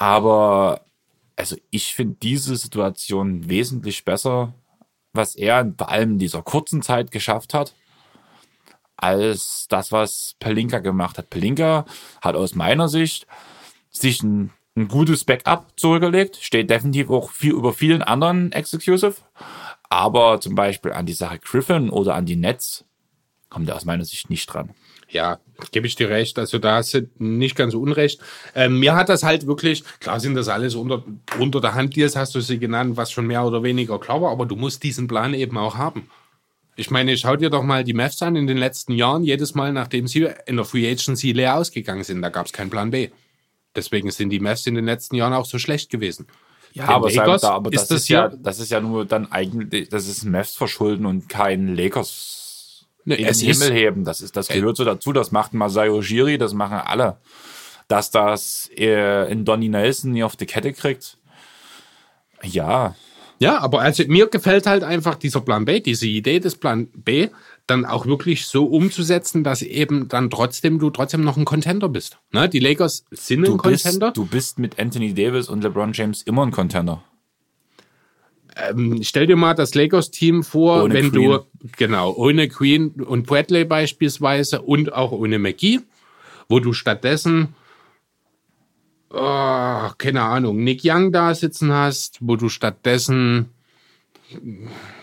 [0.00, 0.80] Aber
[1.36, 4.54] also ich finde diese Situation wesentlich besser,
[5.12, 7.74] was er vor allem in dieser kurzen Zeit geschafft hat,
[8.96, 11.28] als das, was Pelinka gemacht hat.
[11.28, 11.84] Pelinka
[12.22, 13.26] hat aus meiner Sicht
[13.90, 19.16] sich ein, ein gutes Backup zurückgelegt, steht definitiv auch viel über vielen anderen Exclusive,
[19.90, 22.86] aber zum Beispiel an die Sache Griffin oder an die Nets
[23.50, 24.70] kommt er aus meiner Sicht nicht dran.
[25.10, 25.40] Ja,
[25.72, 26.38] gebe ich dir recht.
[26.38, 28.20] Also da hast du nicht ganz so unrecht.
[28.54, 31.04] Ähm, mir hat das halt wirklich, klar sind das alles unter,
[31.38, 34.30] unter der Hand Deals, hast du sie genannt, was schon mehr oder weniger klar war,
[34.30, 36.08] aber du musst diesen Plan eben auch haben.
[36.76, 39.24] Ich meine, schau dir doch mal die Mavs an in den letzten Jahren.
[39.24, 42.70] Jedes Mal, nachdem sie in der Free Agency leer ausgegangen sind, da gab es keinen
[42.70, 43.10] Plan B.
[43.74, 46.26] Deswegen sind die Mavs in den letzten Jahren auch so schlecht gewesen.
[46.72, 49.30] Ja, aber, Lakers da, aber das, ist das ist ja, das ist ja nur dann
[49.30, 52.39] eigentlich, das ist ein Mavs verschulden und kein Lakers
[53.04, 54.04] Ne, in den Himmel heben.
[54.04, 55.12] Das ist, das gehört so dazu.
[55.12, 57.16] Das macht Masai Ujiri, das machen alle.
[57.88, 61.18] Dass das äh, in Donny Nelson nie auf die Kette kriegt.
[62.42, 62.94] Ja,
[63.40, 67.28] Ja, aber also mir gefällt halt einfach dieser Plan B, diese Idee des Plan B,
[67.66, 72.18] dann auch wirklich so umzusetzen, dass eben dann trotzdem du trotzdem noch ein Contender bist.
[72.32, 72.48] Ne?
[72.50, 74.08] Die Lakers sind du ein Contender.
[74.08, 77.02] bist, du bist mit Anthony Davis und LeBron James immer ein Contender.
[78.68, 81.30] Ähm, stell dir mal das Lakers-Team vor, Ohne wenn Queen.
[81.30, 81.46] du
[81.76, 85.80] genau ohne Queen und Bradley beispielsweise und auch ohne McGee,
[86.48, 87.54] wo du stattdessen
[89.10, 93.50] oh, keine Ahnung Nick Young da sitzen hast, wo du stattdessen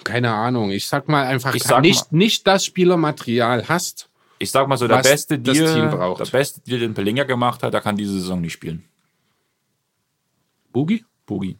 [0.03, 4.09] keine Ahnung, ich sag mal einfach Ich sag nicht nicht das Spielermaterial hast.
[4.39, 6.19] Ich sag mal so, der beste das Deal, Team braucht.
[6.19, 8.83] der beste Deal, den Pelinka gemacht hat, der kann diese Saison nicht spielen.
[10.71, 11.57] Boogie, Boogie.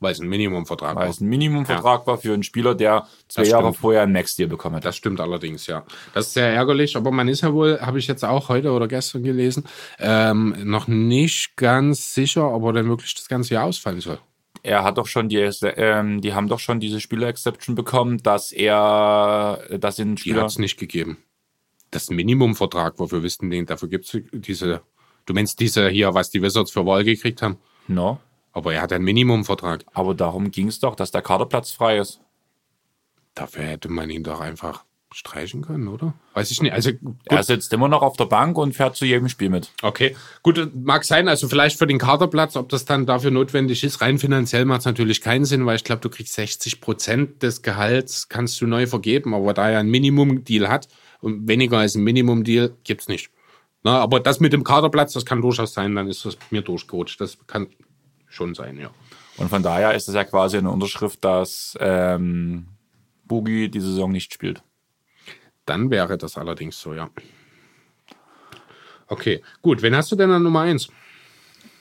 [0.00, 1.10] Weil es ein Minimumvertrag Weil war.
[1.10, 3.76] es ein Minimumvertrag war für einen Spieler, der zwei Das Jahre stimmt.
[3.78, 4.84] vorher ein Next Deal bekommen hat.
[4.84, 5.84] Das stimmt allerdings, ja.
[6.14, 8.88] Das ist sehr ärgerlich, aber man ist ja wohl, habe ich jetzt auch heute oder
[8.88, 9.64] gestern gelesen,
[9.98, 14.18] ähm, noch nicht ganz sicher, ob er denn wirklich das ganze Jahr ausfallen soll.
[14.62, 19.60] er hat doch schon die, ähm, die haben doch schon diese Spieler-Exception bekommen, dass er,
[19.78, 21.18] dass den Die Spieler, hat es nicht gegeben.
[21.90, 24.82] Das Minimumvertrag, wofür wissen den, dafür gibt es diese,
[25.26, 27.56] du meinst diese hier, was die Wizards für Wahl gekriegt haben?
[27.86, 28.20] no,
[28.52, 29.84] Aber er hat einen Minimumvertrag.
[29.92, 32.20] aber darum ging es doch, dass der Kaderplatz frei ist.
[33.34, 36.12] Dafür hätte man ihn doch einfach streichen können, oder?
[36.34, 36.72] Weiß ich nicht.
[36.72, 39.70] Also gut, Er sitzt immer noch auf der Bank und fährt zu jedem Spiel mit.
[39.80, 44.00] Okay, gut, mag sein, also vielleicht für den Kaderplatz, ob das dann dafür notwendig ist.
[44.02, 47.62] Rein finanziell macht es natürlich keinen Sinn, weil ich glaube, du kriegst 60 Prozent des
[47.62, 50.88] Gehalts, kannst du neu vergeben, aber da er einen Minimum-Deal hat
[51.20, 53.30] und weniger als ein Minimum-Deal gibt's nicht.
[53.84, 57.20] Na, aber das mit dem Kaderplatz, das kann durchaus sein, dann ist das mir durchgerutscht.
[57.20, 57.68] Das kann
[58.28, 58.90] schon sein, ja.
[59.36, 62.68] Und von daher ist es ja quasi eine Unterschrift, dass ähm,
[63.24, 64.62] Boogie die Saison nicht spielt.
[65.64, 67.08] Dann wäre das allerdings so, ja.
[69.06, 69.82] Okay, gut.
[69.82, 70.88] Wen hast du denn an Nummer eins?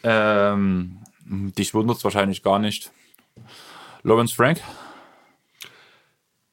[0.03, 2.91] Ähm, dich wundert es wahrscheinlich gar nicht.
[4.03, 4.61] Lawrence Frank?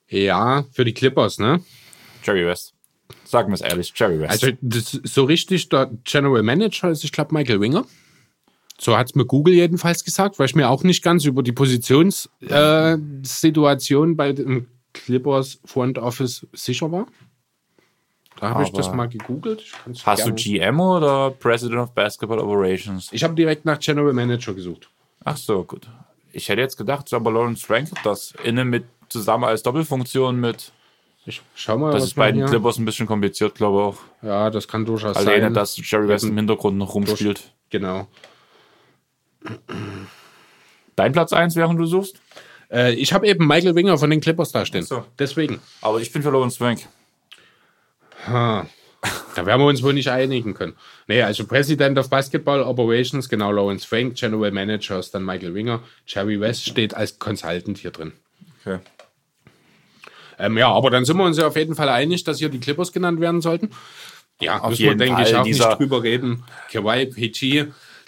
[0.08, 1.62] Ja, für die Clippers, ne?
[2.22, 2.74] Jerry West.
[3.24, 4.44] Sagen wir es ehrlich, Jerry West.
[4.44, 4.56] Also
[5.04, 7.84] so richtig der General Manager ist, ich glaube, Michael Winger.
[8.78, 11.52] So hat es mir Google jedenfalls gesagt, weil ich mir auch nicht ganz über die
[11.52, 17.06] Positionssituation äh, Situation bei dem Clippers Front Office sicher war.
[18.40, 19.64] Da habe ich das mal gegoogelt.
[20.04, 23.08] Hast du GM oder President of Basketball Operations?
[23.12, 24.88] Ich habe direkt nach General Manager gesucht.
[25.24, 25.86] Ach so, gut.
[26.32, 30.72] Ich hätte jetzt gedacht, aber Lawrence Frank hat das innen mit zusammen als Doppelfunktion mit.
[31.26, 34.28] Ich schau mal, Das ist bei den Clippers ein bisschen kompliziert, glaube ich auch.
[34.28, 35.54] Ja, das kann durchaus Alleine, sein.
[35.54, 37.52] dass Jerry West im Hintergrund noch rumspielt.
[37.70, 38.08] Genau.
[40.96, 42.20] Dein Platz 1, während du suchst?
[42.70, 44.84] Äh, ich habe eben Michael Winger von den Clippers da stehen.
[44.84, 45.04] So.
[45.18, 45.60] Deswegen.
[45.80, 46.86] Aber ich bin für Lawrence Frank.
[48.26, 48.66] Ha.
[49.34, 50.74] Da werden wir uns wohl nicht einigen können.
[51.08, 55.82] Nee, also President of Basketball Operations, genau Lawrence Frank, General Manager ist dann Michael Winger.
[56.06, 58.12] Jerry West steht als Consultant hier drin.
[58.64, 58.78] Okay.
[60.38, 62.60] Ähm, ja, aber dann sind wir uns ja auf jeden Fall einig, dass hier die
[62.60, 63.70] Clippers genannt werden sollten.
[64.40, 65.26] Ja, Auf müssen wir, jeden denke Fall.
[65.26, 66.44] ich, auch nicht drüber reden.
[66.72, 67.66] Kawhi, PG,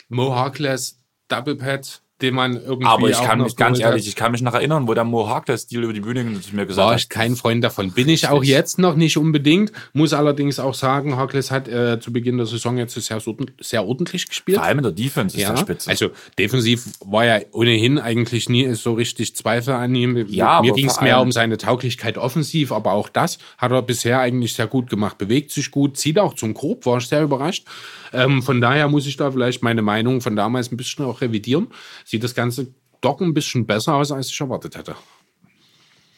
[0.09, 1.89] Mo Harkless, Double Pad,
[2.23, 3.85] den man irgendwie Aber ich kann mich ganz hat.
[3.91, 6.25] ehrlich, ich kann mich noch erinnern, wo der Mo Hark der Stil über die Bühne
[6.25, 7.93] ging mir gesagt War habe, ich kein Freund davon.
[7.93, 9.71] Bin ich auch jetzt noch nicht unbedingt.
[9.93, 13.21] Muss allerdings auch sagen, Harkless hat äh, zu Beginn der Saison jetzt sehr,
[13.61, 14.57] sehr ordentlich gespielt.
[14.57, 15.91] vor allem in der Defense ist Ja, der Spitze.
[15.91, 20.27] also defensiv war ja ohnehin eigentlich nie so richtig Zweifel an ihm.
[20.29, 24.21] Ja, Mir ging es mehr um seine Tauglichkeit offensiv, aber auch das hat er bisher
[24.21, 25.19] eigentlich sehr gut gemacht.
[25.19, 27.67] Bewegt sich gut, zieht auch zum Korb, war ich sehr überrascht.
[28.13, 31.69] Ähm, von daher muss ich da vielleicht meine Meinung von damals ein bisschen auch revidieren.
[32.07, 34.95] Sieht das Ganze doch ein bisschen besser aus, als ich erwartet hätte.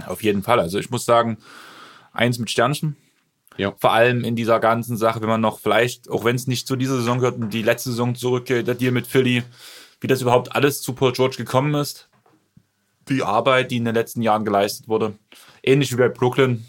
[0.07, 0.61] Auf jeden Fall.
[0.61, 1.39] Also ich muss sagen,
[2.13, 2.95] eins mit Sternchen.
[3.57, 3.75] Ja.
[3.79, 6.77] Vor allem in dieser ganzen Sache, wenn man noch vielleicht, auch wenn es nicht zu
[6.77, 9.43] dieser Saison gehört und die letzte Saison zurückgeht, der Deal mit Philly,
[10.03, 12.11] wie das überhaupt alles zu Paul George gekommen ist.
[13.09, 15.15] Die Arbeit, die in den letzten Jahren geleistet wurde.
[15.63, 16.67] Ähnlich wie bei Brooklyn.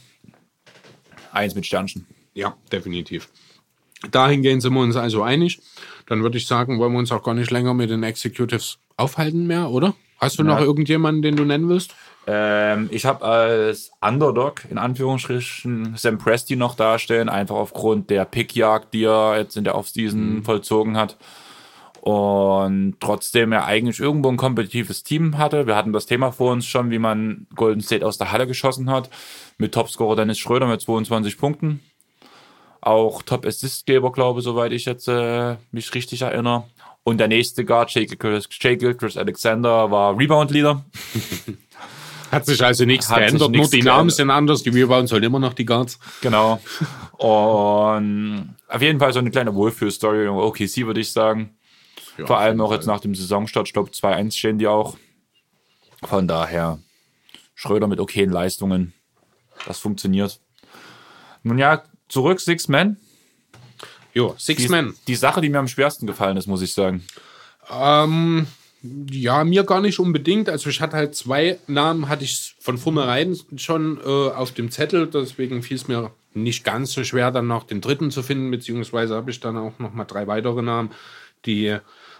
[1.34, 2.08] Eins mit Sternchen.
[2.34, 3.28] Ja, definitiv.
[4.12, 5.60] Dahingehend sind wir uns also einig.
[6.08, 9.48] Dann würde ich sagen, wollen wir uns auch gar nicht länger mit den Executives aufhalten
[9.48, 9.94] mehr, oder?
[10.20, 11.96] Hast du noch irgendjemanden, den du nennen willst?
[12.28, 18.94] Ähm, ich habe als Underdog in Anführungsstrichen Sam Presti noch dastehen, einfach aufgrund der Pickjagd,
[18.94, 21.18] die er jetzt in der Offseason vollzogen hat.
[22.02, 25.68] Und trotzdem er eigentlich irgendwo ein kompetitives Team hatte.
[25.68, 28.90] Wir hatten das Thema vor uns schon, wie man Golden State aus der Halle geschossen
[28.90, 29.10] hat.
[29.58, 31.82] Mit Topscorer Dennis Schröder mit 22 Punkten.
[32.82, 36.64] Auch Top-Assistgeber, glaube ich, soweit ich jetzt äh, mich richtig erinnere.
[37.04, 38.50] Und der nächste Guard, Shea Gilchrist
[39.00, 40.86] Chris Alexander, war Rebound-Leader.
[42.32, 43.98] Hat sich also nichts Hat geändert, nur nichts die geändert.
[43.98, 45.98] Namen sind anders, die Rebounds sollen immer noch die Guards.
[46.22, 46.60] Genau.
[47.18, 51.58] Und auf jeden Fall so eine kleine Wohlfühlstory über OKC, würde ich sagen.
[52.26, 53.68] Vor allem auch jetzt nach dem Saisonstart.
[53.68, 54.98] Ich glaube, 2-1 stehen die auch.
[56.04, 56.80] Von daher,
[57.56, 58.94] Schröder mit okayen Leistungen.
[59.66, 60.40] Das funktioniert.
[61.44, 62.98] Nun ja, zurück, Six Men.
[64.14, 64.94] Jo, Six Die, Men.
[65.08, 67.06] die Sache, die mir am schwersten gefallen ist, muss ich sagen.
[67.72, 68.48] Ähm,
[69.12, 70.50] ja, mir gar nicht unbedingt.
[70.50, 75.08] Also ich hatte halt zwei Namen, hatte ich von vornherein schon äh, auf dem Zettel.
[75.08, 78.52] Deswegen fiel es mir nicht ganz so schwer, dann noch den dritten zu finden.
[78.52, 80.92] Beziehungsweise habe ich dann auch noch mal drei weitere Namen,
[81.46, 81.78] die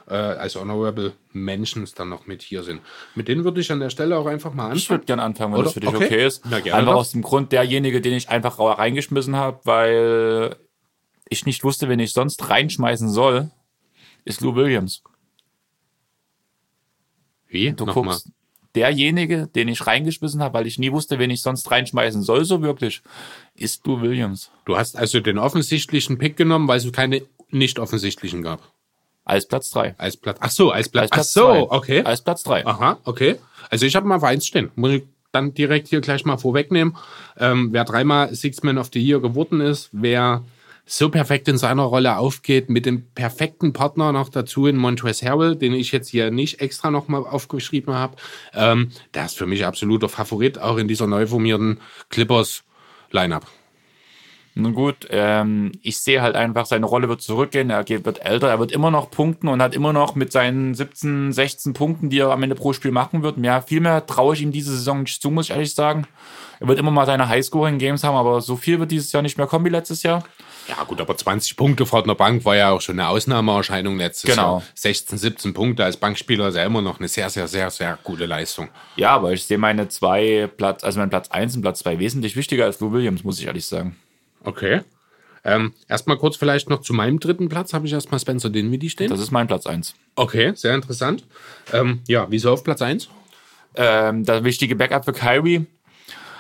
[0.10, 2.82] äh, als Honorable Mentions dann noch mit hier sind.
[3.16, 4.90] Mit denen würde ich an der Stelle auch einfach mal Ich anfangen.
[5.00, 5.66] würde gerne anfangen, wenn Oder?
[5.66, 6.06] das für dich Okay.
[6.06, 6.44] okay, ist.
[6.50, 7.00] Na, gerne Einfach doch.
[7.00, 10.56] aus dem Grund, derjenige, den ich einfach reingeschmissen habe, weil
[11.30, 13.52] ich nicht wusste, wen ich sonst reinschmeißen soll,
[14.26, 15.04] ist Lou Williams.
[17.48, 17.72] Wie?
[17.74, 18.06] Du Nochmal.
[18.06, 18.32] guckst,
[18.76, 22.62] derjenige, den ich reingeschmissen habe, weil ich nie wusste, wen ich sonst reinschmeißen soll, so
[22.62, 23.02] wirklich,
[23.56, 24.52] ist Lou Williams.
[24.66, 28.72] Du hast also den offensichtlichen Pick genommen, weil es keine nicht offensichtlichen gab.
[29.30, 29.96] Als Platz 3.
[29.98, 30.38] Als Platz.
[30.42, 31.10] Ach so, als Platz.
[31.12, 31.62] Ach so, zwei.
[31.62, 32.04] okay.
[32.04, 32.66] Als Platz 3.
[32.66, 33.36] Aha, okay.
[33.70, 34.72] Also ich habe mal auf eins stehen.
[34.76, 36.98] Muss ich dann direkt hier gleich mal vorwegnehmen.
[37.38, 40.44] Ähm, wer dreimal Six Man of the Year geworden ist, wer
[40.88, 45.56] so perfekt in seiner Rolle aufgeht, mit dem perfekten Partner noch dazu in Montrezl Harrell,
[45.56, 48.16] den ich jetzt hier nicht extra nochmal aufgeschrieben habe,
[48.56, 51.80] ähm, der ist für mich absoluter Favorit, auch in dieser neu formierten
[52.10, 53.46] Clippers-Line-Up.
[54.62, 58.60] Nun gut, ähm, ich sehe halt einfach, seine Rolle wird zurückgehen, er wird älter, er
[58.60, 62.32] wird immer noch punkten und hat immer noch mit seinen 17, 16 Punkten, die er
[62.32, 65.22] am Ende pro Spiel machen wird, mehr, viel mehr traue ich ihm diese Saison nicht
[65.22, 66.08] zu, muss ich ehrlich sagen.
[66.60, 69.48] Er wird immer mal seine Highscoring-Games haben, aber so viel wird dieses Jahr nicht mehr
[69.48, 70.24] kommen wie letztes Jahr.
[70.68, 74.30] Ja, gut, aber 20 Punkte vor der Bank war ja auch schon eine Ausnahmeerscheinung letztes
[74.30, 74.58] Genau.
[74.58, 74.64] Jahr.
[74.76, 78.26] 16, 17 Punkte als Bankspieler ist ja immer noch eine sehr, sehr, sehr, sehr gute
[78.28, 78.68] Leistung.
[78.96, 82.36] Ja, aber ich sehe meine zwei Platz, also mein Platz 1 und Platz 2 wesentlich
[82.36, 83.96] wichtiger als Lou Williams, muss ich ehrlich sagen.
[84.50, 84.82] Okay.
[85.46, 87.74] Ähm, erstmal kurz vielleicht noch zu meinem dritten Platz.
[87.74, 89.10] Habe ich erstmal Spencer Dinwiddie stehen.
[89.10, 89.96] Das ist mein Platz 1.
[90.16, 91.24] okay, sehr interessant.
[91.72, 93.10] Ähm, ja, wieso auf Platz 1?
[93.76, 95.66] ähm, das wichtige Backup für Kyrie.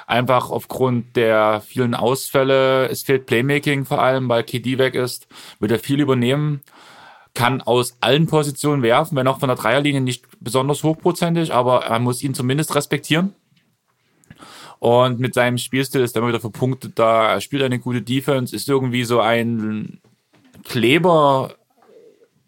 [0.08, 2.88] Einfach aufgrund der vielen Ausfälle.
[2.90, 5.28] Es fehlt Playmaking vor allem, weil KD weg ist.
[5.60, 6.62] Wird er viel übernehmen.
[7.36, 12.00] Kann aus allen Positionen werfen, wenn auch von der Dreierlinie nicht besonders hochprozentig, aber er
[12.00, 13.36] muss ihn zumindest respektieren.
[14.80, 17.34] Und mit seinem Spielstil ist er immer wieder verpunktet da.
[17.34, 20.00] Er spielt eine gute Defense, ist irgendwie so ein
[20.64, 21.54] Kleber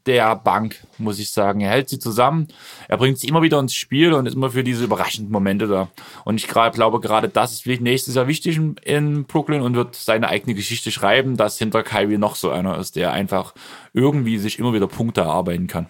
[0.05, 1.61] der Bank, muss ich sagen.
[1.61, 2.47] Er hält sie zusammen,
[2.87, 5.89] er bringt sie immer wieder ins Spiel und ist immer für diese überraschenden Momente da.
[6.25, 9.95] Und ich grad, glaube gerade, das ist vielleicht nächstes Jahr wichtig in, Brooklyn und wird
[9.95, 13.53] seine eigene Geschichte schreiben, dass hinter Kyrie noch so einer ist, der einfach
[13.93, 15.87] irgendwie sich immer wieder Punkte erarbeiten kann.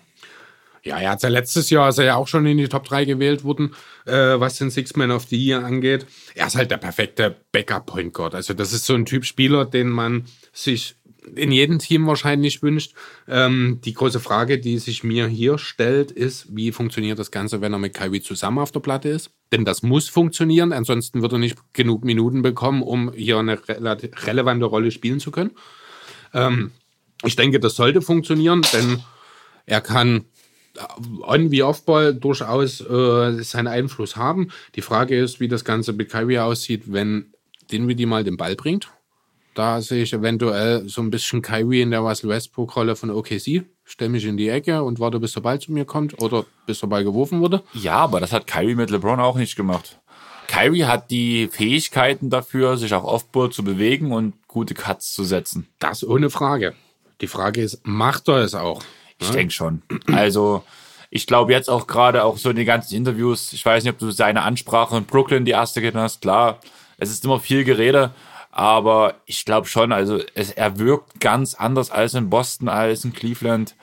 [0.83, 3.05] Ja, er hat ja letztes Jahr, ist er ja auch schon in die Top 3
[3.05, 3.75] gewählt worden,
[4.05, 6.07] äh, was den Six Man of the Year angeht.
[6.33, 8.33] Er ist halt der perfekte Backup-Point Guard.
[8.33, 10.95] Also das ist so ein Typ Spieler, den man sich
[11.35, 12.93] in jedem Team wahrscheinlich wünscht.
[13.27, 17.73] Ähm, die große Frage, die sich mir hier stellt, ist, wie funktioniert das Ganze, wenn
[17.73, 19.29] er mit Kyrie zusammen auf der Platte ist?
[19.51, 23.97] Denn das muss funktionieren, ansonsten wird er nicht genug Minuten bekommen, um hier eine rele
[24.25, 25.51] relevante Rolle spielen zu können.
[26.33, 26.71] Ähm,
[27.23, 29.03] ich denke, das sollte funktionieren, denn
[29.67, 30.25] er kann
[31.21, 34.49] on- wie Off-Ball durchaus äh, seinen Einfluss haben.
[34.75, 37.33] Die Frage ist, wie das Ganze mit Kyrie aussieht, wenn
[37.71, 38.89] Dinwiddie mal den Ball bringt.
[39.53, 43.65] Da sehe ich eventuell so ein bisschen Kyrie in der Russell Westbrook-Rolle von OKC.
[43.83, 46.79] Stell mich in die Ecke und warte, bis der Ball zu mir kommt oder bis
[46.79, 47.61] der Ball geworfen wurde.
[47.73, 49.99] Ja, aber das hat Kyrie mit LeBron auch nicht gemacht.
[50.47, 55.67] Kyrie hat die Fähigkeiten dafür, sich auch Offball zu bewegen und gute Cuts zu setzen.
[55.79, 56.73] Das ohne Frage.
[57.19, 58.81] Die Frage ist, macht er es auch?
[59.21, 59.81] Ich denke schon.
[60.11, 60.63] Also,
[61.09, 63.99] ich glaube jetzt auch gerade auch so in den ganzen Interviews, ich weiß nicht, ob
[63.99, 66.59] du seine Ansprache in Brooklyn die erste gesehen hast, klar,
[66.97, 68.11] es ist immer viel Gerede,
[68.51, 73.13] aber ich glaube schon, also es, er wirkt ganz anders als in Boston, als in
[73.13, 73.75] Cleveland.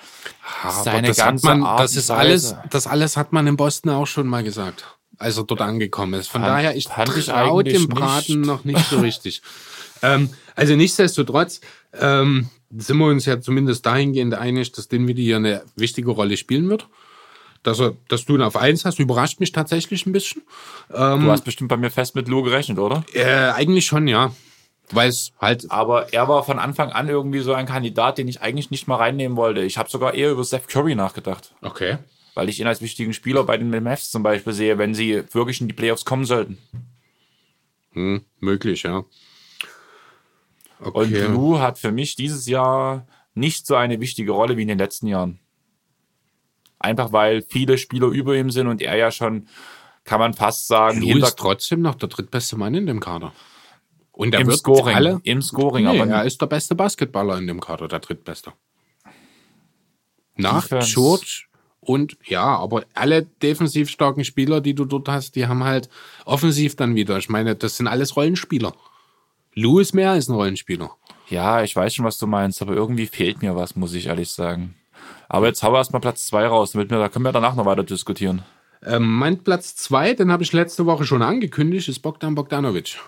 [0.62, 4.26] Aber das, hat man, das ist alles, das alles hat man in Boston auch schon
[4.26, 4.84] mal gesagt,
[5.18, 6.28] als er dort angekommen ist.
[6.28, 8.46] Von Fand- daher, ich traue dem Braten nicht.
[8.46, 9.42] noch nicht so richtig.
[10.02, 11.60] ähm, also nichtsdestotrotz
[11.98, 16.68] ähm, sind wir uns ja zumindest dahingehend einig, dass Dinwiddie hier eine wichtige Rolle spielen
[16.68, 16.88] wird.
[17.62, 20.42] Dass, er, dass du ihn auf eins hast, überrascht mich tatsächlich ein bisschen.
[20.88, 23.04] Du hast bestimmt bei mir fest mit Lou gerechnet, oder?
[23.12, 24.32] Äh, eigentlich schon, ja.
[24.90, 28.40] Weil es halt Aber er war von Anfang an irgendwie so ein Kandidat, den ich
[28.40, 29.62] eigentlich nicht mal reinnehmen wollte.
[29.62, 31.98] Ich habe sogar eher über Steph Curry nachgedacht, Okay.
[32.34, 35.60] weil ich ihn als wichtigen Spieler bei den Mavs zum Beispiel sehe, wenn sie wirklich
[35.60, 36.58] in die Playoffs kommen sollten.
[37.92, 39.04] Hm, möglich, ja.
[40.80, 41.26] Und Okay.
[41.26, 45.06] Lou hat für mich dieses Jahr nicht so eine wichtige Rolle wie in den letzten
[45.06, 45.38] Jahren.
[46.78, 49.48] Einfach weil viele Spieler über ihm sind und er ja schon,
[50.04, 53.32] kann man fast sagen, Lou hinter, ist trotzdem noch der drittbeste Mann in dem Kader.
[54.12, 54.96] Und er im wird Scoring.
[54.96, 55.20] alle.
[55.24, 58.52] Im Scoring, Nee, aber er ist der beste Basketballer in dem Kader, der drittbeste.
[60.36, 60.92] Nach Defense.
[60.94, 61.44] George
[61.80, 65.88] und ja, aber alle defensiv starken Spieler, die du dort hast, die haben halt
[66.24, 67.16] offensiv dann wieder.
[67.18, 68.74] Ich meine, das sind alles Rollenspieler.
[69.54, 70.90] Lou ist mehr als ein Rollenspieler.
[71.28, 74.30] Ja, ich weiß schon, was du meinst, aber irgendwie fehlt mir was, muss ich ehrlich
[74.30, 74.74] sagen.
[75.28, 77.84] Aber jetzt wir erstmal Platz zwei raus, damit wir, da können wir danach noch weiter
[77.84, 78.42] diskutieren.
[78.82, 82.98] Ähm, mein Platz zwei, den habe ich letzte Woche schon angekündigt, ist Bogdan Bogdanovic.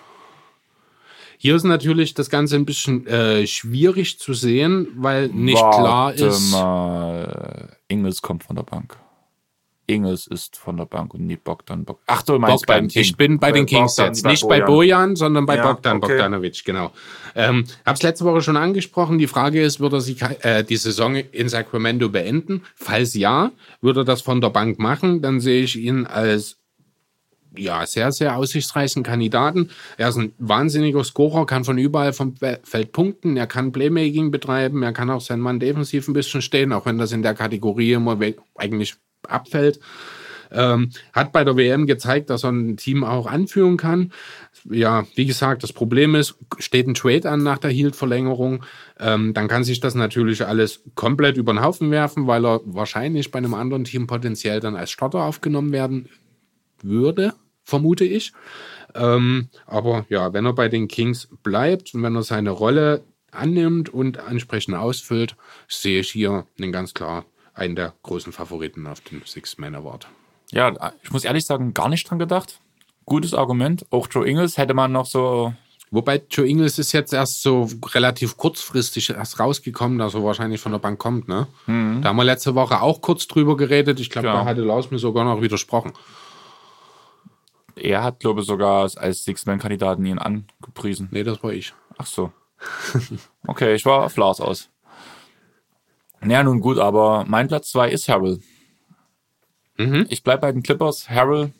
[1.37, 6.25] Hier ist natürlich das Ganze ein bisschen äh, schwierig zu sehen, weil nicht klar Warte
[6.25, 6.51] ist.
[6.51, 7.77] Mal.
[7.87, 8.95] Ingels kommt von der Bank.
[9.91, 11.85] Ingels ist von der Bank und nicht Bogdan.
[11.85, 12.87] Bog Ach, du meinst Bogdan.
[12.87, 13.01] King.
[13.01, 14.23] Ich bin bei den Kings Bogdan, jetzt.
[14.23, 15.15] bei Nicht bei Bojan.
[15.15, 16.13] Sondern bei Ja, Bogdan okay.
[16.13, 16.91] Bogdanovic, genau.
[17.35, 19.17] Ähm, hab's letzte Woche schon angesprochen.
[19.17, 22.63] Die Frage ist, wird er sich, äh, die Saison in Sacramento beenden?
[22.75, 23.51] Falls ja,
[23.81, 26.57] würde er das von der Bank machen, dann sehe ich ihn als
[27.57, 29.71] ja, sehr, sehr aussichtsreichen Kandidaten.
[29.97, 34.31] Er ist ein wahnsinniger Scorer, kann von überall vom Fe- Feld punkten, er kann Playmaking
[34.31, 37.33] betreiben, er kann auch seinen Mann defensiv ein bisschen stehen, auch wenn das in der
[37.33, 38.17] Kategorie immer
[38.55, 38.95] eigentlich
[39.27, 39.79] abfällt.
[40.53, 44.11] Ähm, hat bei der WM gezeigt, dass er ein Team auch anführen kann.
[44.69, 48.63] Ja, wie gesagt, das Problem ist, steht ein Trade an nach der Hield-Verlängerung,
[48.99, 53.31] ähm, dann kann sich das natürlich alles komplett über den Haufen werfen, weil er wahrscheinlich
[53.31, 56.09] bei einem anderen Team potenziell dann als Starter aufgenommen werden
[56.83, 57.33] würde,
[57.63, 58.33] vermute ich.
[58.93, 63.89] Ähm, aber ja, wenn er bei den Kings bleibt und wenn er seine Rolle annimmt
[63.89, 65.35] und entsprechend ausfüllt,
[65.69, 70.07] sehe ich hier einen ganz klar einen der großen Favoriten auf den Six-Man Award.
[70.51, 72.59] Ja, ich muss ehrlich sagen, gar nicht dran gedacht.
[73.05, 73.85] Gutes Argument.
[73.89, 75.53] Auch Joe Ingles hätte man noch so.
[75.93, 80.71] Wobei Joe Ingles ist jetzt erst so relativ kurzfristig erst rausgekommen, dass er wahrscheinlich von
[80.71, 81.27] der Bank kommt.
[81.27, 81.47] Ne?
[81.67, 81.73] Da
[82.09, 83.99] haben wir letzte Woche auch kurz drüber geredet.
[83.99, 84.33] Ich glaube, Ja.
[84.35, 85.91] da hatte Laus mir sogar noch widersprochen.
[87.75, 91.07] Er hat, glaube ich, sogar als Six-Man-Kandidaten ihn angepriesen.
[91.11, 91.73] Nee, das war ich.
[91.97, 92.31] Ach so.
[93.47, 94.69] Okay, ich war auf Lars aus.
[96.23, 98.39] Naja, nun gut, aber mein Platz zwei ist Harrell.
[100.09, 101.09] Ich bleib bei den Clippers.
[101.09, 101.51] Harrell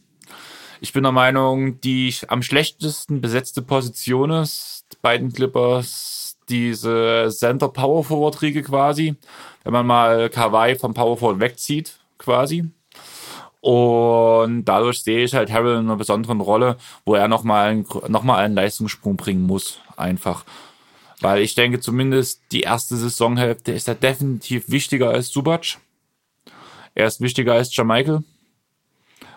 [0.80, 7.70] Ich bin der Meinung, die am schlechtesten besetzte Position ist bei den Clippers diese Center
[7.70, 9.16] Power Forward Riege quasi.
[9.64, 12.70] Wenn man mal Kawhi vom Power Forward wegzieht, quasi.
[13.62, 18.38] Und dadurch sehe ich halt Harrell in einer besonderen Rolle, wo er nochmal noch mal
[18.38, 20.46] einen Leistungssprung bringen muss, einfach.
[21.22, 25.78] Weil ich denke, zumindest die erste Saisonhälfte ist er definitiv wichtiger als Subac.
[26.96, 28.24] Er ist wichtiger als Jamichael.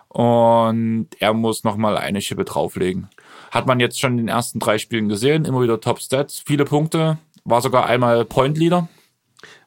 [0.08, 3.08] Und er muss nochmal eine Schippe drauflegen.
[3.50, 5.44] Hat man jetzt schon in den ersten drei Spielen gesehen.
[5.44, 7.18] Immer wieder Top Stats, viele Punkte.
[7.44, 8.88] War sogar einmal Point Leader.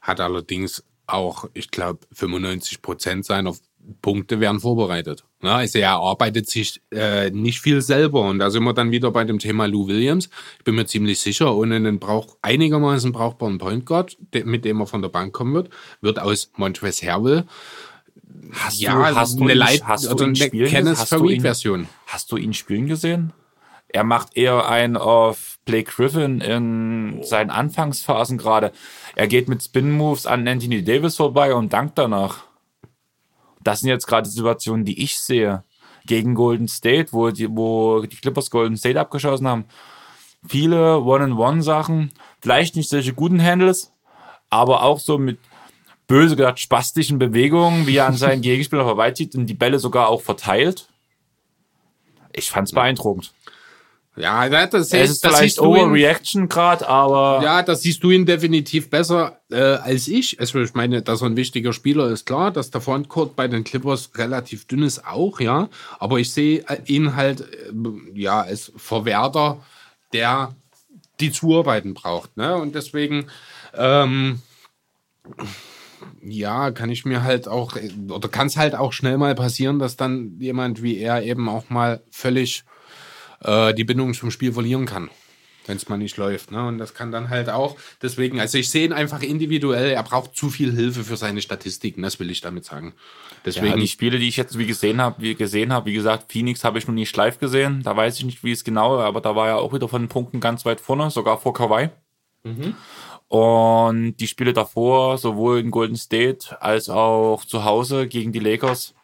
[0.00, 3.54] Hat allerdings auch, ich glaube, 95 Prozent seiner
[4.02, 5.24] Punkte werden vorbereitet.
[5.42, 8.22] Ja, also er arbeitet sich äh, nicht viel selber.
[8.22, 10.28] Und da sind wir dann wieder bei dem Thema Lou Williams.
[10.58, 14.80] Ich bin mir ziemlich sicher, ohne einen Brauch, einigermaßen brauchbaren Point Guard, de, mit dem
[14.80, 15.70] er von der Bank kommen wird,
[16.00, 17.44] wird aus Montrezl Harrell
[18.52, 21.88] hast ja, du, hast eine Light hast oder eine Kenneth Version.
[22.06, 23.32] Hast du ihn spielen gesehen?
[23.88, 28.72] Er macht eher ein auf Blake Griffin in seinen Anfangsphasen gerade.
[29.16, 32.44] Er geht mit Spin Moves an Anthony Davis vorbei und dankt danach
[33.68, 35.62] das sind jetzt gerade Situationen, die ich sehe.
[36.06, 39.66] Gegen Golden State, wo die, wo die Clippers Golden State abgeschossen haben.
[40.48, 43.92] Viele One-on-One-Sachen, vielleicht nicht solche guten Handles,
[44.48, 45.38] aber auch so mit
[46.06, 50.22] böse gesagt spastischen Bewegungen, wie er an seinen Gegenspieler vorbeizieht und die Bälle sogar auch
[50.22, 50.88] verteilt.
[52.32, 53.34] Ich fand's beeindruckend.
[54.18, 57.40] Ja, das, es ist das vielleicht Overreaction gerade, aber.
[57.42, 60.40] Ja, das siehst du ihn definitiv besser äh, als ich.
[60.40, 62.50] Also ich meine, dass er ein wichtiger Spieler ist, klar.
[62.50, 65.68] Dass der Frontcourt bei den Clippers relativ dünn ist, auch, ja.
[65.98, 67.72] Aber ich sehe ihn halt, äh,
[68.14, 69.58] ja, als Verwerter,
[70.12, 70.54] der
[71.20, 72.36] die Zuarbeiten braucht.
[72.36, 72.56] Ne?
[72.56, 73.26] Und deswegen,
[73.74, 74.40] ähm,
[76.22, 77.76] ja, kann ich mir halt auch,
[78.08, 81.70] oder kann es halt auch schnell mal passieren, dass dann jemand wie er eben auch
[81.70, 82.64] mal völlig
[83.42, 85.10] äh, die Bindung zum Spiel verlieren kann,
[85.66, 86.50] wenn es mal nicht läuft.
[86.50, 86.66] Ne?
[86.66, 90.36] Und das kann dann halt auch, deswegen, also ich sehe ihn einfach individuell, er braucht
[90.36, 92.94] zu viel Hilfe für seine Statistiken, das will ich damit sagen.
[93.44, 96.32] Deswegen, ja, die Spiele, die ich jetzt wie gesehen habe, wie gesehen habe, wie gesagt,
[96.32, 99.20] Phoenix habe ich noch nicht live gesehen, da weiß ich nicht, wie es genau, aber
[99.20, 101.90] da war er auch wieder von den Punkten ganz weit vorne, sogar vor Kawhi.
[102.44, 102.74] Mhm.
[103.28, 108.94] Und die Spiele davor, sowohl in Golden State als auch zu Hause gegen die Lakers,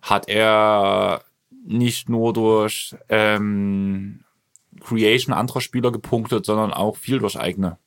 [0.00, 1.22] hat er
[1.64, 4.24] nicht nur durch ähm,
[4.80, 7.78] Creation anderer Spieler gepunktet, sondern auch viel durch eigene.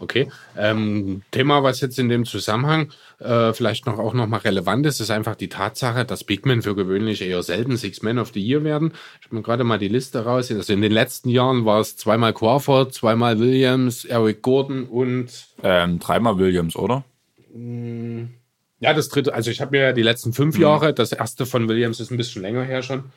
[0.00, 0.30] Okay.
[0.56, 5.00] Ähm, Thema, was jetzt in dem Zusammenhang äh, vielleicht noch auch noch mal relevant ist,
[5.00, 8.64] ist einfach die Tatsache, dass Bigmen für gewöhnlich eher selten Six Men of the Year
[8.64, 8.92] werden.
[9.20, 10.50] Ich habe mir gerade mal die Liste raus.
[10.50, 15.30] Also in den letzten Jahren war es zweimal Crawford, zweimal Williams, Eric Gordon und
[15.62, 17.04] ähm, dreimal Williams, oder?
[17.52, 18.37] Mh, hm.
[18.80, 20.62] Ja, das dritte, also ich habe mir die letzten fünf mhm.
[20.62, 23.10] Jahre, das erste von Williams ist ein bisschen länger her schon.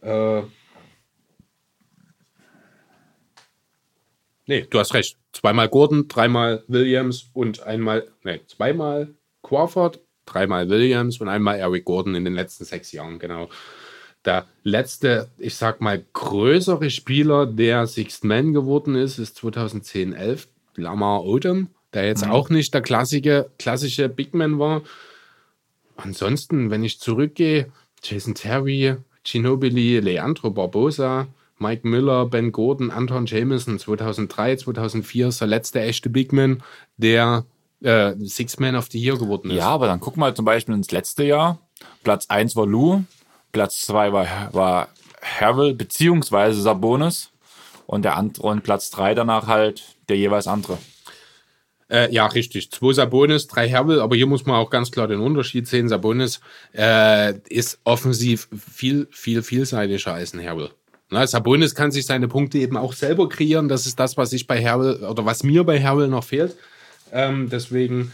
[0.00, 0.42] Äh,
[4.46, 5.16] nee, du hast recht.
[5.32, 12.14] Zweimal Gordon, dreimal Williams und einmal, nee, zweimal Crawford, dreimal Williams und einmal Eric Gordon
[12.14, 13.48] in den letzten sechs Jahren, genau.
[14.24, 21.24] Der letzte, ich sag mal, größere Spieler, der Sixth Man geworden ist, ist 2010-11 Lamar
[21.24, 22.32] Odom, der jetzt mhm.
[22.32, 24.82] auch nicht der klassische, klassische Big Man war,
[25.98, 27.70] Ansonsten, wenn ich zurückgehe,
[28.02, 31.26] Jason Terry, Ginobili, Leandro Barbosa,
[31.58, 36.62] Mike Miller, Ben Gordon, Anton Jameson 2003, 2004 ist der letzte echte Big Man,
[36.96, 37.44] der
[37.82, 39.56] äh, Six Man of the Year geworden ist.
[39.56, 41.58] Ja, aber dann guck mal zum Beispiel ins letzte Jahr.
[42.04, 43.02] Platz 1 war Lou,
[43.50, 44.88] Platz 2 war, war
[45.20, 47.30] Harrell beziehungsweise Sabonis
[47.86, 50.78] und der andere und Platz 3 danach halt der jeweils andere.
[51.90, 52.70] Äh, ja, richtig.
[52.70, 55.88] Zwei Sabonis, drei Herbel, aber hier muss man auch ganz klar den Unterschied sehen.
[55.88, 56.40] Sabonis
[56.76, 60.70] äh, ist offensiv viel, viel vielseitiger als ein Herbel.
[61.10, 63.68] Na, Sabonis kann sich seine Punkte eben auch selber kreieren.
[63.68, 66.54] Das ist das, was ich bei Herbel oder was mir bei Herbel noch fehlt.
[67.12, 68.12] Ähm, deswegen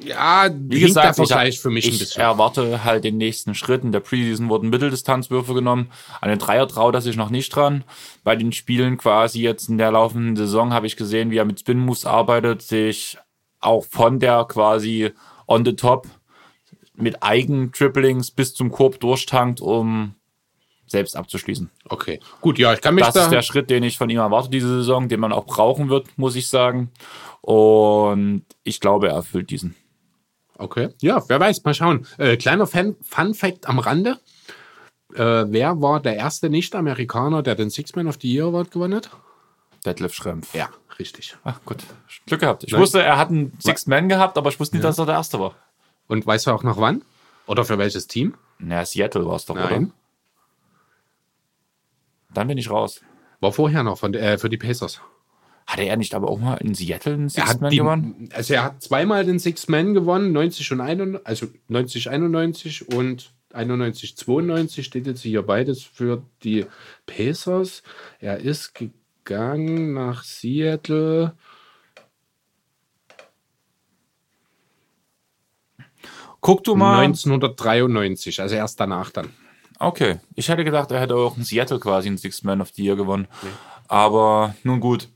[0.00, 2.22] ja, wie gesagt, der Vergleich ich, für mich ich ein bisschen.
[2.22, 3.82] erwarte halt den nächsten Schritt.
[3.82, 5.90] In der Preseason wurden Mitteldistanzwürfe genommen.
[6.20, 7.84] An den Dreier traut er sich noch nicht dran.
[8.24, 11.60] Bei den Spielen quasi jetzt in der laufenden Saison habe ich gesehen, wie er mit
[11.60, 13.18] Spin Moves arbeitet, sich
[13.60, 15.10] auch von der quasi
[15.46, 16.06] on the top
[16.94, 20.14] mit Eigen-Triplings bis zum Korb durchtankt, um
[20.86, 21.70] selbst abzuschließen.
[21.88, 24.18] Okay, gut, ja, ich kann mich Das da ist der Schritt, den ich von ihm
[24.18, 26.90] erwarte diese Saison, den man auch brauchen wird, muss ich sagen.
[27.40, 29.74] Und ich glaube, er erfüllt diesen.
[30.58, 30.90] Okay.
[31.00, 32.06] Ja, wer weiß, mal schauen.
[32.18, 34.18] Äh, kleiner Fan Fun Fact am Rande.
[35.14, 39.10] Äh, wer war der erste Nicht-Amerikaner, der den Six-Man of the Year Award gewonnen hat?
[39.86, 40.52] Detlef Schrempf.
[40.54, 40.68] Ja,
[40.98, 41.36] richtig.
[41.44, 41.78] Ach gut,
[42.26, 42.64] Glück gehabt.
[42.64, 42.80] Ich Nein.
[42.80, 44.90] wusste, er hat einen Six-Man gehabt, aber ich wusste nicht, ja.
[44.90, 45.54] dass er der Erste war.
[46.08, 47.02] Und weißt du auch noch wann?
[47.46, 48.34] Oder für welches Team?
[48.58, 49.84] Na, Seattle war es doch, Nein.
[49.84, 49.92] oder?
[52.34, 53.00] Dann bin ich raus.
[53.40, 55.00] War vorher noch von, äh, für die Pacers.
[55.68, 58.30] Hatte er nicht aber auch mal in Seattle einen Sixth hat, Man die, gewonnen?
[58.32, 63.32] also er hat zweimal den Six Man gewonnen, 90 und 91, also 90, 91 und
[63.52, 66.64] 91, 92 steht jetzt hier beides für die
[67.04, 67.82] Pacers.
[68.18, 71.34] Er ist gegangen nach Seattle.
[76.40, 77.04] Guck du mal.
[77.04, 79.34] 1993, also erst danach dann.
[79.78, 80.18] Okay.
[80.34, 82.96] Ich hätte gedacht, er hätte auch in Seattle quasi einen Sixth Man of the Year
[82.96, 83.28] gewonnen.
[83.86, 85.10] Aber nun gut.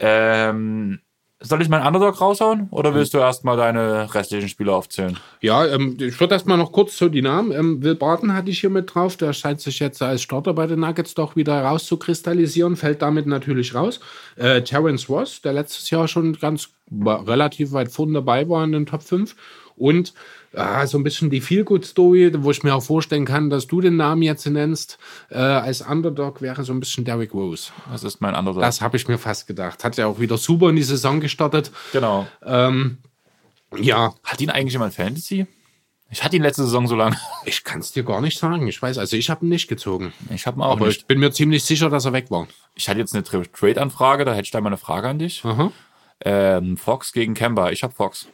[0.00, 0.98] Ähm,
[1.42, 2.68] soll ich meinen Underdog raushauen?
[2.70, 5.16] Oder willst du erstmal deine restlichen Spieler aufzählen?
[5.40, 7.52] Ja, ähm, ich würde erstmal noch kurz so die Namen.
[7.52, 9.16] Ähm, Will Barton hatte ich hier mit drauf.
[9.16, 13.74] Der scheint sich jetzt als Starter bei den Nuggets doch wieder rauszukristallisieren, fällt damit natürlich
[13.74, 14.00] raus.
[14.36, 16.70] Äh, Terrence Ross, der letztes Jahr schon ganz
[17.04, 19.34] relativ weit vorne dabei war in den Top 5.
[19.76, 20.12] Und
[20.54, 23.96] ah, so ein bisschen die Feel-Good-Story, wo ich mir auch vorstellen kann, dass du den
[23.96, 24.98] Namen jetzt nennst,
[25.30, 27.70] äh, als Underdog wäre so ein bisschen Derrick Rose.
[27.90, 28.62] Das ist mein Underdog.
[28.62, 29.84] Das habe ich mir fast gedacht.
[29.84, 31.70] Hat ja auch wieder super in die Saison gestartet.
[31.92, 32.26] genau.
[32.44, 32.98] Ähm,
[33.76, 35.46] ja, Hat ihn eigentlich jemand Fantasy?
[36.12, 37.16] Ich hatte ihn letzte Saison so lange.
[37.44, 38.66] Ich kann es dir gar nicht sagen.
[38.66, 40.12] Ich weiß, also ich habe ihn nicht gezogen.
[40.34, 40.98] Ich habe ihn auch Aber nicht.
[41.02, 42.48] ich bin mir ziemlich sicher, dass er weg war.
[42.74, 45.44] Ich hatte jetzt eine Tra- Trade-Anfrage, da hätte ich da mal eine Frage an dich.
[46.24, 47.70] Ähm, Fox gegen Kemba.
[47.70, 48.26] Ich habe Fox.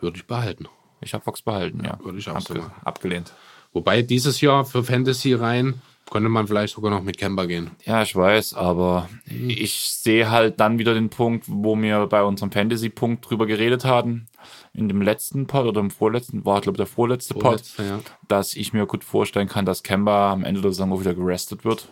[0.00, 0.68] Würde ich behalten.
[1.06, 1.98] Ich habe Fox behalten, ja.
[2.02, 2.72] würde ich auch so machen.
[2.84, 3.32] Abgelehnt.
[3.72, 5.80] Wobei dieses Jahr für Fantasy rein
[6.10, 7.70] könnte man vielleicht sogar noch mit Kemba gehen.
[7.84, 12.52] Ja, ich weiß, aber ich sehe halt dann wieder den Punkt, wo wir bei unserem
[12.52, 14.26] Fantasy-Punkt drüber geredet hatten,
[14.72, 18.00] in dem letzten Pod oder im vorletzten, war glaube der vorletzte Pod, Vorletzter, ja.
[18.28, 21.88] dass ich mir gut vorstellen kann, dass Kemba am Ende der Saison wieder gerestet wird,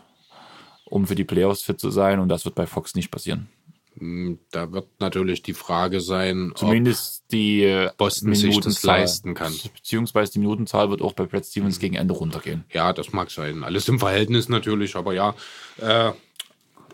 [0.85, 3.49] um für die Playoffs fit zu sein und das wird bei Fox nicht passieren.
[3.96, 9.54] Da wird natürlich die Frage sein, ob Zumindest die äh, Boston sich das leisten kann.
[9.76, 12.64] Beziehungsweise die Minutenzahl wird auch bei Brad Stevens gegen Ende runtergehen.
[12.72, 13.62] Ja, das mag sein.
[13.62, 15.34] Alles im Verhältnis natürlich, aber ja.
[15.78, 16.12] Äh,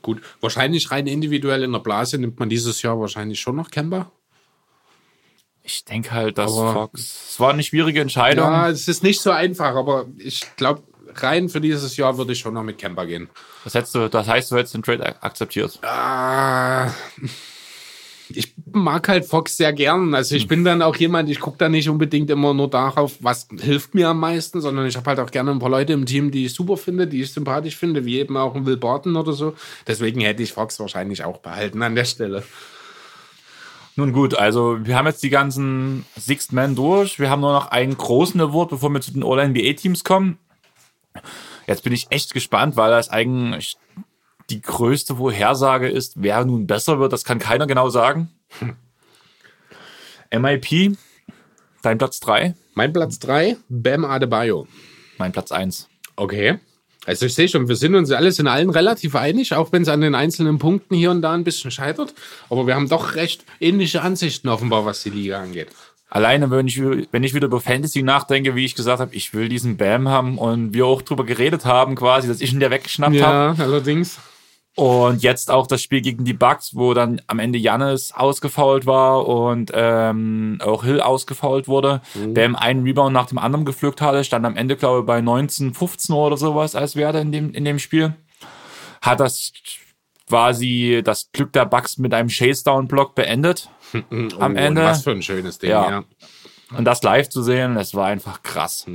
[0.02, 4.12] gut, wahrscheinlich rein individuell in der Blase nimmt man dieses Jahr wahrscheinlich schon noch Kemba.
[5.62, 7.28] Ich denke halt, dass Aber- Fox.
[7.30, 8.44] Es war eine schwierige Entscheidung.
[8.44, 10.82] Ja, es ist nicht so einfach, aber ich glaube,
[11.16, 13.28] rein für dieses Jahr würde ich schon noch mit Kemba gehen.
[13.64, 15.78] Das, hättest du, das heißt, du hättest den Trade ak- akzeptiert.
[15.82, 16.90] Ah,
[18.32, 20.14] ich mag halt Fox sehr gern.
[20.14, 23.48] Also ich bin dann auch jemand, ich gucke da nicht unbedingt immer nur darauf, was
[23.60, 26.30] hilft mir am meisten, sondern ich habe halt auch gerne ein paar Leute im Team,
[26.30, 29.32] die ich super finde, die ich sympathisch finde, wie eben auch ein Will Barton oder
[29.32, 29.54] so.
[29.88, 32.44] Deswegen hätte ich Fox wahrscheinlich auch behalten an der Stelle.
[33.96, 37.18] Nun gut, also wir haben jetzt die ganzen Sixth Men durch.
[37.18, 40.38] Wir haben nur noch einen großen Award, bevor wir zu den All-NBA-Teams kommen.
[41.66, 43.76] Jetzt bin ich echt gespannt, weil das eigentlich
[44.50, 47.12] die größte Vorhersage ist, wer nun besser wird.
[47.12, 48.30] Das kann keiner genau sagen.
[50.32, 50.96] MIP,
[51.82, 54.66] dein Platz 3, Mein Platz 3, Bam Adebayo.
[55.18, 55.88] mein Platz 1.
[56.16, 56.58] Okay.
[57.06, 59.88] Also ich sehe schon, wir sind uns alles in allen relativ einig, auch wenn es
[59.88, 62.14] an den einzelnen Punkten hier und da ein bisschen scheitert.
[62.50, 65.68] Aber wir haben doch recht ähnliche Ansichten offenbar, was die Liga angeht.
[66.10, 66.82] Alleine, wenn ich,
[67.12, 70.38] wenn ich wieder über Fantasy nachdenke, wie ich gesagt habe, ich will diesen Bam haben
[70.38, 73.56] und wir auch drüber geredet haben, quasi, dass ich ihn der weggeschnappt habe.
[73.56, 74.18] Ja, allerdings.
[74.74, 79.26] Und jetzt auch das Spiel gegen die Bucks, wo dann am Ende Jannis ausgefault war
[79.26, 84.46] und ähm, auch Hill ausgefault wurde, Bam einen Rebound nach dem anderen gepflückt hatte, stand
[84.46, 87.78] am Ende, glaube ich, bei 19, 15 oder sowas als Werte in dem, in dem
[87.78, 88.14] Spiel.
[89.02, 89.52] Hat das
[90.30, 93.68] quasi das Glück der Bucks mit einem Chase-Down-Block beendet.
[94.10, 94.82] Am Oh, Ende.
[94.84, 95.90] Was für ein schönes Ding, Ja.
[95.90, 96.04] ja.
[96.78, 98.86] Und das live zu sehen, das war einfach krass.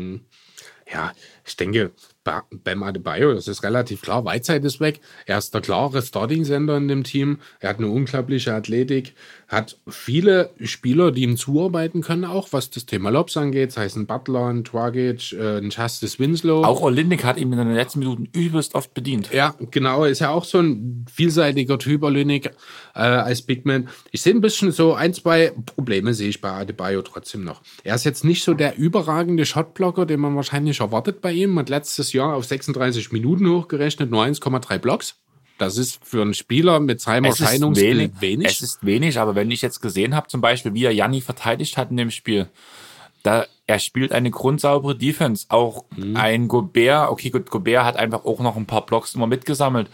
[0.91, 1.12] Ja,
[1.45, 1.91] ich denke,
[2.24, 4.24] Ba- Bam Adebayo, das ist relativ klar.
[4.24, 5.02] Whiteside ist weg.
[5.26, 7.40] Er ist der klare Starting-Sender in dem Team.
[7.60, 9.14] Er hat eine unglaubliche Athletik.
[9.56, 13.72] Hat viele Spieler, die ihm zuarbeiten können, auch was das Thema Lobs angeht.
[13.72, 16.65] Sei es ein Butler, ein Dragic, äh, ein Justice Winslow.
[16.65, 19.32] Auch Olindik hat ihn in den letzten Minuten übelst oft bedient.
[19.32, 20.03] Ja, genau.
[20.03, 22.48] Ist ja auch so ein vielseitiger Typ, Olynyk,
[22.95, 23.88] äh, als Big Man.
[24.11, 27.61] Ich sehe ein bisschen so ein, zwei Probleme sehe ich bei Adebayo trotzdem noch.
[27.86, 31.57] Er ist jetzt nicht so der überragende Shotblocker, den man wahrscheinlich erwartet bei ihm.
[31.57, 35.15] Hat letztes Jahr auf 36 Minuten hochgerechnet, nur 1,3 Blocks.
[35.57, 38.48] Das ist für einen Spieler mit seinem Es Erscheinungsbild wenig, wenig.
[38.48, 41.77] Es ist wenig, aber wenn ich jetzt gesehen habe, zum Beispiel, wie er Janni verteidigt
[41.77, 42.48] hat in dem Spiel,
[43.23, 45.45] da er spielt eine grundsaubere Defense.
[45.49, 46.15] Auch Mhm.
[46.18, 49.88] ein Gobert, okay, gut, Gobert hat einfach auch noch ein paar Blocks immer mitgesammelt.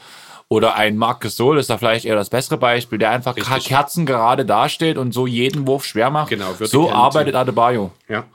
[0.50, 3.66] Oder ein Marc Gasol ist da vielleicht eher das bessere Beispiel, der einfach Richtig.
[3.68, 6.28] Kerzen gerade dasteht und so jeden Wurf schwer macht.
[6.30, 7.92] Genau, so arbeitet Adebayo.
[8.10, 8.26] Ja,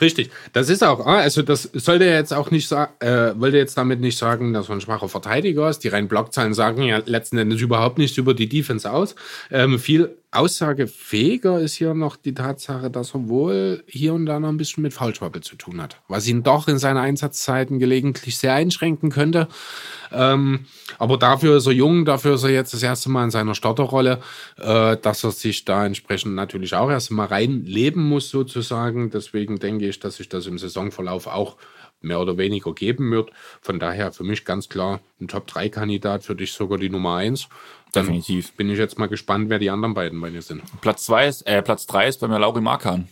[0.00, 0.30] richtig.
[0.52, 4.00] Das ist auch, ah, also das sollte jetzt auch nicht sagen, äh, wollte jetzt damit
[4.00, 5.80] nicht sagen, dass man ein schwacher Verteidiger ist.
[5.80, 9.14] Die reinen Blockzahlen sagen ja letzten Endes überhaupt nichts über die Defense aus.
[9.50, 14.48] Ähm, viel aussagefähiger ist hier noch die Tatsache, dass er wohl hier und da noch
[14.48, 18.54] ein bisschen mit Foulschwabbel zu tun hat, was ihn doch in seinen Einsatzzeiten gelegentlich sehr
[18.54, 19.48] einschränken könnte.
[20.12, 20.66] Ähm,
[20.98, 24.20] aber dafür ist er jung, dafür ist er jetzt das erste Mal in seiner Starterrolle,
[24.58, 29.10] äh, dass er sich da entsprechend natürlich auch erst mal reinleben muss sozusagen.
[29.10, 31.56] Deswegen denke ich, dass sich das im Saisonverlauf auch
[32.00, 33.30] mehr oder weniger geben wird.
[33.60, 37.48] Von daher für mich ganz klar ein Top-3-Kandidat, für dich sogar die Nummer 1.
[37.96, 38.52] Dann Definitiv.
[38.52, 40.62] bin ich jetzt mal gespannt, wer die anderen beiden bei dir sind.
[40.82, 43.08] Platz zwei ist, äh, Platz drei ist bei mir Lauri Markan.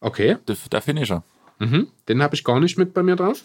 [0.00, 1.22] Okay, Der, der Finisher.
[1.58, 1.88] mhm.
[2.08, 3.42] den habe ich gar nicht mit bei mir drauf.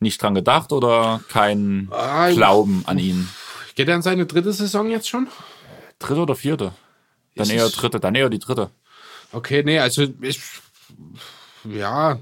[0.00, 3.28] Nicht dran gedacht oder kein Ah, Glauben an ihn?
[3.74, 5.26] Geht er in seine dritte Saison jetzt schon?
[5.98, 6.72] Dritte oder vierte?
[7.34, 8.70] Dann Ist eher dritte, dann eher die dritte.
[9.32, 10.40] Okay, nee, also ich,
[11.64, 12.18] ja,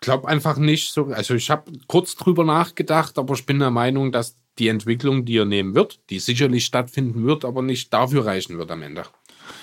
[0.00, 1.06] glaube einfach nicht so.
[1.06, 5.38] Also ich habe kurz drüber nachgedacht, aber ich bin der Meinung, dass die Entwicklung, die
[5.38, 9.04] er nehmen wird, die sicherlich stattfinden wird, aber nicht dafür reichen wird am Ende.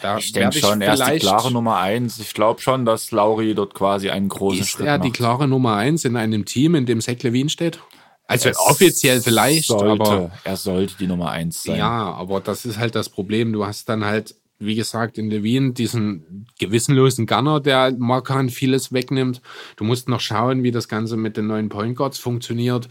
[0.02, 2.20] Da Ich denke schon, er ist die klare Nummer eins.
[2.20, 5.18] Ich glaube schon, dass Lauri dort quasi einen großen Ist Schritt er die macht.
[5.18, 7.80] klare Nummer eins in einem Team, in dem Zach Levine steht?
[8.28, 11.78] Also offiziell vielleicht, sollte, aber er sollte die Nummer eins sein.
[11.78, 13.54] Ja, aber das ist halt das Problem.
[13.54, 19.42] Du hast dann halt, wie gesagt, in Levine diesen gewissenlosen Gunner, der Markan vieles wegnimmt.
[19.78, 22.90] Du musst noch schauen, wie das Ganze mit den neuen Point Guards funktioniert.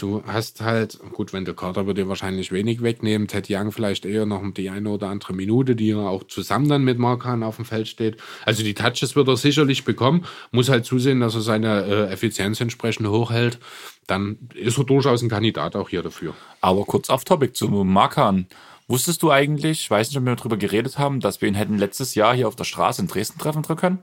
[0.00, 4.24] Du hast halt, gut, Wendell Carter würde dir wahrscheinlich wenig wegnehmen, Ted Young vielleicht eher
[4.24, 7.66] noch die eine oder andere Minute, die er auch zusammen dann mit Markan auf dem
[7.66, 8.16] Feld steht.
[8.46, 12.62] Also die Touches wird er sicherlich bekommen, muss halt zusehen, dass er seine äh, Effizienz
[12.62, 13.58] entsprechend hochhält.
[14.06, 16.32] Dann ist er durchaus ein Kandidat auch hier dafür.
[16.62, 18.46] Aber kurz auf Topic zu Markan.
[18.88, 21.76] Wusstest du eigentlich, ich weiß nicht, ob wir darüber geredet haben, dass wir ihn hätten
[21.76, 23.98] letztes Jahr hier auf der Straße in Dresden treffen können?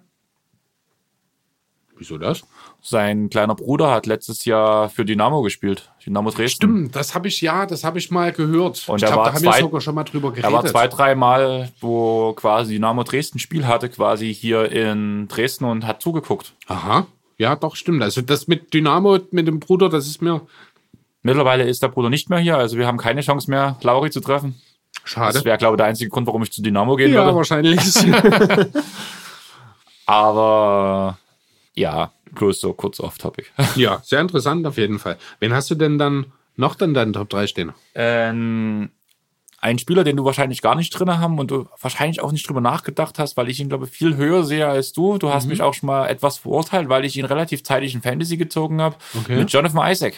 [1.98, 2.44] Wieso das?
[2.82, 5.91] Sein kleiner Bruder hat letztes Jahr für Dynamo gespielt.
[6.06, 6.56] Dynamo Dresden.
[6.56, 8.88] Stimmt, das habe ich ja, das habe ich mal gehört.
[8.88, 10.49] Und ich glaube, da haben wir zwei- sogar schon mal drüber geredet.
[10.49, 15.66] Er war zwei, drei Mal, wo quasi Dynamo Dresden Spiel hatte, quasi hier in Dresden
[15.66, 16.54] und hat zugeguckt.
[16.68, 18.02] Aha, ja, doch, stimmt.
[18.04, 20.41] Also das mit Dynamo, mit dem Bruder, das ist mir
[21.24, 24.22] Mittlerweile ist der Bruder nicht mehr hier, also wir haben keine Chance mehr, Lauri zu
[24.22, 24.56] treffen.
[25.04, 25.34] schade.
[25.34, 27.36] Das wäre, glaube ich, der einzige Grund, warum ich zu Dynamo gehen ja, würde.
[27.36, 27.82] wahrscheinlich.
[30.06, 31.18] Aber
[31.78, 33.48] ja, bloß so kurz off-topic.
[33.76, 35.18] ja, sehr interessant auf jeden Fall.
[35.40, 36.26] Wen hast du denn dann
[36.56, 37.72] noch dann deinen Top 3 stehen?
[37.95, 38.90] ähm,
[39.60, 42.62] ein Spieler, den du wahrscheinlich gar nicht drin haben und du wahrscheinlich auch nicht drüber
[42.62, 45.18] nachgedacht hast, weil ich ihn, glaube ich, viel höher sehe als du.
[45.18, 45.49] Du hast Mhm.
[45.49, 48.98] mich auch schon mal etwas verurteilt, weil ich ihn relativ zeitig in Fantasy gezogen habe.
[49.20, 49.36] Okay.
[49.36, 50.14] Mit Jonathan Isaac.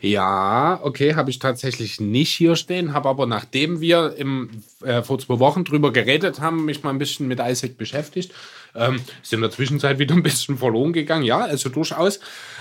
[0.00, 5.18] Ja, okay, habe ich tatsächlich nicht hier stehen, habe aber nachdem wir im, äh, vor
[5.18, 8.32] zwei Wochen drüber geredet haben, mich mal ein bisschen mit Isaac beschäftigt.
[8.74, 12.20] Ähm, ist in der Zwischenzeit wieder ein bisschen verloren gegangen, ja, also durchaus.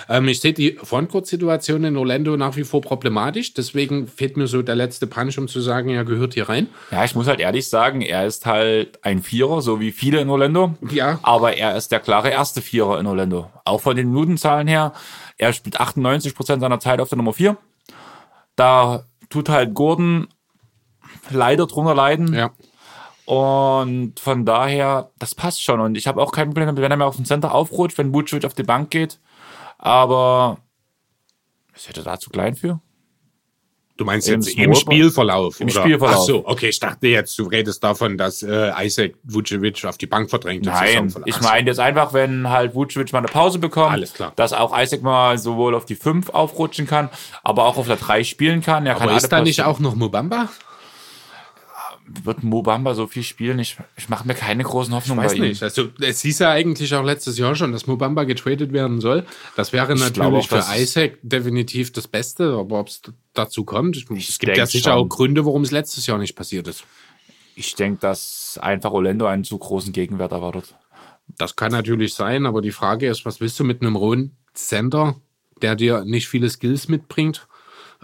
[0.10, 4.62] Ähm, ich sehe die Frontcourt-Situation in Orlando nach wie vor problematisch, deswegen fehlt mir so
[4.62, 6.68] der letzte Punch, um zu sagen, er gehört hier rein.
[6.92, 10.30] Ja, ich muss halt ehrlich sagen, er ist halt ein Vierer, so wie viele in
[10.30, 10.74] Orlando.
[10.92, 11.20] Ja.
[11.22, 13.50] Aber er ist der klare erste Vierer in Orlando.
[13.64, 14.94] Auch von den Minutenzahlen her.
[15.40, 17.58] Er spielt 98 Prozent seiner Zeit auf der Nummer 4.
[18.56, 20.28] Da tut halt Gordon
[21.32, 22.34] leider drunter leiden.
[22.34, 22.52] Ja.
[23.26, 25.80] Und von daher, das passt schon.
[25.80, 28.14] Und ich habe auch kein Problem damit, wenn er mir auf dem Center aufrutscht, wenn
[28.14, 29.20] Vucevic auf die Bank geht.
[29.78, 30.58] Aber
[31.74, 32.82] ist er da zu klein für?
[34.00, 34.74] Du meinst Im jetzt im?
[34.76, 35.60] Spielverlauf?
[35.60, 35.82] Im oder?
[35.82, 36.20] Spielverlauf.
[36.22, 40.08] Ach so, okay, ich dachte jetzt, du redest davon, dass äh, Isaac Vucevic auf die
[40.08, 40.66] Bank verdrängt.
[40.66, 44.32] im Nein, ich meine jetzt einfach, wenn halt Vucevic mal eine Pause bekommt, Alles klar.
[44.38, 47.10] dass auch Isaac mal sowohl auf die 5 aufrutschen kann,
[47.44, 48.86] aber auch auf der 3 spielen kann.
[48.86, 50.48] Er kann Aber alle ist da nicht auch noch Mobamba?
[52.24, 53.60] Wird Mobamba so viel spielen?
[53.60, 55.44] Ich, ich mache mir keine großen Hoffnungen Weiß bei ihm.
[55.44, 55.62] nicht.
[55.62, 59.26] Also es hieß ja eigentlich auch letztes Jahr schon, dass Mobamba getradet werden soll.
[59.56, 63.02] Das wäre glaube natürlich auch, für Isaac definitiv das Beste, aber ob es
[63.34, 65.00] dazu kommt, es gibt ja sicher schon.
[65.00, 66.84] auch Gründe, warum es letztes Jahr nicht passiert ist.
[67.56, 70.76] Ich denke, dass einfach Orlando einen zu großen Gegenwert erwartet.
[71.38, 75.16] Das kann natürlich sein, aber die Frage ist, was willst du mit einem rohen Center,
[75.62, 77.48] der dir nicht viele Skills mitbringt?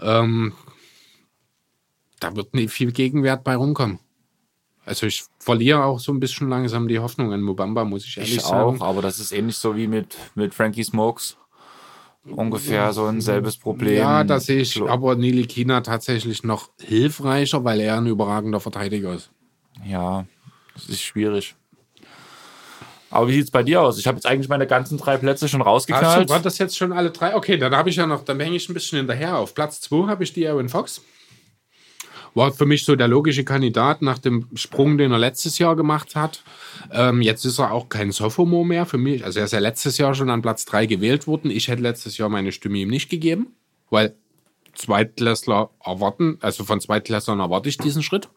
[0.00, 0.52] Ähm,
[2.20, 3.98] da wird nicht viel Gegenwert bei rumkommen.
[4.84, 8.36] Also ich verliere auch so ein bisschen langsam die Hoffnung an Mobamba, muss ich ehrlich
[8.36, 8.80] Ich sagen.
[8.80, 11.36] auch, aber das ist ähnlich so wie mit, mit Frankie Smokes.
[12.24, 13.98] Ungefähr so ein selbes Problem.
[13.98, 19.14] Ja, da sehe ich aber Nili Kina tatsächlich noch hilfreicher, weil er ein überragender Verteidiger
[19.14, 19.30] ist.
[19.84, 20.26] Ja,
[20.74, 21.54] das ist schwierig.
[23.10, 23.98] Aber wie sieht's bei dir aus?
[23.98, 26.18] Ich habe jetzt eigentlich meine ganzen drei Plätze schon rausgeknallt.
[26.18, 27.36] Also, war das jetzt schon alle drei?
[27.36, 29.38] Okay, dann habe ich ja noch, dann hänge ich ein bisschen hinterher.
[29.38, 31.02] Auf Platz 2 habe ich die Aaron Fox.
[32.36, 36.14] War für mich so der logische Kandidat nach dem Sprung, den er letztes Jahr gemacht
[36.14, 36.42] hat.
[36.92, 39.24] Ähm, jetzt ist er auch kein Sophomore mehr für mich.
[39.24, 41.50] Also er ist ja letztes Jahr schon an Platz 3 gewählt worden.
[41.50, 43.56] Ich hätte letztes Jahr meine Stimme ihm nicht gegeben,
[43.88, 44.14] weil
[44.74, 48.28] Zweitklässler erwarten, also von Zweitklässlern erwarte ich diesen Schritt.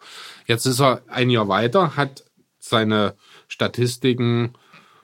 [0.47, 2.23] Jetzt ist er ein Jahr weiter, hat
[2.57, 3.15] seine
[3.49, 4.53] Statistiken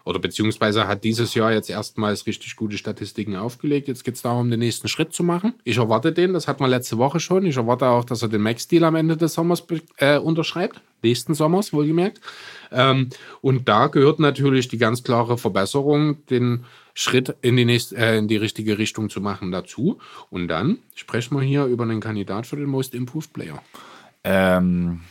[0.05, 3.87] oder beziehungsweise hat dieses Jahr jetzt erstmals richtig gute Statistiken aufgelegt.
[3.87, 5.55] Jetzt geht es darum, den nächsten Schritt zu machen.
[5.63, 7.43] Ich erwarte den, das hatten wir letzte Woche schon.
[7.45, 9.65] Ich erwarte auch, dass er den Max-Deal am Ende des Sommers
[9.97, 10.79] äh, unterschreibt.
[11.01, 12.21] Nächsten Sommers, wohlgemerkt.
[12.71, 13.09] Ähm,
[13.41, 18.27] und da gehört natürlich die ganz klare Verbesserung, den Schritt in die, nächste, äh, in
[18.27, 19.97] die richtige Richtung zu machen dazu.
[20.29, 23.59] Und dann sprechen wir hier über einen Kandidat für den Most Improved Player.
[24.23, 25.01] Ähm,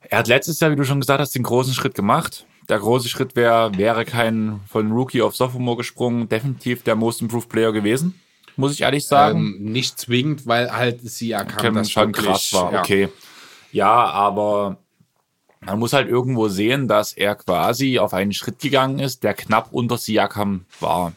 [0.00, 3.08] er hat letztes Jahr, wie du schon gesagt hast, den großen Schritt gemacht der große
[3.08, 8.20] Schritt wäre, wäre kein von Rookie auf Sophomore gesprungen, definitiv der Most Improved Player gewesen,
[8.56, 9.56] muss ich ehrlich sagen.
[9.58, 12.72] Ähm, nicht zwingend, weil halt sie erkannt, dass schon krass war.
[12.72, 12.80] Ja.
[12.80, 13.08] Okay.
[13.72, 14.78] Ja, aber
[15.60, 19.72] man muss halt irgendwo sehen, dass er quasi auf einen Schritt gegangen ist, der knapp
[19.72, 21.12] unter Siakam war.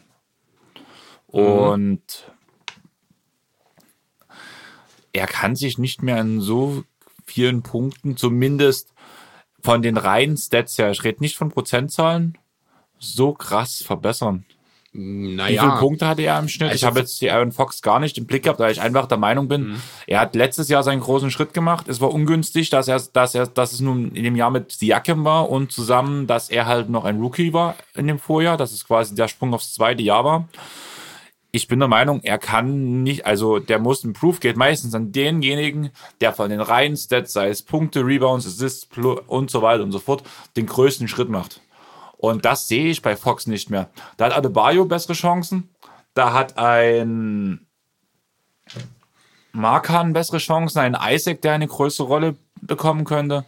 [1.26, 2.02] Und mhm.
[5.12, 6.84] er kann sich nicht mehr in so
[7.24, 8.91] vielen Punkten, zumindest
[9.62, 12.38] von den reinen Stats her, ich rede nicht von Prozentzahlen,
[12.98, 14.44] so krass verbessern.
[14.94, 15.62] Naja.
[15.62, 16.68] Wie viele Punkte hatte er im Schnitt?
[16.68, 19.06] Also ich habe jetzt die Aaron Fox gar nicht im Blick gehabt, weil ich einfach
[19.06, 19.82] der Meinung bin, mhm.
[20.06, 21.88] er hat letztes Jahr seinen großen Schritt gemacht.
[21.88, 25.24] Es war ungünstig, dass er, dass er, dass es nun in dem Jahr mit Siakam
[25.24, 28.86] war und zusammen, dass er halt noch ein Rookie war in dem Vorjahr, dass es
[28.86, 30.48] quasi der Sprung aufs zweite Jahr war
[31.54, 35.90] ich bin der Meinung, er kann nicht, also der Most Improve geht meistens an denjenigen,
[36.22, 38.88] der von den reinen Stats, sei es Punkte, Rebounds, Assists
[39.26, 40.22] und so weiter und so fort,
[40.56, 41.60] den größten Schritt macht.
[42.16, 43.90] Und das sehe ich bei Fox nicht mehr.
[44.16, 45.68] Da hat Adebayo bessere Chancen.
[46.14, 47.66] Da hat ein
[49.52, 53.44] Markan bessere Chancen, ein Isaac, der eine größere Rolle bekommen könnte.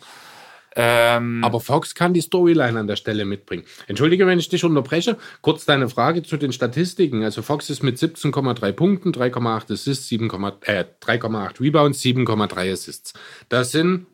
[0.76, 3.64] Ähm, Aber Fox kann die Storyline an der Stelle mitbringen.
[3.86, 5.16] Entschuldige, wenn ich dich unterbreche.
[5.40, 7.22] Kurz deine Frage zu den Statistiken.
[7.22, 10.28] Also Fox ist mit 17,3 Punkten, 3,8 Assists, 7,
[10.62, 13.14] äh, 3,8 Rebounds, 7,3 Assists.
[13.48, 14.06] Das sind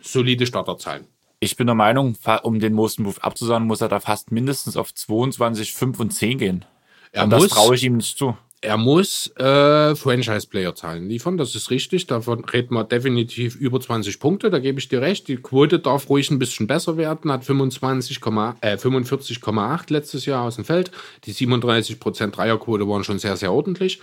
[0.00, 1.06] solide Starterzahlen.
[1.40, 4.94] Ich bin der Meinung, um den Most Move abzusagen, muss er da fast mindestens auf
[4.94, 6.64] 22, 5 und 10 gehen.
[7.10, 11.70] Er und das traue ich ihm nicht zu er muss äh, Franchise-Player-Zahlen liefern, das ist
[11.70, 12.06] richtig.
[12.06, 15.26] Davon reden wir definitiv über 20 Punkte, da gebe ich dir recht.
[15.26, 18.18] Die Quote darf ruhig ein bisschen besser werden, hat 25,
[18.60, 20.92] äh, 45,8 letztes Jahr aus dem Feld.
[21.24, 24.00] Die 37% Dreierquote waren schon sehr, sehr ordentlich.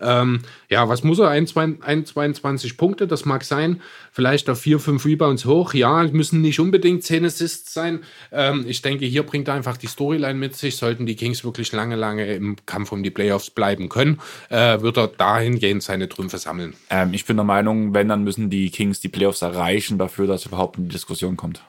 [0.00, 1.30] Ähm, ja, was muss er?
[1.30, 3.80] 1,22 Punkte, das mag sein.
[4.12, 5.74] Vielleicht auf 4, 5 Rebounds hoch.
[5.74, 8.00] Ja, müssen nicht unbedingt 10 Assists sein.
[8.32, 10.76] Ähm, ich denke, hier bringt er einfach die Storyline mit sich.
[10.76, 14.20] Sollten die Kings wirklich lange, lange im Kampf um die Playoffs bleiben können,
[14.50, 16.74] äh, wird er dahingehend seine Trümpfe sammeln.
[16.90, 20.46] Ähm, ich bin der Meinung, wenn, dann müssen die Kings die Playoffs erreichen, dafür, dass
[20.46, 21.62] überhaupt in die Diskussion kommt.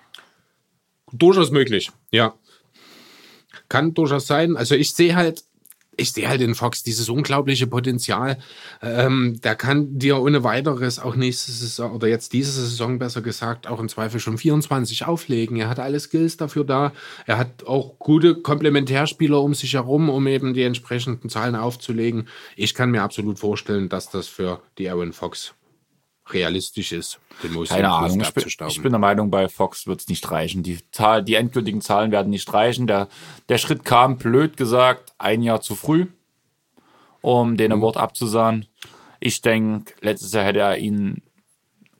[1.11, 2.33] Durchaus möglich, ja.
[3.69, 4.57] Kann durchaus sein.
[4.57, 5.43] Also ich sehe halt
[5.97, 8.37] ich sehe halt in Fox dieses unglaubliche Potenzial.
[8.81, 13.67] Ähm, der kann dir ohne weiteres auch nächste Saison oder jetzt diese Saison besser gesagt
[13.67, 15.57] auch im Zweifel schon 24 auflegen.
[15.57, 16.93] Er hat alle Skills dafür da.
[17.25, 22.27] Er hat auch gute Komplementärspieler um sich herum, um eben die entsprechenden Zahlen aufzulegen.
[22.55, 25.55] Ich kann mir absolut vorstellen, dass das für die Aaron Fox
[26.33, 27.19] realistisch ist,
[27.67, 28.21] Keine Ahnung.
[28.21, 30.63] Ich bin, ich bin der Meinung, bei Fox wird es nicht reichen.
[30.63, 32.87] Die, Zahl, die endgültigen Zahlen werden nicht reichen.
[32.87, 33.07] Der,
[33.49, 36.07] der Schritt kam, blöd gesagt, ein Jahr zu früh,
[37.21, 37.79] um den mhm.
[37.79, 38.65] Award abzusahen.
[39.19, 41.21] Ich denke, letztes Jahr hätte er ihn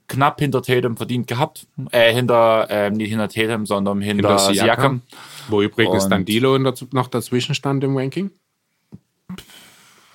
[0.07, 1.67] knapp hinter Tatum verdient gehabt.
[1.91, 4.65] Äh, hinter, äh, nicht hinter Tatum, sondern hinter, hinter Siakam.
[4.65, 5.01] Siakam.
[5.49, 8.31] Wo übrigens Und dann Dilo noch dazwischen stand im Ranking.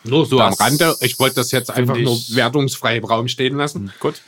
[0.05, 0.97] Nur so das am Rande.
[1.01, 3.81] Ich wollte das jetzt einfach nur wertungsfrei im Raum stehen lassen.
[3.81, 4.21] Hm, gut.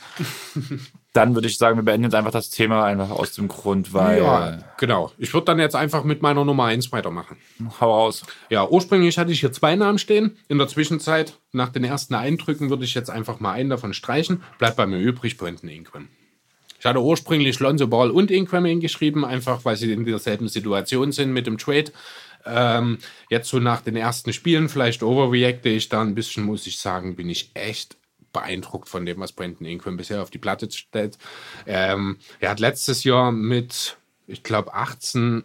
[1.15, 4.21] dann würde ich sagen, wir beenden jetzt einfach das Thema einfach aus dem Grund, weil.
[4.21, 5.11] Ja, genau.
[5.17, 7.37] Ich würde dann jetzt einfach mit meiner Nummer 1 weitermachen.
[7.79, 8.23] Hau raus.
[8.49, 10.37] Ja, ursprünglich hatte ich hier zwei Namen stehen.
[10.49, 14.43] In der Zwischenzeit, nach den ersten Eindrücken, würde ich jetzt einfach mal einen davon streichen.
[14.59, 16.09] Bleibt bei mir übrig, Brandon Ingram.
[16.79, 21.31] Ich hatte ursprünglich Lonzo Ball und Ingram hingeschrieben, einfach weil sie in derselben Situation sind
[21.31, 21.91] mit dem Trade.
[22.45, 22.99] Ähm,
[23.29, 27.15] jetzt so nach den ersten Spielen, vielleicht overreacte ich da ein bisschen, muss ich sagen,
[27.15, 27.97] bin ich echt
[28.33, 31.17] beeindruckt von dem, was Brandon Ingram bisher auf die Platte stellt.
[31.65, 33.97] Ähm, er hat letztes Jahr mit,
[34.27, 35.43] ich glaube, 18,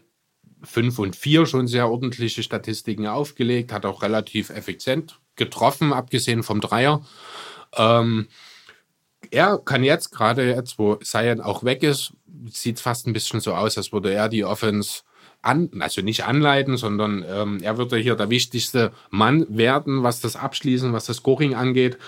[0.63, 6.61] 5 und 4 schon sehr ordentliche Statistiken aufgelegt, hat auch relativ effizient getroffen, abgesehen vom
[6.61, 7.03] Dreier.
[7.77, 8.29] Ähm,
[9.31, 12.13] er kann jetzt, gerade jetzt, wo Zion auch weg ist,
[12.47, 15.03] sieht fast ein bisschen so aus, als würde er die Offense
[15.43, 20.21] an, also nicht anleiten, sondern ähm, er wird ja hier der wichtigste Mann werden, was
[20.21, 21.99] das Abschließen, was das Scoring angeht.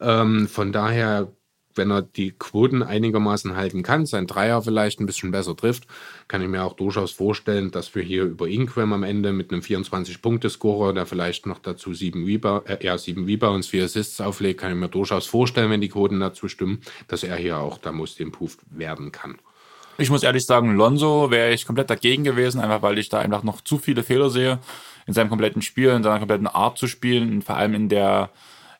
[0.00, 1.32] Ähm, von daher,
[1.74, 5.86] wenn er die Quoten einigermaßen halten kann, sein Dreier vielleicht ein bisschen besser trifft,
[6.28, 9.62] kann ich mir auch durchaus vorstellen, dass wir hier über Inquem am Ende mit einem
[9.62, 14.72] 24-Punkte-Scorer, der vielleicht noch dazu sieben, Reba äh, ja, sieben Rebounds, vier Assists auflegt, kann
[14.72, 18.20] ich mir durchaus vorstellen, wenn die Quoten dazu stimmen, dass er hier auch da muss
[18.20, 19.38] improved werden kann.
[19.98, 23.42] Ich muss ehrlich sagen, Lonzo wäre ich komplett dagegen gewesen, einfach weil ich da einfach
[23.42, 24.58] noch zu viele Fehler sehe
[25.06, 28.30] in seinem kompletten Spiel, in seiner kompletten Art zu spielen, und vor allem in der,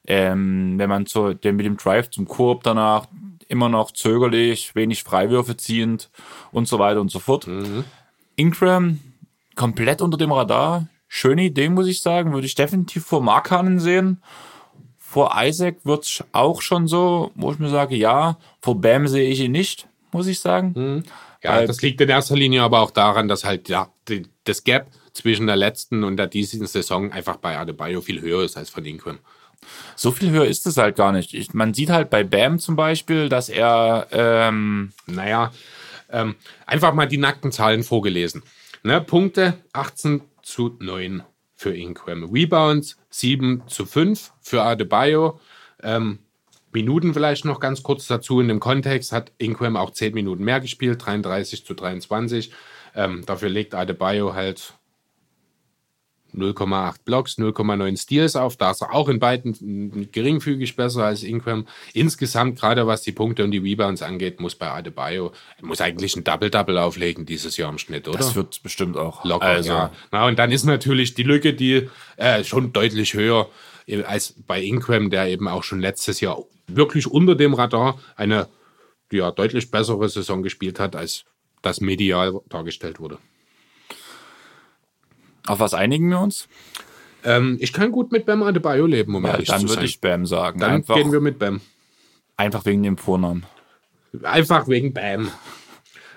[0.07, 3.07] ähm, wenn man zu, der mit dem Drive zum Korb danach
[3.49, 6.11] immer noch zögerlich, wenig Freiwürfe ziehend
[6.53, 7.47] und so weiter und so fort.
[7.47, 7.85] Mhm.
[8.37, 9.01] Ingram
[9.55, 10.89] komplett unter dem Radar.
[11.09, 12.33] Schöne Idee, muss ich sagen.
[12.33, 14.23] Würde ich definitiv vor Markanen sehen.
[14.99, 19.41] Vor Isaac wird's auch schon so, wo ich mir sage, ja, vor Bam sehe ich
[19.41, 21.05] ihn nicht, muss ich sagen.
[21.43, 24.65] Ja, Weil- das liegt in erster Linie aber auch daran, dass halt ja, die, das
[24.65, 28.71] Gap zwischen der letzten und der diesen Saison einfach bei Adebayo viel höher ist als
[28.71, 29.19] von Ingram.
[29.95, 31.35] So viel höher ist es halt gar nicht.
[31.35, 35.53] Ich, man sieht halt bei Bam zum Beispiel, dass er ähm, Naja,
[36.11, 36.35] ähm,
[36.67, 38.43] einfach mal die nackten Zahlen vorgelesen.
[38.83, 41.23] Ne, Punkte 18 zu 9
[41.55, 42.25] für Ingram.
[42.25, 45.39] Rebounds 7 zu 5 für Adebayo.
[45.83, 46.19] Ähm,
[46.73, 48.41] Minuten vielleicht noch ganz kurz dazu.
[48.41, 52.53] In dem Kontext hat Ingram auch 10 Minuten mehr gespielt, 33 zu 23.
[52.95, 54.75] Ähm, dafür legt Adebayo halt
[56.35, 58.57] 0,8 Blocks, 0,9 Steals auf.
[58.57, 61.67] Da ist er auch in beiden mm, geringfügig besser als Ingram.
[61.93, 66.25] Insgesamt, gerade was die Punkte und die Rebounds angeht, muss bei Adebayo, muss eigentlich ein
[66.25, 68.19] Double-Double auflegen dieses Jahr im Schnitt, oder?
[68.19, 69.45] das wird bestimmt auch locker.
[69.45, 69.93] Also, ja.
[70.11, 73.72] Na, und dann ist natürlich die Lücke, die äh, schon deutlich höher äh,
[74.05, 78.49] als bei Ingram, der eben auch schon letztes Jahr wirklich unter dem Radar eine
[79.11, 81.25] ja, deutlich bessere Saison gespielt hat, als
[81.61, 83.19] das medial dargestellt wurde.
[85.47, 86.49] Auf was einigen wir uns?
[87.25, 89.85] Ähm, ich kann gut mit Bam Adebayo leben, um Ja, ehrlich dann zu würde sein.
[89.85, 90.61] ich Bam sagen.
[90.61, 91.61] dann einfach, gehen wir mit Bam.
[92.37, 93.45] einfach wegen dem Vornamen.
[94.23, 95.31] Einfach wegen Bam.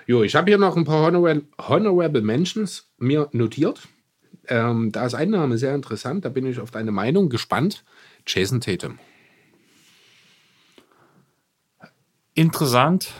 [0.06, 3.82] Jo, ich habe hier noch ein paar Honorable, Honorable Mentions mir notiert.
[4.48, 7.84] Ähm, da ist ein Name sehr interessant, da bin ich auf deine Meinung gespannt.
[8.26, 8.98] Jason Tatum.
[12.34, 13.12] Interessant.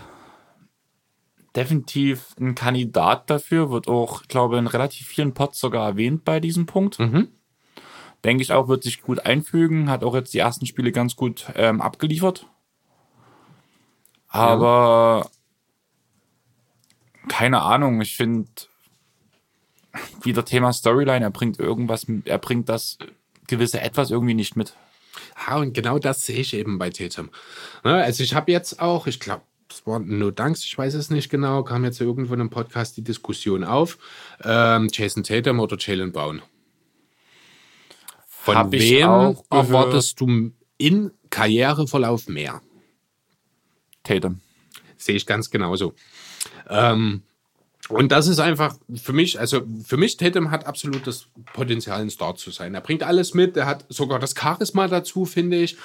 [1.55, 6.39] Definitiv ein Kandidat dafür, wird auch, ich glaube, in relativ vielen Pots sogar erwähnt bei
[6.39, 6.99] diesem Punkt.
[6.99, 7.29] Mhm.
[8.25, 11.47] Denke ich auch, wird sich gut einfügen, hat auch jetzt die ersten Spiele ganz gut
[11.55, 12.47] ähm, abgeliefert.
[14.29, 15.31] Aber
[17.29, 18.49] keine Ahnung, ich finde
[20.23, 22.99] wieder Thema Storyline, er bringt irgendwas, er bringt das
[23.47, 24.75] gewisse Etwas irgendwie nicht mit.
[25.47, 27.31] Ja, und genau das sehe ich eben bei Tatum.
[27.85, 31.11] Ne, also ich habe jetzt auch, ich glaube, das war No Dunks, ich weiß es
[31.11, 33.99] nicht genau, kam jetzt irgendwo in einem Podcast die Diskussion auf.
[34.43, 36.43] Ähm, Jason Tatum oder Jalen Brown?
[38.29, 42.63] Von Hab wem erwartest du in Karriereverlauf mehr?
[44.05, 44.41] Tatum.
[44.97, 45.95] Sehe ich ganz genauso.
[46.69, 47.23] Ähm,
[47.89, 52.11] und das ist einfach für mich, also für mich, Tatum hat absolut das Potenzial, ein
[52.11, 52.75] Star zu sein.
[52.75, 55.77] Er bringt alles mit, er hat sogar das Charisma dazu, finde ich.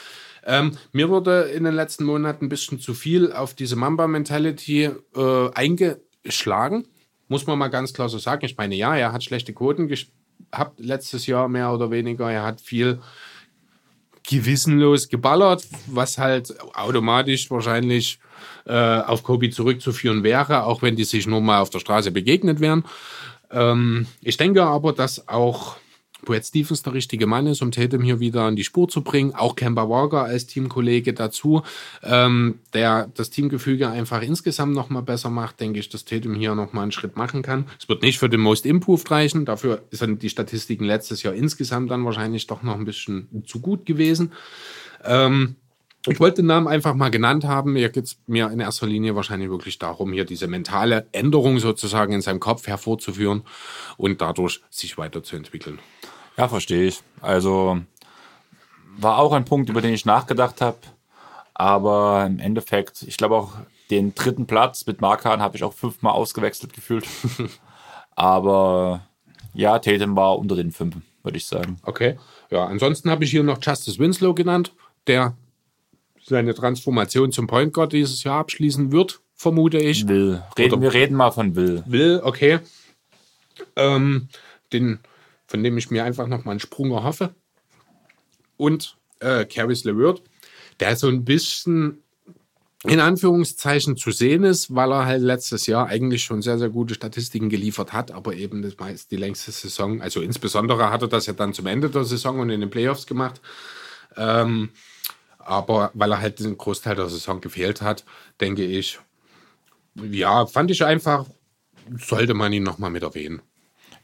[0.43, 5.49] Ähm, mir wurde in den letzten Monaten ein bisschen zu viel auf diese Mamba-Mentality äh,
[5.53, 6.87] eingeschlagen.
[7.27, 8.45] Muss man mal ganz klar so sagen.
[8.45, 12.31] Ich meine, ja, er hat schlechte Quoten gehabt letztes Jahr mehr oder weniger.
[12.31, 12.99] Er hat viel
[14.27, 18.19] gewissenlos geballert, was halt automatisch wahrscheinlich
[18.65, 22.59] äh, auf Kobe zurückzuführen wäre, auch wenn die sich nur mal auf der Straße begegnet
[22.59, 22.83] wären.
[23.51, 25.77] Ähm, ich denke aber, dass auch
[26.23, 29.33] Brad Stevens der richtige Mann ist, um Tatum hier wieder an die Spur zu bringen.
[29.33, 31.63] Auch Kemba Walker als Teamkollege dazu,
[32.03, 36.55] ähm, der das Teamgefüge einfach insgesamt noch mal besser macht, denke ich, dass Tatum hier
[36.55, 37.65] noch mal einen Schritt machen kann.
[37.79, 39.45] Es wird nicht für den Most Improved reichen.
[39.45, 43.85] Dafür sind die Statistiken letztes Jahr insgesamt dann wahrscheinlich doch noch ein bisschen zu gut
[43.85, 44.31] gewesen.
[45.03, 45.55] Ähm,
[46.07, 47.75] ich wollte den Namen einfach mal genannt haben.
[47.75, 52.13] Hier geht es mir in erster Linie wahrscheinlich wirklich darum, hier diese mentale Änderung sozusagen
[52.13, 53.43] in seinem Kopf hervorzuführen
[53.97, 55.79] und dadurch sich weiterzuentwickeln.
[56.37, 57.01] Ja, verstehe ich.
[57.21, 57.81] Also
[58.97, 60.77] war auch ein Punkt, über den ich nachgedacht habe.
[61.53, 63.53] Aber im Endeffekt, ich glaube auch
[63.91, 67.05] den dritten Platz mit Markan habe ich auch fünfmal ausgewechselt gefühlt.
[68.15, 69.05] Aber
[69.53, 71.77] ja, Tatum war unter den fünf, würde ich sagen.
[71.83, 72.17] Okay.
[72.49, 74.73] Ja, ansonsten habe ich hier noch Justice Winslow genannt,
[75.07, 75.35] der
[76.23, 80.07] seine Transformation zum Point Guard dieses Jahr abschließen wird, vermute ich.
[80.07, 80.41] Will.
[80.57, 81.83] Reden, Oder- wir reden mal von Will.
[81.85, 82.59] Will, okay.
[83.75, 84.29] Ähm,
[84.73, 84.99] den,
[85.47, 87.35] von dem ich mir einfach noch mal einen Sprung erhoffe.
[88.57, 90.21] Und äh, Caris LeVert,
[90.79, 92.03] der so ein bisschen
[92.83, 96.95] in Anführungszeichen zu sehen ist, weil er halt letztes Jahr eigentlich schon sehr, sehr gute
[96.95, 101.27] Statistiken geliefert hat, aber eben das meist die längste Saison, also insbesondere hat er das
[101.27, 103.39] ja dann zum Ende der Saison und in den Playoffs gemacht.
[104.17, 104.69] Ähm,
[105.45, 108.05] aber weil er halt den Großteil der Saison gefehlt hat,
[108.39, 108.99] denke ich,
[109.95, 111.25] ja, fand ich einfach,
[111.97, 113.41] sollte man ihn nochmal mit erwähnen.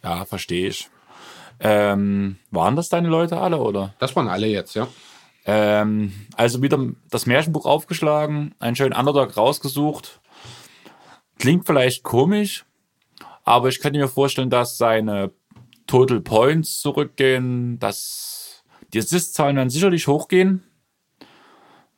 [0.04, 0.90] Ja, verstehe ich.
[1.60, 3.94] Ähm, waren das deine Leute alle, oder?
[4.00, 4.88] Das waren alle jetzt, ja.
[5.46, 6.78] Ähm, also wieder
[7.10, 10.20] das Märchenbuch aufgeschlagen, einen schönen Underdog rausgesucht.
[11.40, 12.66] Klingt vielleicht komisch,
[13.44, 15.32] aber ich könnte mir vorstellen, dass seine
[15.88, 20.64] Total Points zurückgehen, dass die Assist-Zahlen dann sicherlich hochgehen.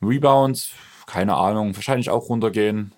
[0.02, 0.70] Rebounds,
[1.06, 2.94] keine Ahnung, wahrscheinlich auch runtergehen.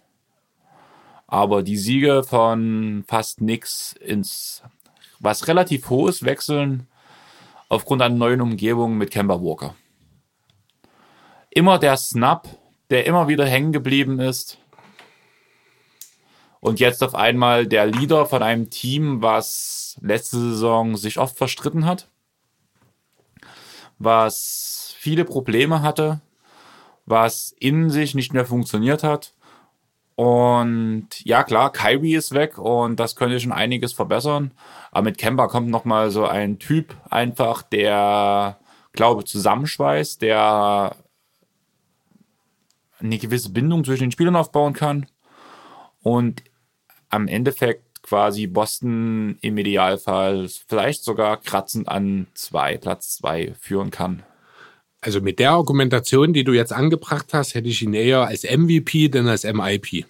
[1.26, 4.62] Aber die Siege von fast nix ins
[5.22, 6.88] was relativ hohes wechseln
[7.68, 9.74] aufgrund einer neuen Umgebung mit Kemba Walker.
[11.48, 12.48] Immer der Snap,
[12.90, 14.58] der immer wieder hängen geblieben ist.
[16.60, 21.86] Und jetzt auf einmal der Leader von einem Team, was letzte Saison sich oft verstritten
[21.86, 22.08] hat,
[23.98, 26.20] was viele Probleme hatte,
[27.06, 29.32] was in sich nicht mehr funktioniert hat.
[30.14, 34.52] Und ja, klar, Kyrie ist weg und das könnte schon einiges verbessern.
[34.90, 38.58] Aber mit Kemba kommt nochmal so ein Typ einfach, der,
[38.92, 40.96] glaube zusammenschweißt, der
[43.00, 45.06] eine gewisse Bindung zwischen den Spielern aufbauen kann
[46.02, 46.42] und
[47.08, 54.22] am Endeffekt quasi Boston im Idealfall vielleicht sogar kratzend an zwei, Platz zwei führen kann.
[55.02, 59.08] Also mit der Argumentation, die du jetzt angebracht hast, hätte ich ihn eher als MVP
[59.08, 60.06] denn als MIP.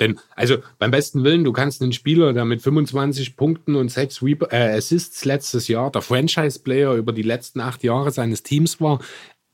[0.00, 4.22] Denn, also beim besten Willen, du kannst einen Spieler, der mit 25 Punkten und 6
[4.22, 9.00] Re äh, Assists letztes Jahr der Franchise-Player über die letzten acht Jahre seines Teams war,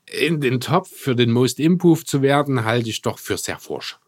[0.07, 3.99] in den Top für den Most Improved zu werden, halte ich doch für sehr forsch.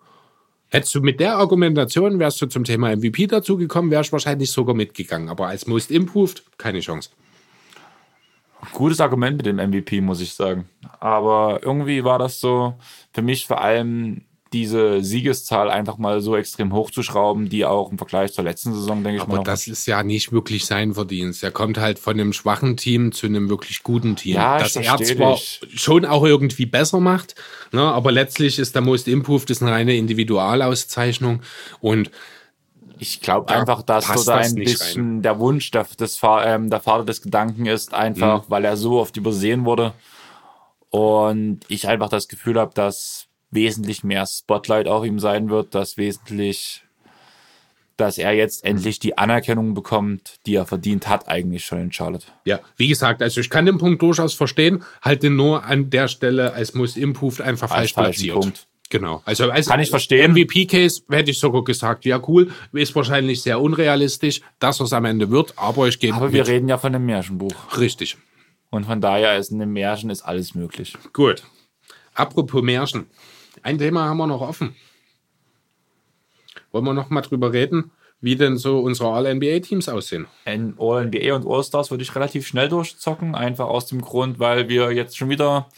[0.69, 4.77] Hättest du mit der Argumentation, wärst du zum Thema MVP dazugekommen, wärst du wahrscheinlich sogar
[4.77, 5.29] mitgegangen.
[5.31, 7.11] Aber als Most Improved, keine Chance.
[8.73, 10.69] Gutes Argument mit dem MVP, muss ich sagen.
[11.01, 12.75] Aber irgendwie war das so
[13.13, 14.23] für mich vor allem
[14.53, 19.21] diese Siegeszahl einfach mal so extrem hochzuschrauben, die auch im Vergleich zur letzten Saison, denke
[19.21, 19.37] ich mal.
[19.37, 21.43] Aber das ist ja nicht wirklich sein Verdienst.
[21.45, 24.37] Er kommt halt von einem schwachen Team zu einem wirklich guten Team.
[24.37, 25.61] Ja, das er zwar dich.
[25.75, 27.35] schon auch irgendwie besser macht,
[27.73, 31.43] ne, aber letztlich ist der Most Improved ist eine reine Individualauszeichnung
[31.81, 32.11] und
[32.99, 35.23] ich glaube einfach, dass so da ein bisschen rein.
[35.23, 38.51] der Wunsch der, des, ähm, der Vater des Gedanken ist, einfach, mhm.
[38.51, 39.93] weil er so oft übersehen wurde.
[40.91, 45.97] Und ich einfach das Gefühl habe, dass wesentlich mehr Spotlight auf ihm sein wird, dass
[45.97, 46.83] wesentlich,
[47.97, 52.27] dass er jetzt endlich die Anerkennung bekommt, die er verdient hat, eigentlich schon in Charlotte.
[52.45, 56.53] Ja, wie gesagt, also ich kann den Punkt durchaus verstehen, halte nur an der Stelle
[56.53, 58.41] als muss improved einfach falsch platziert.
[58.41, 58.68] Punkt.
[58.91, 59.23] Genau.
[59.25, 60.33] Also als Kann ich verstehen.
[60.33, 65.31] MVP-Case hätte ich sogar gesagt, ja cool, ist wahrscheinlich sehr unrealistisch, dass es am Ende
[65.31, 66.15] wird, aber ich gehe.
[66.15, 67.53] Aber wir reden ja von einem Märchenbuch.
[67.79, 68.17] Richtig.
[68.71, 70.97] Und von daher ist in einem Märchen ist alles möglich.
[71.13, 71.43] Gut.
[72.15, 73.07] Apropos Märchen.
[73.63, 74.75] Ein Thema haben wir noch offen.
[76.73, 77.91] Wollen wir noch mal drüber reden,
[78.21, 80.27] wie denn so unsere All-NBA-Teams aussehen?
[80.45, 84.93] In All-NBA und All-Stars würde ich relativ schnell durchzocken, einfach aus dem Grund, weil wir
[84.93, 85.69] jetzt schon wieder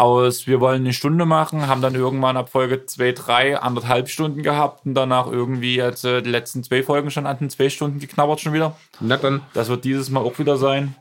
[0.00, 4.42] aus, wir wollen eine Stunde machen, haben dann irgendwann ab Folge 2, 3 anderthalb Stunden
[4.42, 8.00] gehabt und danach irgendwie jetzt äh, die letzten zwei Folgen schon an den zwei Stunden
[8.00, 8.76] geknabbert schon wieder.
[9.00, 9.42] Na dann.
[9.52, 10.94] Das wird dieses Mal auch wieder sein.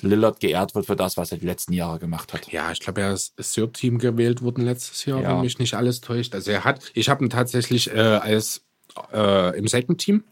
[0.00, 2.50] Lillard geehrt wird für das, was er die letzten Jahre gemacht hat.
[2.52, 5.30] Ja, ich glaube, er ist Third-Team gewählt worden letztes Jahr, ja.
[5.30, 6.34] wenn mich nicht alles täuscht.
[6.34, 8.64] Also er hat, ich habe ihn tatsächlich äh, als
[9.12, 10.24] äh, im Second-Team.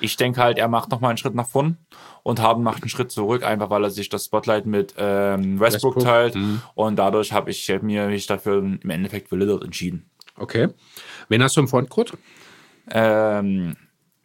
[0.00, 1.76] Ich denke halt, er macht nochmal einen Schritt nach vorn
[2.22, 5.96] und Harden macht einen Schritt zurück, einfach weil er sich das Spotlight mit ähm, Westbrook,
[5.96, 6.34] Westbrook, teilt.
[6.34, 6.62] Mhm.
[6.74, 10.10] Und dadurch habe ich hab mir mich dafür im Endeffekt für Lillard entschieden.
[10.36, 10.68] Okay.
[11.28, 12.14] Wen hast du im Frontcourt?
[12.90, 13.76] Ähm,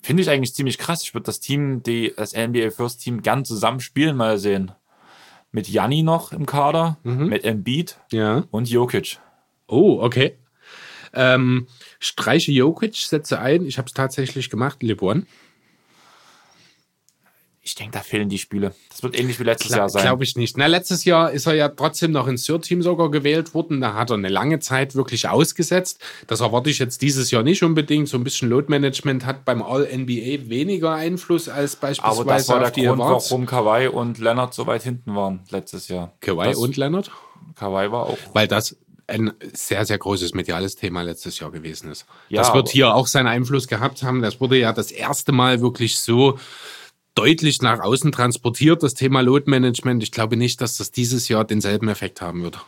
[0.01, 1.01] Finde ich eigentlich ziemlich krass.
[1.01, 4.71] Ich würde das Team, die, das NBA First Team gern zusammen spielen mal sehen.
[5.51, 7.27] Mit Janni noch im Kader, mhm.
[7.27, 8.43] mit Embiid ja.
[8.51, 9.19] und Jokic.
[9.67, 10.37] Oh, okay.
[11.11, 11.65] Ähm,
[11.99, 13.65] streiche Jokic, setze ein.
[13.65, 15.25] Ich habe es tatsächlich gemacht, LeBron.
[17.67, 18.75] Ich denke, da fehlen die Spiele.
[18.91, 20.03] Das wird ähnlich wie letztes Klar, Jahr sein.
[20.03, 20.55] Glaube ich nicht.
[20.55, 23.81] Na, letztes Jahr ist er ja trotzdem noch ins Third-Team sogar gewählt worden.
[23.81, 25.99] Da hat er eine lange Zeit wirklich ausgesetzt.
[26.27, 28.07] Das erwarte ich jetzt dieses Jahr nicht unbedingt.
[28.07, 32.69] So ein bisschen Load-Management hat beim All-NBA weniger Einfluss als beispielsweise Aber das war der
[32.69, 33.31] Grund, Awards.
[33.31, 36.13] warum Kawhi und Leonard so weit hinten waren letztes Jahr.
[36.21, 37.09] Kawhi das, und Leonard?
[37.55, 38.17] Kawhi war auch.
[38.33, 38.77] Weil das,
[39.07, 42.05] ein sehr, sehr großes mediales Thema letztes Jahr gewesen ist.
[42.29, 44.21] Ja, das wird hier auch seinen Einfluss gehabt haben.
[44.21, 46.39] Das wurde ja das erste Mal wirklich so
[47.15, 50.03] deutlich nach außen transportiert, das Thema Load Management.
[50.03, 52.59] Ich glaube nicht, dass das dieses Jahr denselben Effekt haben wird.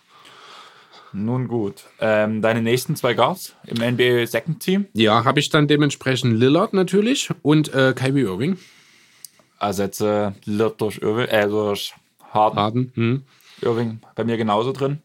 [1.14, 1.86] Nun gut.
[2.00, 4.86] Ähm, deine nächsten zwei Guards im NBA Second Team?
[4.94, 8.58] Ja, habe ich dann dementsprechend Lillard natürlich und äh, Kyrie Irving.
[9.60, 11.94] Ersetze Lillard durch Irving, äh, durch
[12.32, 12.60] Harden.
[12.60, 12.92] Harden.
[12.96, 13.24] Hm.
[13.62, 15.00] Irving bei mir genauso drin.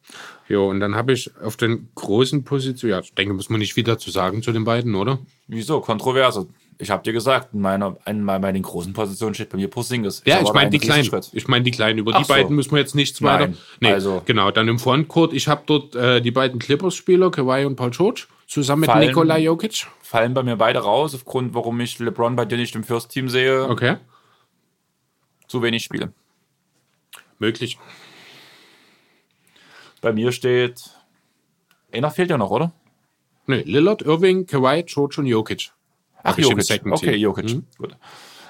[0.48, 3.74] Ja, und dann habe ich auf den großen Positionen, ja, ich denke, muss man nicht
[3.74, 5.18] viel dazu sagen zu den beiden, oder?
[5.46, 5.80] Wieso?
[5.80, 6.46] Kontroverse.
[6.78, 9.68] Ich habe dir gesagt, in meiner, in meiner, bei den großen Positionen steht bei mir
[9.68, 10.22] Porzingis.
[10.26, 11.08] Ja, ich aber meine ein die kleinen.
[11.32, 11.98] Ich meine die kleinen.
[11.98, 12.32] Über Ach die so.
[12.32, 13.94] beiden müssen wir jetzt nichts Nein, weiter.
[13.94, 14.50] also- genau.
[14.50, 15.32] Dann im Frontcourt.
[15.32, 19.36] Ich habe dort äh, die beiden Clippers-Spieler, Kawhi und Paul George, zusammen mit Fallen- Nikola
[19.38, 19.86] Jokic.
[20.02, 23.28] Fallen bei mir beide raus, aufgrund, warum ich LeBron bei dir nicht im First Team
[23.28, 23.68] sehe.
[23.68, 23.96] Okay.
[25.46, 26.12] Zu wenig Spiele.
[27.38, 27.78] Möglich.
[30.00, 30.82] Bei mir steht.
[31.92, 32.72] Einer fehlt ja noch, oder?
[33.46, 35.70] Nee, Lillard, Irving, Kawhi, George und Jokic.
[36.24, 36.86] Im Jokic.
[36.86, 37.16] Okay.
[37.16, 37.54] Jokic.
[37.54, 37.66] Mhm.
[37.78, 37.96] Gut.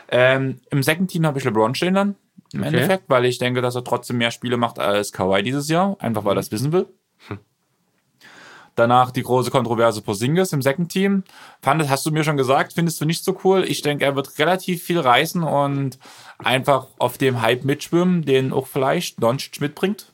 [0.09, 2.17] Ähm, Im Second Team habe ich LeBron stehen dann.
[2.53, 5.97] Im Endeffekt, weil ich denke, dass er trotzdem mehr Spiele macht als Kawhi dieses Jahr.
[6.01, 6.87] Einfach weil er es wissen will.
[8.75, 11.25] Danach die große Kontroverse Porzingis im Second Team.
[11.61, 13.65] Fandest, hast du mir schon gesagt, findest du nicht so cool.
[13.65, 15.99] Ich denke, er wird relativ viel reißen und
[16.39, 20.13] einfach auf dem Hype mitschwimmen, den auch vielleicht Doncic mitbringt.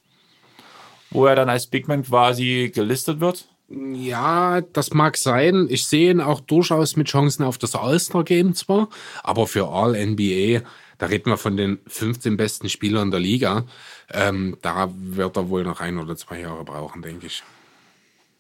[1.11, 3.49] Wo er dann als Big Man quasi gelistet wird.
[3.69, 5.67] Ja, das mag sein.
[5.69, 8.89] Ich sehe ihn auch durchaus mit Chancen auf das All-Star-Game zwar,
[9.23, 10.63] aber für All-NBA,
[10.97, 13.65] da reden wir von den 15 besten Spielern der Liga,
[14.11, 17.43] ähm, da wird er wohl noch ein oder zwei Jahre brauchen, denke ich.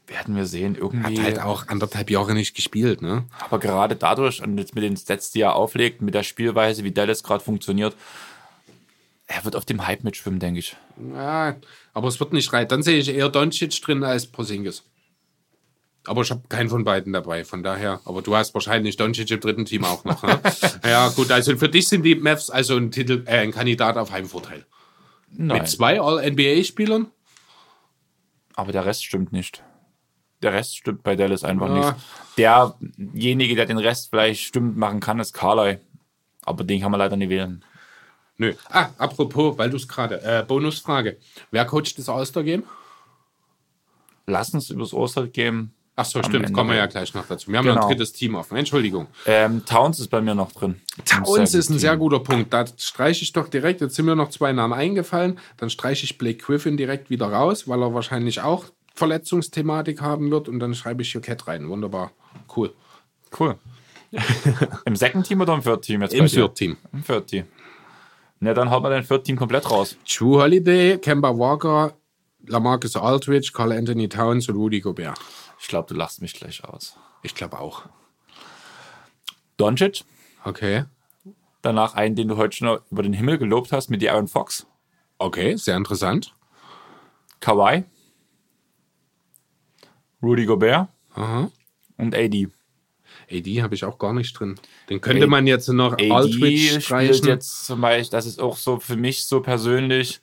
[0.06, 0.74] Werden wir sehen.
[0.74, 1.18] Irgendwie.
[1.18, 3.24] Hat halt auch anderthalb Jahre nicht gespielt, ne?
[3.40, 6.92] Aber gerade dadurch und jetzt mit den Stats, die er auflegt, mit der Spielweise, wie
[6.92, 7.94] Dallas gerade funktioniert,
[9.26, 10.74] er wird auf dem Hype mitschwimmen, denke ich.
[11.14, 11.56] Ja,
[11.92, 12.66] aber es wird nicht rein.
[12.66, 14.82] Dann sehe ich eher Doncic drin als Porzingis.
[16.06, 18.00] Aber ich habe keinen von beiden dabei, von daher.
[18.04, 20.22] Aber du hast wahrscheinlich Doncic im dritten Team auch noch.
[20.22, 20.40] Ne?
[20.84, 24.10] ja, gut, also für dich sind die Mavs also ein Titel, äh, ein Kandidat auf
[24.10, 24.64] Heimvorteil.
[25.30, 27.08] Nein, Mit zwei All-NBA-Spielern?
[28.54, 29.62] aber der Rest stimmt nicht.
[30.42, 31.74] Der Rest stimmt bei Dallas einfach Ja.
[31.74, 31.94] nicht.
[33.14, 35.78] Derjenige, der den Rest vielleicht stimmt machen kann, ist Carly.
[36.44, 37.64] Aber den kann man leider nicht wählen.
[38.36, 38.54] Nö.
[38.70, 41.18] Ah, apropos, weil du es gerade, äh, Bonusfrage.
[41.50, 42.64] Wer coacht das All-Star-Game?
[44.26, 45.70] Lass uns übers Oster-Game.
[46.00, 47.50] Ach so, stimmt, Ende kommen wir ja gleich noch dazu.
[47.50, 47.86] Wir haben ja Genau.
[47.86, 48.56] ein drittes Team offen.
[48.56, 49.08] Entschuldigung.
[49.26, 50.80] Ähm, Towns ist bei mir noch drin.
[51.04, 51.98] Towns ist ein Second sehr Team.
[51.98, 52.52] guter Punkt.
[52.52, 56.16] Da streiche ich doch direkt, jetzt sind mir noch zwei Namen eingefallen, dann streiche ich
[56.16, 61.02] Blake Griffin direkt wieder raus, weil er wahrscheinlich auch Verletzungsthematik haben wird und dann schreibe
[61.02, 61.68] ich hier Cat rein.
[61.68, 62.12] Wunderbar.
[62.56, 62.72] Cool.
[63.38, 63.56] Cool.
[64.84, 66.14] Im Second Team oder im Third Team jetzt?
[66.14, 66.26] Im?
[66.26, 66.76] Third Team.
[66.92, 67.44] Im Third Team.
[68.40, 69.96] Na, dann haut man den Third Team komplett raus.
[70.08, 71.92] Drew Holiday, Kemba Walker,
[72.46, 75.18] Lamarcus Aldridge, Carl Anthony Towns und Rudy Gobert.
[75.60, 76.97] Ich glaube, du lachst mich gleich aus.
[77.22, 77.85] Ich glaube auch.
[79.56, 80.05] Doncic,
[80.44, 80.85] Okay.
[81.62, 84.66] danach einen, den du heute schon über den Himmel gelobt hast, mit Aaron Fox.
[85.18, 86.32] Okay, sehr interessant.
[87.40, 87.85] Kawhi,
[90.22, 91.51] Rudy Gobert Aha.
[91.97, 92.48] und AD.
[93.30, 94.59] AD habe ich auch gar nicht drin.
[94.89, 97.26] Den könnte man jetzt noch AD Aldridge streichen.
[97.26, 100.20] jetzt zum Beispiel, das ist auch so für mich so persönlich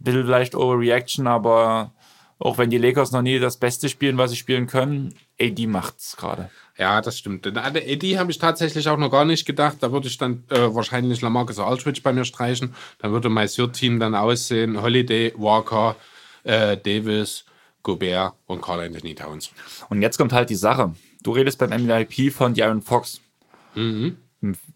[0.00, 1.92] ein bisschen vielleicht Overreaction, aber
[2.40, 6.16] auch wenn die Lakers noch nie das Beste spielen, was sie spielen können, AD macht's
[6.16, 6.50] gerade.
[6.78, 7.44] Ja, das stimmt.
[7.44, 9.76] Den AD habe ich tatsächlich auch noch gar nicht gedacht.
[9.80, 12.74] Da würde ich dann äh, wahrscheinlich Lamarcus Aldridge bei mir streichen.
[12.98, 15.96] Dann würde mein Third-Team dann aussehen: Holiday, Walker,
[16.44, 17.44] äh, Davis,
[17.82, 19.50] Gobert und Carl Anthony Towns.
[19.90, 20.94] Und jetzt kommt halt die Sache.
[21.22, 23.20] Du redest beim MIP von Aaron Fox.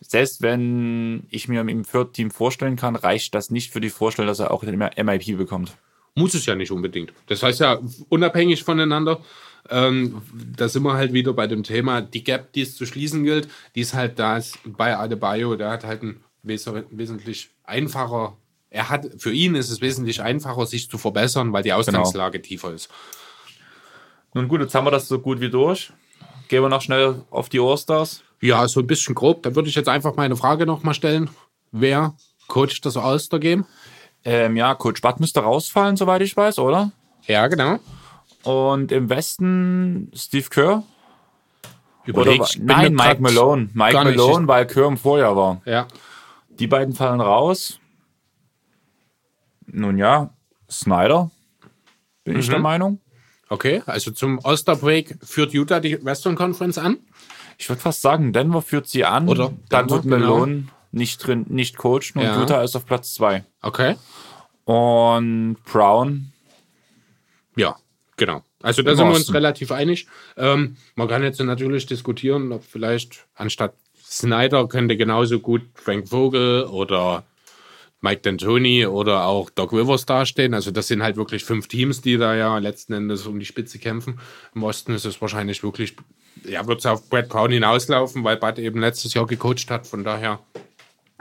[0.01, 4.29] Selbst wenn ich mir im Third Team vorstellen kann, reicht das nicht für die Vorstellung,
[4.29, 5.75] dass er auch den MIP bekommt.
[6.15, 7.13] Muss es ja nicht unbedingt.
[7.27, 9.21] Das heißt ja, unabhängig voneinander,
[9.69, 10.23] ähm,
[10.57, 13.49] da sind wir halt wieder bei dem Thema, die Gap, die es zu schließen gilt,
[13.75, 18.37] die ist halt da ist bei Adebayo, der hat halt ein wes wesentlich einfacher,
[18.75, 22.73] er hat, für ihn ist es wesentlich einfacher, sich zu verbessern, weil die Ausgangslage tiefer
[22.73, 22.89] ist.
[24.35, 25.93] Nun gut, jetzt haben wir das so gut wie durch.
[26.49, 28.25] Gehen wir noch schnell auf die All-Stars.
[28.41, 29.45] Ja, so ein bisschen grob.
[29.45, 31.31] Da würde ich jetzt einfach meine Frage nochmal stellen.
[31.71, 32.17] Wer
[32.49, 33.65] coacht das All-Star-Game?
[34.25, 36.93] Ähm, ja, Coach Butt müsste rausfallen, soweit ich weiß, oder?
[37.27, 37.79] Ja, genau.
[38.43, 40.83] Und im Westen Steve Kerr.
[42.07, 43.69] Oder, Überleg, bin nein, Mike Malone.
[43.73, 45.63] Mike gar nicht- Malone, weil Kerr im Vorjahr war.
[45.65, 45.87] Ja.
[46.51, 47.79] Die beiden fallen raus.
[49.67, 50.31] Nun ja,
[50.71, 51.31] Snyder,
[52.25, 52.41] bin Mhm.
[52.41, 53.01] ich der Meinung.
[53.49, 56.99] Okay, also zum All-Star-Break führt Utah die Western Conference an.
[57.59, 59.29] Ich würde fast sagen, Denver führt sie an.
[59.29, 60.65] Oder dann Denver, wird Malone
[60.95, 62.41] nicht drin, nicht coachen und Ja.
[62.41, 63.45] Utah ist auf Platz zwei.
[63.63, 63.97] Okay.
[64.65, 66.33] Und Brown,
[67.57, 67.77] Ja,
[68.17, 68.43] genau.
[68.63, 70.07] Also da sind wir uns relativ einig.
[70.37, 76.65] Ähm, man kann jetzt natürlich diskutieren, ob vielleicht anstatt Snyder könnte genauso gut Frank Vogel
[76.65, 77.25] oder
[78.01, 80.55] Mike D'Antoni oder auch Doc Rivers dastehen.
[80.55, 83.79] Also das sind halt wirklich fünf Teams, die da ja letzten Endes um die Spitze
[83.79, 84.19] kämpfen.
[84.55, 85.97] Im Osten ist es wahrscheinlich wirklich,
[86.45, 89.87] ja, wird es auf Brad Brown hinauslaufen, weil Bud eben letztes Jahr gecoacht hat.
[89.87, 90.41] Von daher,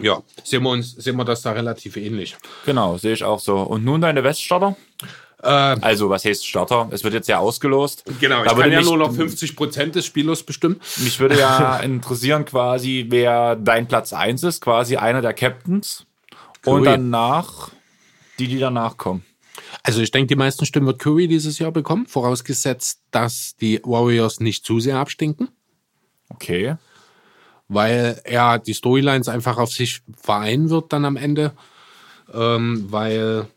[0.03, 2.35] ja, sehen wir uns, sehen wir das da relativ ähnlich.
[2.65, 3.57] Genau, sehe ich auch so.
[3.59, 4.75] Und nun deine Weststarter?
[5.41, 6.87] Äh, Also, was heißt Starter?
[6.91, 8.03] Es wird jetzt ja ausgelost.
[8.19, 10.79] genau, Da ich würde kann ja mich, nur noch 50 Prozent des Spielers bestimmen.
[10.99, 16.05] mich würde ja interessieren quasi, wer dein Platz 1 ist, quasi einer der Captains.
[16.65, 16.85] Und Curry.
[16.85, 17.71] danach
[18.39, 19.25] die, die danach kommen.
[19.83, 24.39] Also ich denke, die meisten Stimmen wird Curry dieses Jahr bekommen, vorausgesetzt, dass die Warriors
[24.39, 25.49] nicht zu sehr abstinken,
[26.29, 26.75] Okay.
[27.73, 31.51] Weil er die Storylines einfach auf sich vereinen wird dann am Ende,
[32.33, 33.47] ähm, weil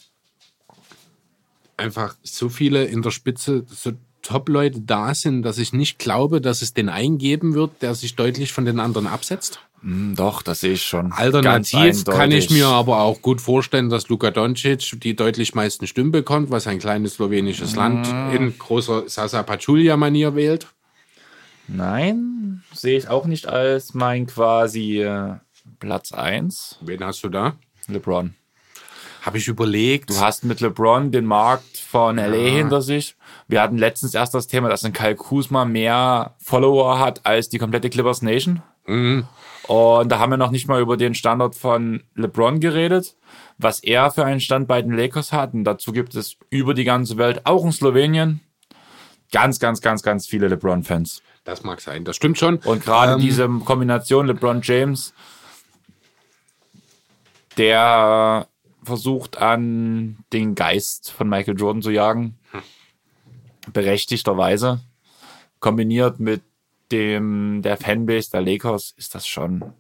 [1.77, 6.61] einfach so viele in der Spitze, so Top-Leute da sind, dass ich nicht glaube, dass
[6.61, 9.61] es den einen geben wird, der sich deutlich von den anderen absetzt.
[9.83, 11.13] Hm, doch, das sehe ich schon.
[11.13, 16.11] Alternativ kann ich mir aber auch gut vorstellen, dass Luka Doncic die deutlich meisten Stimmen
[16.11, 20.67] bekommt, was ein kleines slowenisches Land in großer Sasa Pachulia-Manier wählt.
[21.69, 25.35] Nein, sehe ich auch nicht als mein quasi äh,
[25.81, 26.79] Platz 1.
[26.81, 27.57] Wen hast du da?
[27.89, 28.35] LeBron.
[29.23, 30.11] Habe ich überlegt.
[30.11, 33.17] Du hast mit LeBron den Markt von LA hinter sich.
[33.49, 37.59] Wir hatten letztens erst das Thema, dass ein Kyle Kuzma mehr Follower hat als die
[37.59, 38.63] komplette Clippers Nation.
[39.67, 43.17] Und da haben wir noch nicht mal über den Standort von LeBron geredet,
[43.59, 45.55] was er für einen Stand bei den Lakers hat.
[45.55, 48.41] Und dazu gibt es über die ganze Welt, auch in Slowenien,
[49.33, 51.21] ganz, ganz, ganz, ganz viele LeBron-Fans.
[51.47, 52.57] Das mag sein, das stimmt schon.
[52.59, 55.15] Und gerade Ähm, diese Kombination LeBron James,
[57.57, 58.49] der
[58.83, 62.37] versucht an den Geist von Michael Jordan zu jagen,
[63.73, 64.81] berechtigterweise,
[65.61, 66.43] kombiniert mit
[66.93, 69.73] dem der Fanbase der Lakers, ist das schon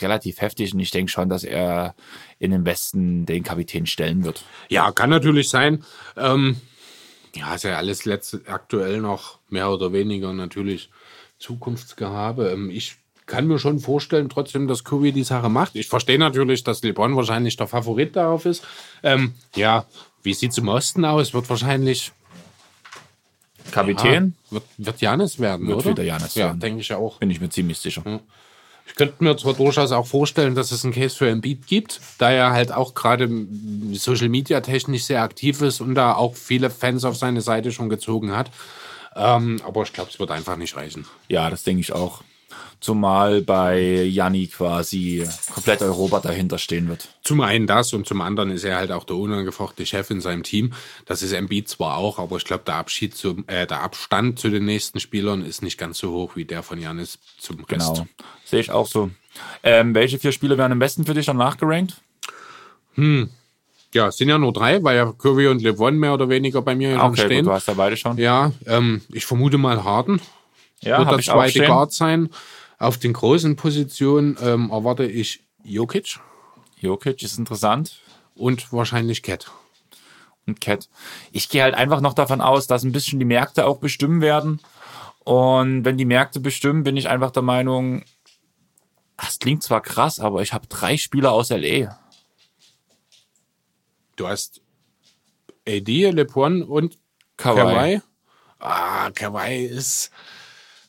[0.00, 1.94] relativ heftig und ich denke schon, dass er
[2.38, 4.44] in den Westen den Kapitän stellen wird.
[4.68, 5.84] Ja, kann natürlich sein.
[6.16, 6.60] Ähm,
[7.34, 10.90] ja, ist ja alles letzte, aktuell noch mehr oder weniger natürlich
[11.40, 12.50] Zukunftsgehabe.
[12.50, 12.96] Ähm, ich
[13.26, 15.76] kann mir schon vorstellen, trotzdem, dass Curry die Sache macht.
[15.76, 18.64] Ich verstehe natürlich, dass LeBron wahrscheinlich der Favorit darauf ist.
[19.02, 19.86] Ähm, ja,
[20.22, 21.32] wie sieht es im Osten aus?
[21.32, 22.12] Wird wahrscheinlich
[23.70, 24.34] Kapitän?
[24.48, 25.90] Ah, wird, wird Janis werden, Wird oder?
[25.90, 26.60] wieder Giannis ja, werden.
[26.60, 27.18] denke ich ja auch.
[27.18, 28.02] Bin ich mir ziemlich sicher.
[28.86, 32.30] Ich könnte mir zwar durchaus auch vorstellen, dass es einen Case für Embiid gibt, da
[32.32, 33.30] er halt auch gerade
[33.92, 37.88] Social Media technisch sehr aktiv ist und da auch viele Fans auf seine Seite schon
[37.88, 38.50] gezogen hat.
[39.16, 41.06] Ähm, aber ich glaube, es wird einfach nicht reichen.
[41.28, 42.22] Ja, das denke ich auch.
[42.80, 47.08] Zumal bei Janni quasi komplett Europa dahinter stehen wird.
[47.22, 50.42] Zum einen das und zum anderen ist er halt auch der unangefochte Chef in seinem
[50.42, 50.72] Team.
[51.04, 54.48] Das ist Embiid zwar auch, aber ich glaube, der Abschied zum, äh, der Abstand zu
[54.48, 57.68] den nächsten Spielern ist nicht ganz so hoch wie der von Janis zum Rest.
[57.68, 58.06] Genau.
[58.44, 59.10] Sehe ich auch so.
[59.62, 62.00] Ähm, welche vier Spiele wären am besten für dich danach gerankt?
[63.92, 66.74] Ja, es sind ja nur drei, weil ja Curry und LeBron mehr oder weniger bei
[66.76, 67.38] mir Okay, stehen.
[67.44, 68.16] gut, du hast ja beide schon.
[68.18, 70.20] Ja, ähm, ich vermute mal Harden.
[70.80, 71.64] Ja, wird der zweite.
[71.66, 72.30] Guard sein.
[72.78, 76.18] Auf den großen Positionen ähm, erwarte ich Jokic
[76.78, 78.00] Jokic ist interessant.
[78.34, 79.50] und wahrscheinlich Cat.
[80.46, 80.88] Und Cat.
[81.32, 84.60] Ich gehe halt einfach noch davon aus, dass ein bisschen die Märkte auch bestimmen werden.
[85.24, 88.02] Und wenn die Märkte bestimmen, bin ich einfach der Meinung,
[89.18, 91.98] das klingt zwar krass, aber ich habe drei Spieler aus LA.
[94.20, 94.60] Du hast
[95.66, 96.98] AD, LeBron und
[97.38, 97.56] Kawhi.
[97.58, 98.00] Kawhi.
[98.58, 100.10] Ah, Kawhi ist.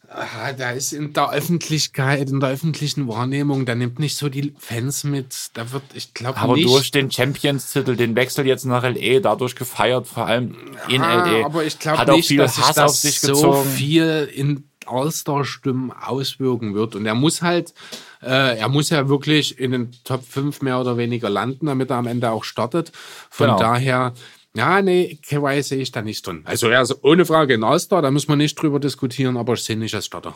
[0.10, 4.54] Ah, da ist in der Öffentlichkeit, in der öffentlichen Wahrnehmung, da nimmt nicht so die
[4.60, 5.52] Fans mit.
[5.54, 6.68] Da wird, ich glaube Aber nicht.
[6.68, 10.58] durch den Champions-Titel, den Wechsel jetzt nach LA, dadurch gefeiert, vor allem
[10.90, 11.46] in Ah, LA.
[11.46, 13.70] aber ich glaube nicht, dass sich Hass das sich so gezogen.
[13.70, 16.96] viel in All-Star-Stimmen auswirken wird.
[16.96, 17.74] Und er muss halt,
[18.22, 21.98] äh, er muss ja wirklich in den Top 5 mehr oder weniger landen, damit er
[21.98, 22.92] am Ende auch startet.
[23.30, 23.60] Von Genau.
[23.60, 24.14] daher,
[24.54, 26.42] ja, nee, Kawhi sehe ich da nicht drin.
[26.46, 29.64] Also, ja, also ohne Frage ein All-Star, da müssen wir nicht drüber diskutieren, aber ich
[29.64, 30.36] sehe nicht als Starter.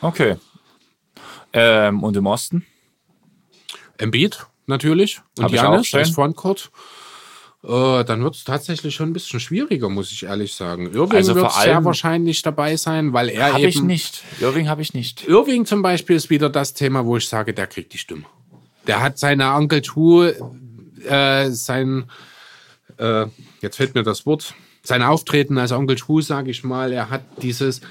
[0.00, 0.36] Okay.
[1.52, 2.64] Ähm, und im Osten?
[3.98, 5.20] Embiid, natürlich.
[5.36, 6.70] Und Hab Janis als Frontcourt.
[7.62, 10.86] Äh, dann wird es tatsächlich schon ein bisschen schwieriger, muss ich ehrlich sagen.
[10.94, 14.24] Irving Also wird sehr wahrscheinlich dabei sein, weil er Habe eben ich nicht.
[14.40, 15.28] Irving habe ich nicht.
[15.28, 18.24] Irving zum Beispiel ist wieder das Thema, wo ich sage, der kriegt die Stimme.
[18.86, 20.24] Der hat seine Uncle Two,
[21.06, 22.04] äh, sein,
[22.96, 23.26] äh,
[23.60, 27.22] jetzt fällt mir das Wort, sein Auftreten als Onkel Two, sage ich mal, er hat
[27.42, 27.82] dieses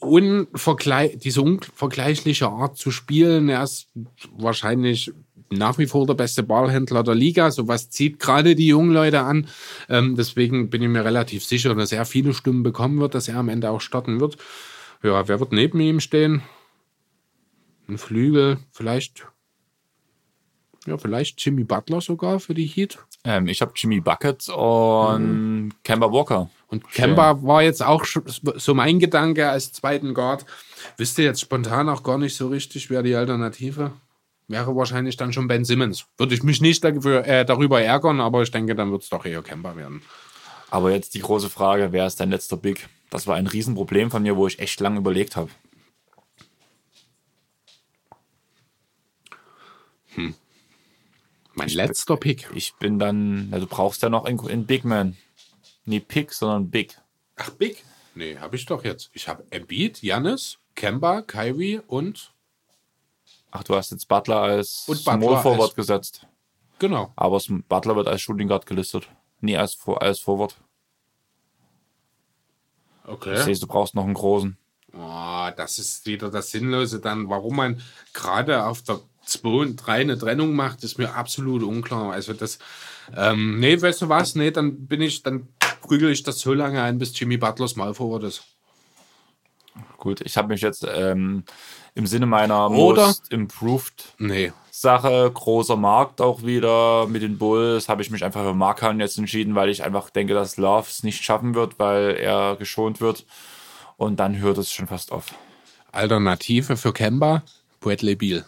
[0.00, 3.50] unvergleich, diese unvergleichliche Art zu spielen.
[3.50, 3.88] Er ist
[4.36, 5.12] wahrscheinlich
[5.52, 7.50] nach wie vor der beste Ballhändler der Liga.
[7.50, 9.48] Sowas zieht gerade die jungen Leute an.
[9.88, 13.36] Ähm, deswegen bin ich mir relativ sicher, dass er viele Stimmen bekommen wird, dass er
[13.36, 14.36] am Ende auch starten wird.
[15.02, 16.42] Ja, wer wird neben ihm stehen?
[17.88, 19.26] Ein Flügel, vielleicht.
[20.86, 22.98] Ja, vielleicht Jimmy Butler sogar für die Heat.
[23.24, 25.72] Ähm, ich habe Jimmy Bucket und mhm.
[25.84, 26.50] Kemba Walker.
[26.66, 28.04] Und Kemba war jetzt auch
[28.56, 30.44] so mein Gedanke als zweiten Guard.
[30.96, 33.92] Wisst ihr jetzt spontan auch gar nicht so richtig, wer die Alternative
[34.48, 36.06] wäre wahrscheinlich dann schon Ben Simmons.
[36.16, 39.24] Würde ich mich nicht dafür, äh, darüber ärgern, aber ich denke, dann wird es doch
[39.24, 40.02] eher Kemba werden.
[40.70, 42.88] Aber jetzt die große Frage, wer ist dein letzter Big?
[43.10, 45.50] Das war ein Riesenproblem von mir, wo ich echt lange überlegt habe.
[50.14, 50.34] Hm.
[51.54, 52.48] Mein ich letzter Pick.
[52.54, 55.16] Ich bin dann, na, du brauchst ja noch einen Big Man.
[55.84, 56.96] Nee, Pick, sondern Big.
[57.36, 57.84] Ach, Big?
[58.14, 59.10] Nee, habe ich doch jetzt.
[59.14, 62.31] Ich habe Embiid, Janis, Kemba, Kyrie und.
[63.52, 66.26] Ach, du hast jetzt Butler als und Butler Small Forward als, gesetzt.
[66.78, 67.12] Genau.
[67.14, 69.08] Aber Butler wird als Shooting Guard gelistet.
[69.40, 70.56] Nie als, als Forward.
[73.04, 73.34] Okay.
[73.34, 74.56] Ich sehe, du brauchst noch einen großen.
[74.94, 77.28] Oh, das ist wieder das Sinnlose dann.
[77.28, 77.82] Warum man
[78.14, 82.12] gerade auf der 2 und 3 eine Trennung macht, ist mir absolut unklar.
[82.12, 82.58] Also das,
[83.14, 84.34] ähm, nee, weißt du was?
[84.34, 85.48] Nee, dann bin ich, dann
[85.82, 88.42] prügel ich das so lange ein, bis Jimmy Butlers mal Forward ist.
[89.98, 91.44] Gut, ich habe mich jetzt ähm,
[91.94, 93.06] im Sinne meiner Oder?
[93.06, 94.52] Most Improved nee.
[94.70, 99.18] Sache, großer Markt auch wieder mit den Bulls, habe ich mich einfach für Markan jetzt
[99.18, 103.24] entschieden, weil ich einfach denke, dass Love es nicht schaffen wird, weil er geschont wird.
[103.96, 105.26] Und dann hört es schon fast auf.
[105.92, 107.42] Alternative für Kemba,
[107.80, 108.44] Bradley Beal.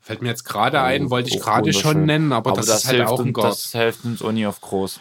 [0.00, 2.66] Fällt mir jetzt gerade oh, ein, wollte ich oh, gerade schon nennen, aber, aber das,
[2.66, 3.44] das, ist halt auch ein Gott.
[3.44, 5.00] Das hilft uns auch nie auf groß.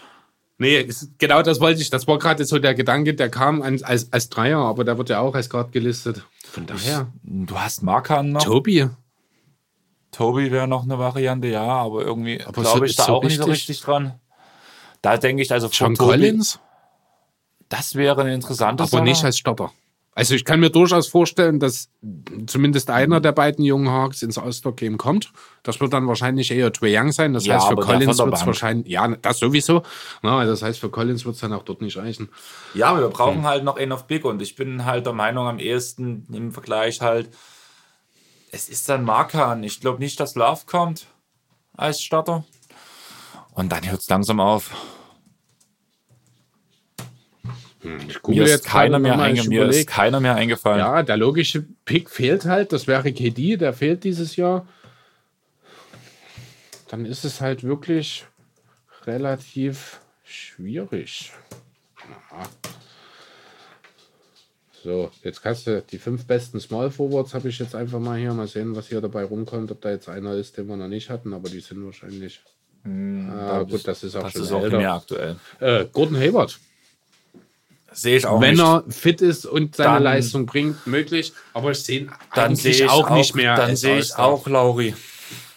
[0.62, 1.90] Nee, ist, genau das wollte ich.
[1.90, 5.10] Das war gerade so der Gedanke, der kam als, als, als Dreier, aber der wird
[5.10, 6.24] ja auch als Guard gelistet.
[6.46, 7.12] Von daher.
[7.24, 8.44] Du hast Markan noch.
[8.44, 8.88] Tobi.
[10.12, 13.40] Tobi wäre noch eine Variante, ja, aber irgendwie glaube so, ich da so auch richtig?
[13.40, 14.20] nicht so richtig dran.
[15.02, 16.60] Da denke ich also von John Tobi, Collins.
[17.68, 19.04] Das wäre eine interessante Aber Sache.
[19.04, 19.74] nicht als Stopper.
[20.14, 21.90] Also ich kann mir durchaus vorstellen, dass
[22.46, 25.32] zumindest einer der beiden jungen Hawks ins All-Star-Game kommt.
[25.64, 27.34] Das wird dann wahrscheinlich eher Trae Young sein.
[27.34, 29.84] Das ja, heißt, für Collins wird es wahrscheinlich, ja, das sowieso.
[30.22, 32.28] Na, das heißt, für Collins wird es dann auch dort nicht reichen.
[32.74, 33.46] Ja, aber wir brauchen hm.
[33.46, 37.00] halt noch einen auf Big und ich bin halt der Meinung, am ehesten im Vergleich
[37.00, 37.30] halt,
[38.52, 39.64] es ist dann Markan.
[39.64, 41.08] Ich glaube nicht, dass Love kommt
[41.78, 42.44] als Starter.
[43.54, 44.72] Und dann hört es langsam auf.
[47.82, 47.98] Hm,
[48.28, 50.80] mir jetzt keiner mehr, einge mir ist keiner mehr eingefallen.
[50.80, 52.74] Ja, der logische Pick fehlt halt.
[52.74, 54.68] Das wäre KD, der fehlt dieses Jahr.
[56.90, 58.26] Dann ist es halt wirklich
[59.08, 61.32] relativ schwierig.
[62.30, 62.44] Aha.
[64.84, 68.34] So, jetzt kannst du die fünf besten Small Forwards habe ich jetzt einfach mal hier.
[68.34, 69.72] Mal sehen, was hier dabei rumkommt.
[69.72, 72.42] Ob da jetzt einer ist, den wir noch nicht hatten, aber die sind wahrscheinlich.
[72.84, 75.36] Hm, ah, gut, das ist auch das schon ist auch mehr aktuell.
[75.60, 76.60] Äh, Gordon Hayward.
[77.94, 78.64] Sehe ich auch Wenn nicht.
[78.64, 81.34] er fit ist und seine dann, Leistung bringt, möglich.
[81.54, 83.56] Aber ich sehe dann sehe ich auch, auch nicht mehr.
[83.56, 84.96] Dann sehe ich auch Lauri.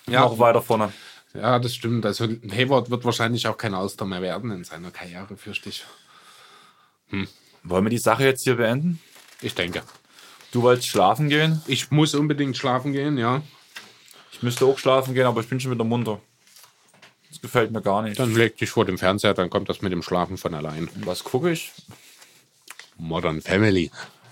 [0.08, 0.20] Ja.
[0.22, 0.92] Noch weiter vorne.
[1.32, 2.04] Ja, das stimmt.
[2.06, 5.84] Also Hayward wird wahrscheinlich auch kein Auster mehr werden in seiner Karriere, fürchte ich.
[7.10, 7.28] Hm.
[7.62, 9.00] Wollen wir die Sache jetzt hier beenden?
[9.40, 9.82] Ich denke.
[10.52, 11.62] Du wolltest schlafen gehen?
[11.66, 13.42] Ich muss unbedingt schlafen gehen, ja.
[14.32, 16.20] Ich müsste auch schlafen gehen, aber ich bin schon wieder munter.
[17.30, 18.18] Das gefällt mir gar nicht.
[18.18, 20.88] Dann leg dich vor dem Fernseher, dann kommt das mit dem Schlafen von allein.
[21.04, 21.72] Was gucke ich?
[22.96, 23.90] Modern Family.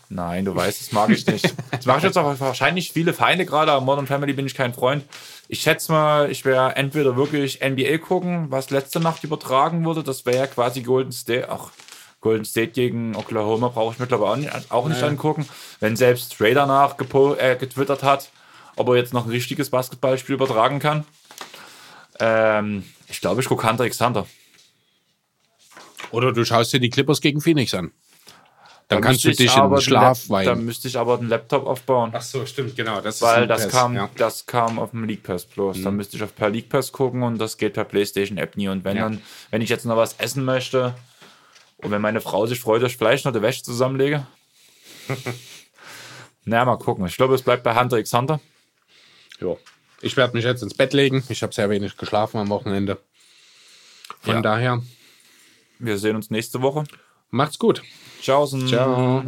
[0.08, 1.54] Nein, du weißt, das mag ich nicht.
[1.70, 4.74] Das mache ich jetzt auch wahrscheinlich viele Feinde gerade, aber Modern Family bin ich kein
[4.74, 5.04] Freund.
[5.48, 10.02] Ich schätze mal, ich wäre entweder wirklich NBA gucken, was letzte Nacht übertragen wurde.
[10.02, 11.48] Das wäre ja quasi Golden State.
[11.50, 11.70] Ach,
[12.20, 15.08] Golden State gegen Oklahoma brauche ich mittlerweile auch nicht, auch nicht naja.
[15.08, 15.48] angucken.
[15.80, 18.30] Wenn selbst Trey danach äh, getwittert hat,
[18.76, 21.04] ob er jetzt noch ein richtiges Basketballspiel übertragen kann.
[22.20, 24.26] Ähm, ich glaube, ich gucke Hunter x Hunter.
[26.10, 27.92] Oder du schaust dir die Clippers gegen Phoenix an.
[28.88, 30.46] Dann da kannst du dich in Schlaf weinen.
[30.46, 32.10] Dann müsste ich aber einen Laptop aufbauen.
[32.14, 33.00] Ach so, stimmt, genau.
[33.00, 34.10] Das Weil das, Pass, kam, ja.
[34.16, 35.78] das kam auf dem League Pass bloß.
[35.78, 35.84] Mhm.
[35.84, 38.68] Dann müsste ich auf per League Pass gucken und das geht per PlayStation App nie.
[38.68, 39.04] Und wenn ja.
[39.04, 40.94] dann, wenn ich jetzt noch was essen möchte
[41.78, 44.26] und wenn meine Frau sich freut, dass ich vielleicht noch die Wäsche zusammenlege.
[46.44, 47.06] naja, mal gucken.
[47.06, 48.40] Ich glaube, es bleibt bei Hunter x Hunter.
[49.40, 49.56] Ja.
[50.00, 51.22] Ich werde mich jetzt ins Bett legen.
[51.28, 52.98] Ich habe sehr wenig geschlafen am Wochenende.
[54.20, 54.40] Von ja.
[54.42, 54.82] daher.
[55.78, 56.84] Wir sehen uns nächste Woche.
[57.30, 57.82] Macht's gut.
[58.22, 58.68] Tschaußen.
[58.68, 58.94] Ciao.
[58.94, 59.24] Ciao.